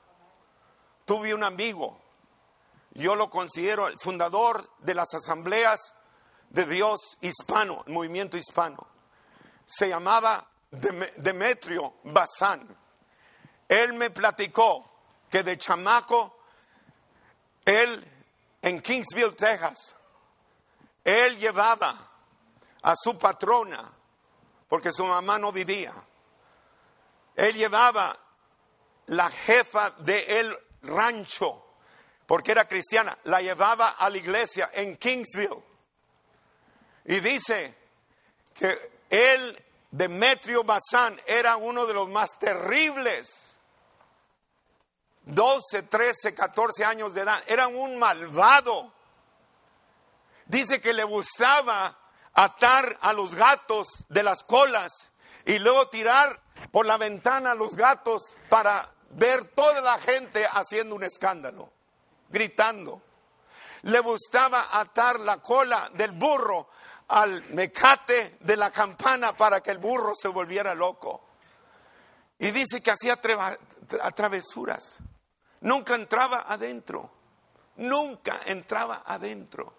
Tuve 1.06 1.34
un 1.34 1.44
amigo 1.44 2.05
yo 2.96 3.16
lo 3.16 3.30
considero 3.30 3.88
el 3.88 4.00
fundador 4.00 4.70
de 4.80 4.96
las 4.96 5.14
asambleas 5.14 5.94
de 6.50 6.66
Dios 6.66 7.18
hispano, 7.22 7.84
el 7.86 7.94
movimiento 7.94 8.38
hispano. 8.38 8.88
Se 9.66 9.90
llamaba 9.90 10.48
Demetrio 10.72 11.96
Bazán. 12.06 12.76
Él 13.68 13.94
me 13.94 14.10
platicó 14.12 14.90
que 15.30 15.44
de 15.44 15.58
chamaco, 15.58 16.40
él 17.66 18.12
en 18.62 18.82
Kingsville, 18.82 19.34
Texas, 19.34 19.96
él 21.04 21.38
llevaba 21.38 21.96
a 22.82 22.96
su 22.96 23.18
patrona, 23.18 23.92
porque 24.70 24.94
su 24.94 25.06
mamá 25.06 25.38
no 25.38 25.52
vivía. 25.52 25.94
Él 27.36 27.56
llevaba 27.56 28.18
la 29.08 29.30
jefa 29.30 29.92
del 30.00 30.58
rancho 30.84 31.65
porque 32.26 32.52
era 32.52 32.68
cristiana, 32.68 33.18
la 33.26 33.42
llevaba 33.42 33.90
a 33.90 34.10
la 34.10 34.18
iglesia 34.18 34.72
en 34.74 34.98
Kingsville. 34.98 35.64
Y 37.06 37.20
dice 37.20 37.76
que 38.54 39.00
él, 39.10 39.64
Demetrio 39.92 40.64
Bazán, 40.64 41.20
era 41.28 41.56
uno 41.58 41.86
de 41.86 41.94
los 41.94 42.10
más 42.10 42.40
terribles. 42.40 43.52
12, 45.24 45.84
13, 45.84 46.34
14 46.34 46.86
años 46.86 47.14
de 47.14 47.22
edad. 47.22 47.44
Era 47.48 47.68
un 47.68 47.98
malvado. 47.98 48.92
Dice 50.48 50.82
que 50.82 50.94
le 50.94 51.04
gustaba 51.04 51.98
atar 52.34 52.98
a 53.02 53.14
los 53.14 53.36
gatos 53.36 53.88
de 54.10 54.24
las 54.24 54.44
colas 54.44 55.12
y 55.46 55.60
luego 55.60 55.90
tirar 55.90 56.42
por 56.72 56.86
la 56.86 56.98
ventana 56.98 57.52
a 57.52 57.56
los 57.56 57.76
gatos 57.76 58.36
para 58.50 58.92
ver 59.12 59.48
toda 59.50 59.80
la 59.82 60.00
gente 60.00 60.46
haciendo 60.46 60.96
un 60.96 61.04
escándalo 61.04 61.72
gritando. 62.36 63.02
Le 63.84 64.00
gustaba 64.02 64.78
atar 64.78 65.22
la 65.22 65.38
cola 65.38 65.90
del 65.94 66.12
burro 66.12 66.68
al 67.08 67.42
mecate 67.52 68.38
de 68.42 68.58
la 68.58 68.72
campana 68.72 69.38
para 69.38 69.62
que 69.62 69.72
el 69.72 69.78
burro 69.78 70.14
se 70.14 70.28
volviera 70.28 70.76
loco. 70.76 71.24
Y 72.38 72.52
dice 72.52 72.82
que 72.82 72.92
hacía 72.92 73.18
travesuras. 74.14 74.98
Nunca 75.62 75.96
entraba 75.96 76.46
adentro. 76.48 77.10
Nunca 77.78 78.42
entraba 78.46 79.04
adentro. 79.06 79.74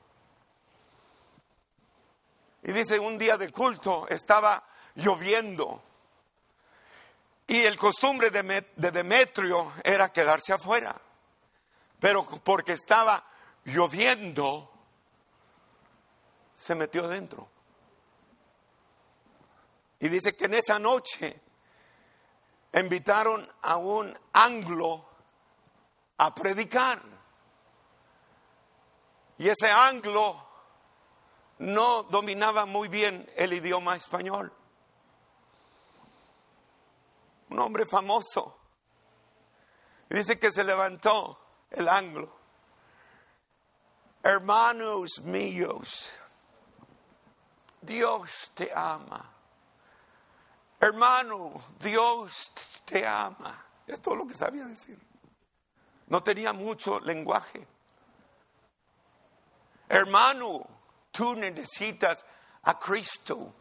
Y 2.62 2.72
dice, 2.72 2.98
un 2.98 3.18
día 3.18 3.36
de 3.36 3.52
culto 3.52 4.07
estaba 4.09 4.64
lloviendo. 4.94 5.82
Y 7.46 7.61
el 7.64 7.76
costumbre 7.76 8.30
de 8.30 8.90
Demetrio 8.90 9.74
era 9.84 10.11
quedarse 10.11 10.54
afuera. 10.54 10.98
Pero 12.07 12.24
porque 12.24 12.74
estaba 12.74 13.20
lloviendo, 13.64 14.70
se 16.54 16.76
metió 16.76 17.04
adentro. 17.04 17.48
Y 19.98 20.09
dice 20.09 20.36
que 20.36 20.44
en 20.44 20.54
esa 20.54 20.78
noche 20.78 21.42
invitaron 22.74 23.52
a 23.61 23.78
un 23.78 24.16
anglo 24.34 25.04
a 26.18 26.32
predicar. 26.32 27.02
Y 29.38 29.48
ese 29.48 29.68
anglo 29.68 30.46
no 31.59 32.04
dominaba 32.04 32.66
muy 32.66 32.86
bien 32.86 33.28
el 33.34 33.52
idioma 33.52 33.96
español. 33.96 34.52
Un 37.50 37.59
hombre 37.59 37.84
famoso. 37.84 38.57
dice 40.09 40.38
que 40.38 40.52
se 40.52 40.62
levantó 40.62 41.40
el 41.70 41.88
anglo. 41.88 42.34
Hermanos 44.22 45.20
míos, 45.22 46.10
Dios 47.80 48.50
te 48.54 48.72
ama. 48.74 49.32
Hermano, 50.80 51.52
Dios 51.78 52.52
te 52.84 53.06
ama. 53.06 53.64
Es 53.86 54.00
todo 54.00 54.16
lo 54.16 54.26
que 54.26 54.34
sabía 54.34 54.64
decir. 54.64 54.98
No 56.08 56.22
tenía 56.22 56.52
mucho 56.52 57.00
lenguaje. 57.00 57.66
Hermano, 59.88 60.66
tú 61.12 61.36
necesitas 61.36 62.24
a 62.62 62.78
Cristo. 62.78 63.54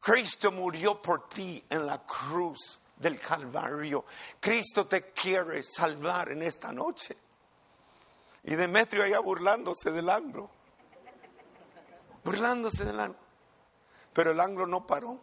Cristo 0.00 0.50
murió 0.50 1.00
por 1.00 1.28
ti 1.28 1.64
en 1.70 1.86
la 1.86 2.04
cruz 2.04 2.81
del 3.02 3.20
Calvario. 3.20 4.04
Cristo 4.40 4.86
te 4.86 5.10
quiere 5.10 5.62
salvar 5.62 6.30
en 6.30 6.42
esta 6.42 6.72
noche. 6.72 7.16
Y 8.44 8.54
Demetrio 8.54 9.02
allá 9.02 9.18
burlándose 9.18 9.90
del 9.90 10.08
anglo. 10.08 10.48
Burlándose 12.24 12.84
del 12.84 13.00
anglo. 13.00 13.18
Pero 14.12 14.30
el 14.30 14.40
anglo 14.40 14.66
no 14.66 14.86
paró. 14.86 15.20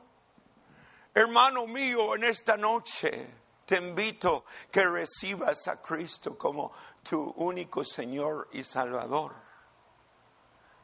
Hermano 1.13 1.65
mío, 1.65 2.15
en 2.15 2.25
esta 2.25 2.57
noche 2.57 3.29
te 3.65 3.77
invito 3.77 4.45
que 4.71 4.85
recibas 4.85 5.67
a 5.67 5.81
Cristo 5.81 6.37
como 6.37 6.71
tu 7.07 7.21
único 7.37 7.83
Señor 7.83 8.49
y 8.51 8.63
Salvador. 8.63 9.33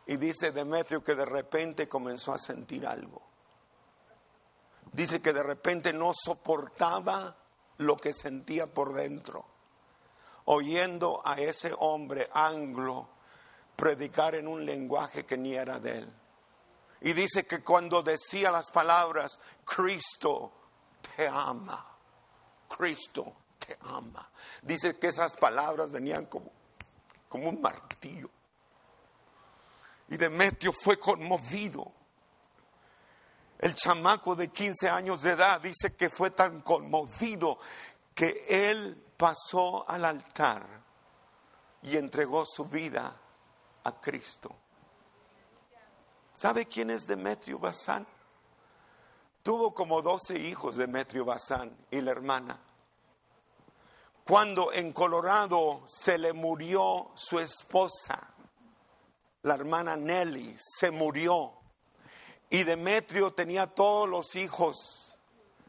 Y 0.07 0.17
dice 0.17 0.51
Demetrio 0.51 1.03
que 1.03 1.15
de 1.15 1.25
repente 1.25 1.89
comenzó 1.89 2.33
a 2.33 2.37
sentir 2.37 2.85
algo. 2.85 3.34
Dice 4.95 5.21
que 5.21 5.33
de 5.33 5.43
repente 5.43 5.91
no 5.91 6.13
soportaba 6.13 7.35
lo 7.79 7.97
que 7.97 8.13
sentía 8.13 8.65
por 8.65 8.93
dentro, 8.93 9.45
oyendo 10.45 11.21
a 11.25 11.35
ese 11.35 11.73
hombre 11.79 12.29
anglo 12.33 13.09
predicar 13.75 14.35
en 14.35 14.47
un 14.47 14.65
lenguaje 14.65 15.25
que 15.25 15.37
ni 15.37 15.53
era 15.53 15.79
de 15.79 15.97
él. 15.97 16.13
Y 17.01 17.11
dice 17.11 17.45
que 17.45 17.61
cuando 17.61 18.03
decía 18.03 18.51
las 18.51 18.69
palabras, 18.69 19.37
Cristo 19.65 20.53
te 21.13 21.27
ama, 21.27 21.85
Cristo 22.69 23.33
te 23.59 23.77
ama. 23.81 24.31
Dice 24.61 24.97
que 24.97 25.07
esas 25.07 25.35
palabras 25.35 25.91
venían 25.91 26.27
como, 26.27 26.53
como 27.27 27.49
un 27.49 27.61
martillo. 27.61 28.29
Y 30.07 30.15
Demetrio 30.15 30.71
fue 30.71 30.97
conmovido. 30.97 31.91
El 33.60 33.74
chamaco 33.74 34.36
de 34.36 34.49
15 34.49 34.89
años 34.89 35.22
de 35.22 35.32
edad 35.32 35.62
dice 35.62 35.95
que 35.95 36.10
fue 36.10 36.32
tan 36.32 36.62
conmovido 36.62 37.60
que 38.14 38.45
él 38.47 39.01
pasó 39.18 39.89
al 39.89 40.06
altar 40.06 40.66
y 41.84 41.97
entregó 41.97 42.45
su 42.45 42.66
vida 42.66 43.16
a 43.84 44.01
Cristo. 44.01 44.56
¿Sabe 46.34 46.66
quién 46.66 46.89
es 46.89 47.08
Demetrio 47.08 47.60
Bazán? 47.60 48.06
Tuvo 49.41 49.74
como 49.74 50.01
12 50.01 50.38
hijos 50.39 50.76
Demetrio 50.76 51.24
Bazán 51.24 51.78
y 51.91 52.01
la 52.01 52.12
hermana. 52.12 52.60
Cuando 54.26 54.74
en 54.74 54.91
Colorado 54.91 55.84
se 55.86 56.18
le 56.18 56.34
murió 56.34 57.12
su 57.14 57.39
esposa, 57.39 58.20
la 59.43 59.53
hermana 59.53 59.95
Nelly, 59.95 60.56
se 60.58 60.89
murió. 60.89 61.53
Y 62.49 62.63
Demetrio 62.63 63.31
tenía 63.31 63.67
todos 63.67 64.07
los 64.07 64.35
hijos. 64.35 65.17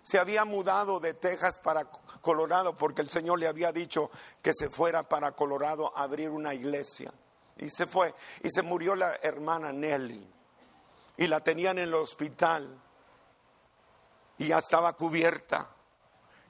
Se 0.03 0.19
había 0.19 0.45
mudado 0.45 1.01
de 1.01 1.15
Texas 1.15 1.59
para 1.59 1.85
Colorado 2.21 2.77
porque 2.77 3.03
el 3.03 3.09
Señor 3.09 3.39
le 3.39 3.49
había 3.49 3.73
dicho 3.73 4.11
que 4.43 4.53
se 4.53 4.69
fuera 4.71 5.03
para 5.03 5.33
Colorado 5.33 5.93
a 5.97 6.03
abrir 6.03 6.31
una 6.31 6.55
iglesia. 6.55 7.13
Y 7.59 7.71
se 7.71 7.87
fue. 7.87 8.15
Y 8.43 8.51
se 8.51 8.63
murió 8.63 8.95
la 8.95 9.17
hermana 9.23 9.73
Nelly 9.73 10.37
y 11.17 11.27
la 11.27 11.41
tenían 11.41 11.79
en 11.79 11.89
el 11.89 11.95
hospital 11.95 12.79
y 14.39 14.49
ya 14.49 14.59
estaba 14.59 14.95
cubierta. 14.95 15.71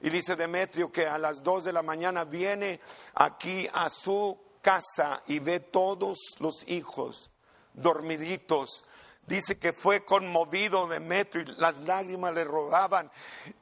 Y 0.01 0.09
dice 0.09 0.35
Demetrio 0.35 0.91
que 0.91 1.07
a 1.07 1.17
las 1.17 1.41
dos 1.41 1.63
de 1.63 1.73
la 1.73 1.81
mañana 1.81 2.25
viene 2.25 2.79
aquí 3.15 3.67
a 3.73 3.89
su 3.89 4.37
casa 4.61 5.23
y 5.27 5.39
ve 5.39 5.59
todos 5.59 6.17
los 6.39 6.67
hijos 6.67 7.31
dormiditos. 7.73 8.83
Dice 9.27 9.59
que 9.59 9.73
fue 9.73 10.05
conmovido 10.05 10.87
Demetrio 10.87 11.43
y 11.43 11.59
las 11.59 11.79
lágrimas 11.79 12.33
le 12.33 12.45
rodaban 12.45 13.11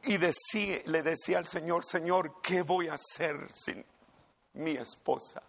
y 0.03 0.19
le 0.19 1.01
decía 1.01 1.39
al 1.39 1.47
Señor, 1.47 1.83
Señor, 1.83 2.39
¿qué 2.43 2.61
voy 2.61 2.87
a 2.87 2.93
hacer 2.93 3.51
sin 3.51 3.83
mi 4.53 4.71
esposa? 4.71 5.41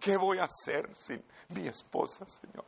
¿Qué 0.00 0.16
voy 0.16 0.38
a 0.38 0.44
hacer 0.44 0.90
sin 0.96 1.22
mi 1.50 1.68
esposa, 1.68 2.26
Señor? 2.26 2.64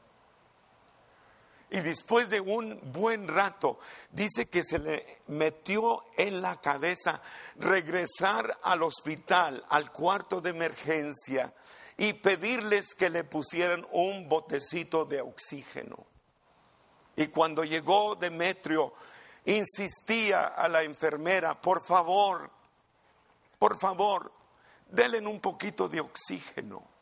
Y 1.71 1.81
después 1.81 2.31
de 2.31 2.39
un 2.39 2.79
buen 2.93 3.27
rato, 3.27 3.81
dice 4.13 4.47
que 4.49 4.63
se 4.63 4.79
le 4.79 5.23
metió 5.27 6.05
en 6.17 6.43
la 6.43 6.61
cabeza 6.61 7.23
regresar 7.57 8.57
al 8.63 8.85
hospital, 8.85 9.65
al 9.69 9.91
cuarto 9.91 10.41
de 10.41 10.51
emergencia, 10.51 11.53
y 11.97 12.13
pedirles 12.13 12.95
que 12.95 13.11
le 13.11 13.25
pusieran 13.25 13.85
un 13.91 14.29
botecito 14.29 15.05
de 15.07 15.23
oxígeno. 15.23 16.12
Y 17.17 17.27
cuando 17.29 17.65
llegó 17.65 18.15
Demetrio, 18.17 18.95
insistía 19.45 20.47
a 20.47 20.69
la 20.69 20.83
enfermera, 20.83 21.61
por 21.61 21.85
favor, 21.85 22.51
por 23.59 23.79
favor, 23.79 24.33
denle 24.89 25.27
un 25.27 25.41
poquito 25.41 25.89
de 25.89 26.01
oxígeno. 26.01 26.93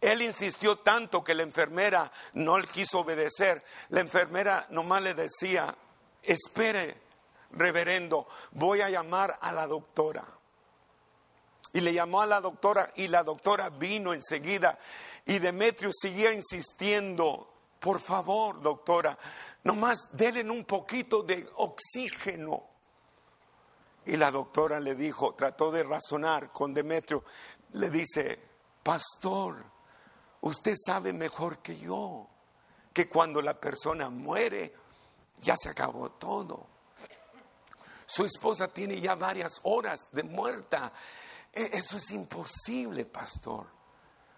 Él 0.00 0.22
insistió 0.22 0.76
tanto 0.76 1.22
que 1.22 1.34
la 1.34 1.42
enfermera 1.42 2.10
no 2.34 2.58
le 2.58 2.66
quiso 2.66 3.00
obedecer. 3.00 3.62
La 3.90 4.00
enfermera 4.00 4.66
nomás 4.70 5.02
le 5.02 5.12
decía, 5.12 5.74
espere, 6.22 6.96
reverendo, 7.52 8.26
voy 8.52 8.80
a 8.80 8.88
llamar 8.88 9.38
a 9.40 9.52
la 9.52 9.66
doctora. 9.66 10.24
Y 11.72 11.80
le 11.80 11.92
llamó 11.92 12.22
a 12.22 12.26
la 12.26 12.40
doctora 12.40 12.92
y 12.96 13.08
la 13.08 13.22
doctora 13.22 13.68
vino 13.68 14.14
enseguida. 14.14 14.78
Y 15.26 15.38
Demetrio 15.38 15.90
seguía 15.92 16.32
insistiendo, 16.32 17.52
por 17.80 17.98
favor, 17.98 18.60
doctora, 18.60 19.18
nomás 19.64 20.10
denle 20.12 20.48
un 20.48 20.64
poquito 20.64 21.22
de 21.22 21.48
oxígeno. 21.56 22.68
Y 24.06 24.16
la 24.16 24.30
doctora 24.30 24.78
le 24.78 24.94
dijo, 24.94 25.34
trató 25.34 25.70
de 25.70 25.82
razonar 25.82 26.50
con 26.50 26.72
Demetrio, 26.72 27.24
le 27.72 27.90
dice, 27.90 28.38
pastor, 28.82 29.64
Usted 30.42 30.74
sabe 30.74 31.12
mejor 31.12 31.58
que 31.58 31.78
yo 31.78 32.26
que 32.92 33.08
cuando 33.08 33.42
la 33.42 33.58
persona 33.58 34.08
muere, 34.08 34.74
ya 35.40 35.54
se 35.56 35.68
acabó 35.68 36.10
todo. 36.12 36.66
Su 38.06 38.24
esposa 38.24 38.68
tiene 38.68 39.00
ya 39.00 39.14
varias 39.14 39.60
horas 39.64 40.08
de 40.10 40.22
muerta. 40.22 40.92
E, 41.52 41.70
eso 41.72 41.98
es 41.98 42.10
imposible, 42.10 43.04
pastor. 43.04 43.66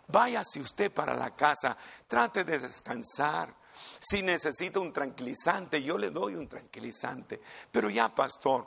Váyase 0.09 0.61
usted 0.61 0.93
para 0.93 1.15
la 1.15 1.35
casa, 1.35 1.77
trate 2.07 2.45
de 2.45 2.59
descansar. 2.59 3.55
Si 4.01 4.23
necesita 4.23 4.81
un 4.81 4.93
tranquilizante, 4.93 5.83
yo 5.83 5.97
le 5.97 6.11
doy 6.11 6.35
un 6.35 6.49
tranquilizante. 6.49 7.41
Pero 7.71 7.89
ya, 7.89 8.15
pastor, 8.15 8.67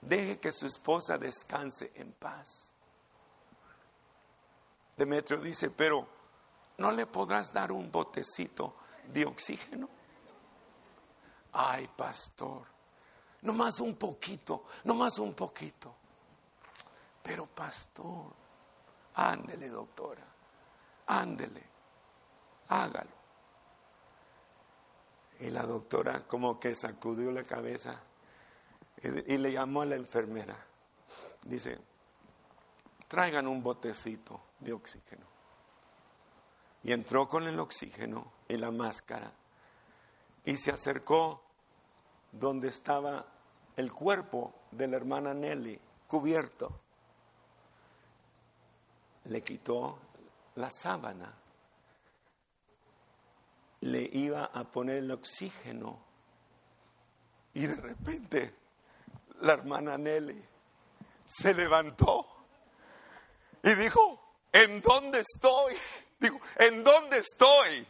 deje 0.00 0.38
que 0.38 0.52
su 0.52 0.66
esposa 0.66 1.18
descanse 1.18 1.92
en 1.94 2.12
paz. 2.12 2.74
Demetrio 4.96 5.40
dice, 5.40 5.70
pero 5.70 6.06
¿no 6.78 6.92
le 6.92 7.06
podrás 7.06 7.52
dar 7.52 7.72
un 7.72 7.90
botecito 7.90 8.74
de 9.06 9.24
oxígeno? 9.24 9.88
Ay, 11.52 11.88
pastor, 11.96 12.66
nomás 13.42 13.80
un 13.80 13.96
poquito, 13.96 14.66
nomás 14.84 15.18
un 15.18 15.34
poquito. 15.34 15.94
Pero 17.22 17.46
pastor, 17.46 18.32
ándele, 19.14 19.68
doctora, 19.68 20.22
ándele, 21.10 21.62
hágalo. 22.68 23.10
Y 25.40 25.50
la 25.50 25.62
doctora 25.64 26.26
como 26.26 26.60
que 26.60 26.74
sacudió 26.74 27.32
la 27.32 27.42
cabeza 27.42 28.00
y, 29.02 29.38
le 29.38 29.52
llamó 29.52 29.82
a 29.82 29.86
la 29.86 29.96
enfermera. 29.96 30.56
Dice, 31.42 31.78
traigan 33.08 33.48
un 33.48 33.62
botecito 33.62 34.40
de 34.60 34.72
oxígeno 34.72 35.26
y 36.82 36.92
entró 36.92 37.26
con 37.26 37.46
el 37.46 37.58
oxígeno 37.58 38.32
y 38.48 38.56
la 38.56 38.70
máscara 38.70 39.32
y 40.44 40.56
se 40.56 40.70
acercó 40.70 41.42
donde 42.30 42.68
estaba 42.68 43.26
el 43.76 43.92
cuerpo 43.92 44.54
de 44.70 44.86
la 44.86 44.96
hermana 44.96 45.34
Nelly 45.34 45.80
cubierto. 46.06 46.78
Le 49.24 49.42
quitó 49.42 49.98
la 50.56 50.70
sábana 50.70 51.34
le 53.80 54.08
iba 54.12 54.44
a 54.44 54.64
poner 54.64 54.96
el 54.96 55.10
oxígeno. 55.10 55.98
Y 57.54 57.66
de 57.66 57.76
repente 57.76 58.54
la 59.40 59.54
hermana 59.54 59.96
Nelly 59.98 60.44
se 61.24 61.54
levantó 61.54 62.26
y 63.62 63.74
dijo, 63.74 64.34
¿en 64.52 64.80
dónde 64.80 65.20
estoy? 65.20 65.74
Digo, 66.18 66.40
¿en 66.58 66.84
dónde 66.84 67.18
estoy? 67.18 67.86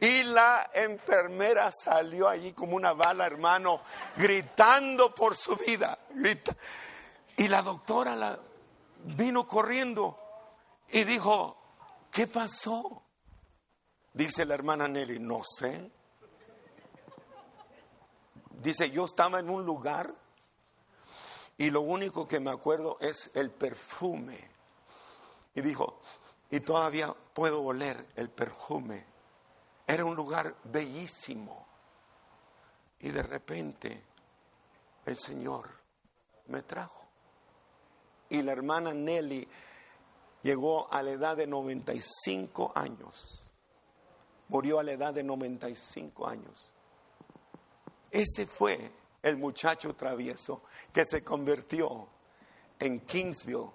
Y 0.00 0.22
la 0.24 0.70
enfermera 0.72 1.70
salió 1.72 2.28
allí 2.28 2.52
como 2.52 2.76
una 2.76 2.92
bala, 2.92 3.26
hermano, 3.26 3.82
gritando 4.16 5.14
por 5.14 5.36
su 5.36 5.56
vida. 5.56 5.98
Y 7.36 7.48
la 7.48 7.62
doctora 7.62 8.14
la 8.14 8.38
vino 9.04 9.46
corriendo 9.46 10.18
y 10.88 11.04
dijo, 11.04 11.59
¿qué 12.10 12.26
pasó? 12.26 13.02
Dice 14.12 14.44
la 14.44 14.54
hermana 14.54 14.88
Nelly, 14.88 15.18
no 15.18 15.42
sé. 15.44 15.90
Dice, 18.62 18.90
yo 18.90 19.04
estaba 19.04 19.40
en 19.40 19.48
un 19.48 19.64
lugar 19.64 20.14
y 21.56 21.70
lo 21.70 21.80
único 21.80 22.28
que 22.28 22.40
me 22.40 22.50
acuerdo 22.50 22.98
es 23.00 23.30
el 23.34 23.50
perfume. 23.50 24.50
Y 25.54 25.60
dijo, 25.62 26.00
y 26.50 26.60
todavía 26.60 27.14
puedo 27.32 27.62
oler 27.62 28.06
el 28.16 28.28
perfume 28.28 29.10
era 29.90 30.04
un 30.04 30.14
lugar 30.14 30.54
bellísimo. 30.64 31.66
Y 33.00 33.08
de 33.08 33.24
repente 33.24 34.04
el 35.04 35.18
Señor 35.18 35.68
me 36.46 36.62
trajo. 36.62 37.02
Y 38.28 38.40
la 38.42 38.52
hermana 38.52 38.94
Nelly 38.94 39.48
llegó 40.42 40.92
a 40.92 41.02
la 41.02 41.10
edad 41.10 41.36
de 41.36 41.46
95 41.46 42.72
años. 42.74 43.52
Murió 44.48 44.80
a 44.80 44.82
la 44.82 44.92
edad 44.92 45.14
de 45.14 45.22
95 45.22 46.26
años. 46.26 46.64
Ese 48.10 48.46
fue 48.46 48.90
el 49.22 49.36
muchacho 49.36 49.94
travieso 49.94 50.62
que 50.92 51.04
se 51.04 51.22
convirtió 51.22 52.08
en 52.78 53.00
Kingsville 53.00 53.70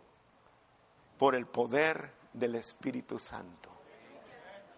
por 1.18 1.36
el 1.36 1.45
poder 1.45 2.11
del 2.34 2.55
Espíritu 2.55 3.18
Santo. 3.20 3.70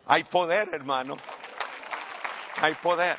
Hay 0.05 0.23
poder, 0.23 0.69
hermano. 0.73 1.17
Hay 2.61 2.73
poder. 2.75 3.17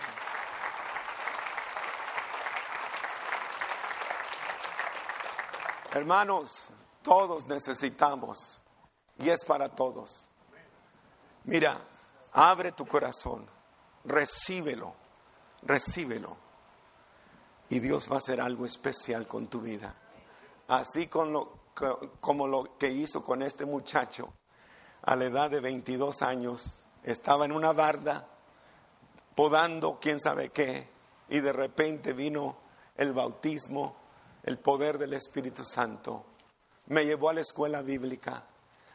Hermanos, 5.93 6.69
todos 7.09 7.47
necesitamos 7.47 8.61
y 9.19 9.31
es 9.31 9.43
para 9.47 9.71
todos. 9.71 10.29
Mira, 11.45 11.81
abre 12.35 12.73
tu 12.73 12.87
corazón, 12.87 13.47
recíbelo, 14.05 14.93
recíbelo. 15.63 16.37
Y 17.71 17.81
Dios 17.81 18.11
va 18.11 18.17
a 18.17 18.19
hacer 18.19 18.43
algo 18.43 18.67
especial 18.67 19.27
con 19.27 19.47
tu 19.47 19.63
vida. 19.63 19.95
Así 20.69 21.07
como 21.09 22.47
lo 22.47 22.77
que 22.77 22.91
hizo 22.91 23.25
con 23.25 23.41
este 23.41 23.65
muchacho 23.65 24.31
a 25.01 25.17
la 25.17 25.25
edad 25.25 25.51
de 25.51 25.61
22 25.61 26.21
años, 26.21 26.85
estaba 27.05 27.47
en 27.47 27.53
una 27.53 27.73
barda 27.73 28.27
podando 29.35 29.99
quién 29.99 30.21
sabe 30.21 30.51
qué, 30.51 30.87
y 31.31 31.41
de 31.41 31.55
repente 31.55 32.13
vino 32.13 32.57
el 32.97 33.15
bautismo, 33.15 33.97
el 34.43 34.59
poder 34.59 34.99
del 34.99 35.15
Espíritu 35.15 35.65
Santo. 35.65 36.25
Me 36.89 37.05
llevó 37.05 37.31
a 37.31 37.35
la 37.35 37.41
escuela 37.41 37.83
bíblica. 37.83 38.45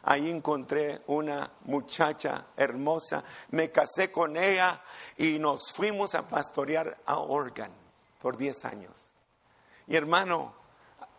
Ahí 0.02 0.30
encontré 0.30 1.02
una 1.06 1.50
muchacha 1.64 2.46
hermosa, 2.56 3.24
me 3.50 3.70
casé 3.70 4.12
con 4.12 4.36
ella 4.36 4.78
y 5.16 5.38
nos 5.38 5.72
fuimos 5.72 6.14
a 6.14 6.28
pastorear 6.28 6.98
a 7.06 7.18
Oregon 7.18 7.70
por 8.20 8.36
10 8.36 8.64
años. 8.66 9.10
Y 9.86 9.96
hermano, 9.96 10.52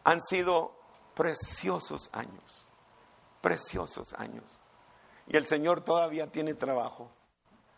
han 0.04 0.22
sido 0.22 0.72
preciosos 1.16 2.10
años, 2.14 2.68
preciosos 3.42 4.14
años. 4.14 4.62
Y 5.28 5.38
el 5.38 5.48
Señor 5.48 5.82
todavía 5.82 6.32
tiene 6.32 6.54
trabajo. 6.54 7.10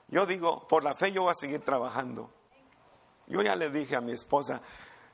Yo 0.10 0.26
digo, 0.26 0.68
por 0.68 0.84
la 0.84 0.96
fe 0.96 1.12
yo 1.12 1.24
voy 1.24 1.32
a 1.32 1.36
seguir 1.36 1.64
trabajando. 1.64 2.30
Yo 3.28 3.42
ya 3.42 3.56
le 3.56 3.70
dije 3.70 3.96
a 3.96 4.02
mi 4.02 4.12
esposa, 4.12 4.62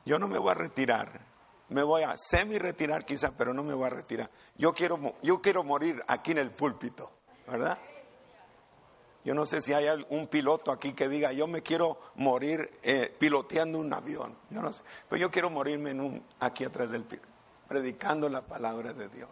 yo 0.05 0.19
no 0.19 0.27
me 0.27 0.38
voy 0.38 0.51
a 0.51 0.55
retirar. 0.55 1.32
Me 1.74 1.82
voy 1.82 2.03
a 2.03 2.15
semi 2.15 2.59
retirar 2.59 3.03
quizá, 3.03 3.32
pero 3.36 3.51
no 3.51 3.63
me 3.63 3.74
voy 3.74 3.88
a 3.88 3.89
retirar. 3.89 4.30
Yo 4.55 4.76
quiero, 4.76 5.15
yo 5.24 5.41
quiero 5.41 5.63
morir 5.63 6.03
aquí 6.07 6.30
en 6.30 6.38
el 6.38 6.51
púlpito, 6.51 7.09
¿verdad? 7.47 7.80
Yo 9.26 9.34
no 9.34 9.43
sé 9.47 9.59
si 9.59 9.74
hay 9.74 9.88
un 10.09 10.28
piloto 10.28 10.71
aquí 10.71 10.93
que 10.93 11.09
diga, 11.09 11.32
yo 11.32 11.47
me 11.47 11.63
quiero 11.63 11.97
morir 12.15 12.78
eh, 12.84 13.11
piloteando 13.17 13.80
un 13.80 13.91
avión. 13.91 14.38
Yo 14.51 14.61
no 14.61 14.71
sé. 14.71 14.84
Pero 15.09 15.19
yo 15.19 15.32
quiero 15.32 15.49
morirme 15.49 15.89
en 15.89 16.01
un, 16.01 16.24
aquí 16.39 16.63
atrás 16.63 16.91
del 16.91 17.05
predicando 17.67 18.30
la 18.30 18.41
palabra 18.41 18.93
de 18.93 19.09
Dios. 19.09 19.32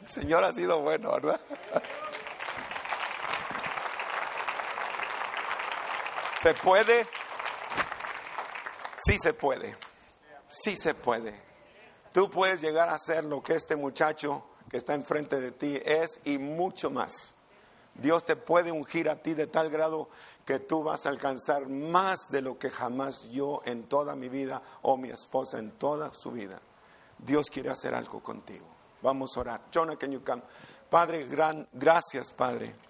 El 0.00 0.08
Señor 0.08 0.44
ha 0.44 0.54
sido 0.54 0.80
bueno, 0.80 1.12
¿verdad? 1.12 1.38
¿Se 6.40 6.54
puede? 6.54 7.06
Sí 8.96 9.18
se 9.18 9.34
puede. 9.34 9.76
Sí 10.48 10.74
se 10.74 10.94
puede. 10.94 11.47
Tú 12.12 12.30
puedes 12.30 12.60
llegar 12.60 12.88
a 12.88 12.98
ser 12.98 13.24
lo 13.24 13.42
que 13.42 13.54
este 13.54 13.76
muchacho 13.76 14.42
que 14.70 14.76
está 14.76 14.94
enfrente 14.94 15.40
de 15.40 15.52
ti 15.52 15.80
es 15.84 16.20
y 16.24 16.38
mucho 16.38 16.90
más. 16.90 17.34
Dios 17.94 18.24
te 18.24 18.36
puede 18.36 18.70
ungir 18.70 19.08
a 19.08 19.16
ti 19.16 19.34
de 19.34 19.46
tal 19.46 19.70
grado 19.70 20.08
que 20.44 20.60
tú 20.60 20.82
vas 20.82 21.06
a 21.06 21.08
alcanzar 21.08 21.68
más 21.68 22.30
de 22.30 22.42
lo 22.42 22.58
que 22.58 22.70
jamás 22.70 23.28
yo 23.30 23.60
en 23.64 23.84
toda 23.84 24.14
mi 24.14 24.28
vida 24.28 24.62
o 24.82 24.96
mi 24.96 25.10
esposa 25.10 25.58
en 25.58 25.72
toda 25.72 26.12
su 26.14 26.30
vida. 26.30 26.60
Dios 27.18 27.50
quiere 27.50 27.70
hacer 27.70 27.94
algo 27.94 28.20
contigo. 28.22 28.66
Vamos 29.02 29.36
a 29.36 29.40
orar. 29.40 29.60
Jonah, 29.72 29.96
can 29.96 30.12
you 30.12 30.22
come? 30.24 30.42
Padre, 30.88 31.26
gran, 31.26 31.68
gracias, 31.72 32.30
Padre 32.30 32.87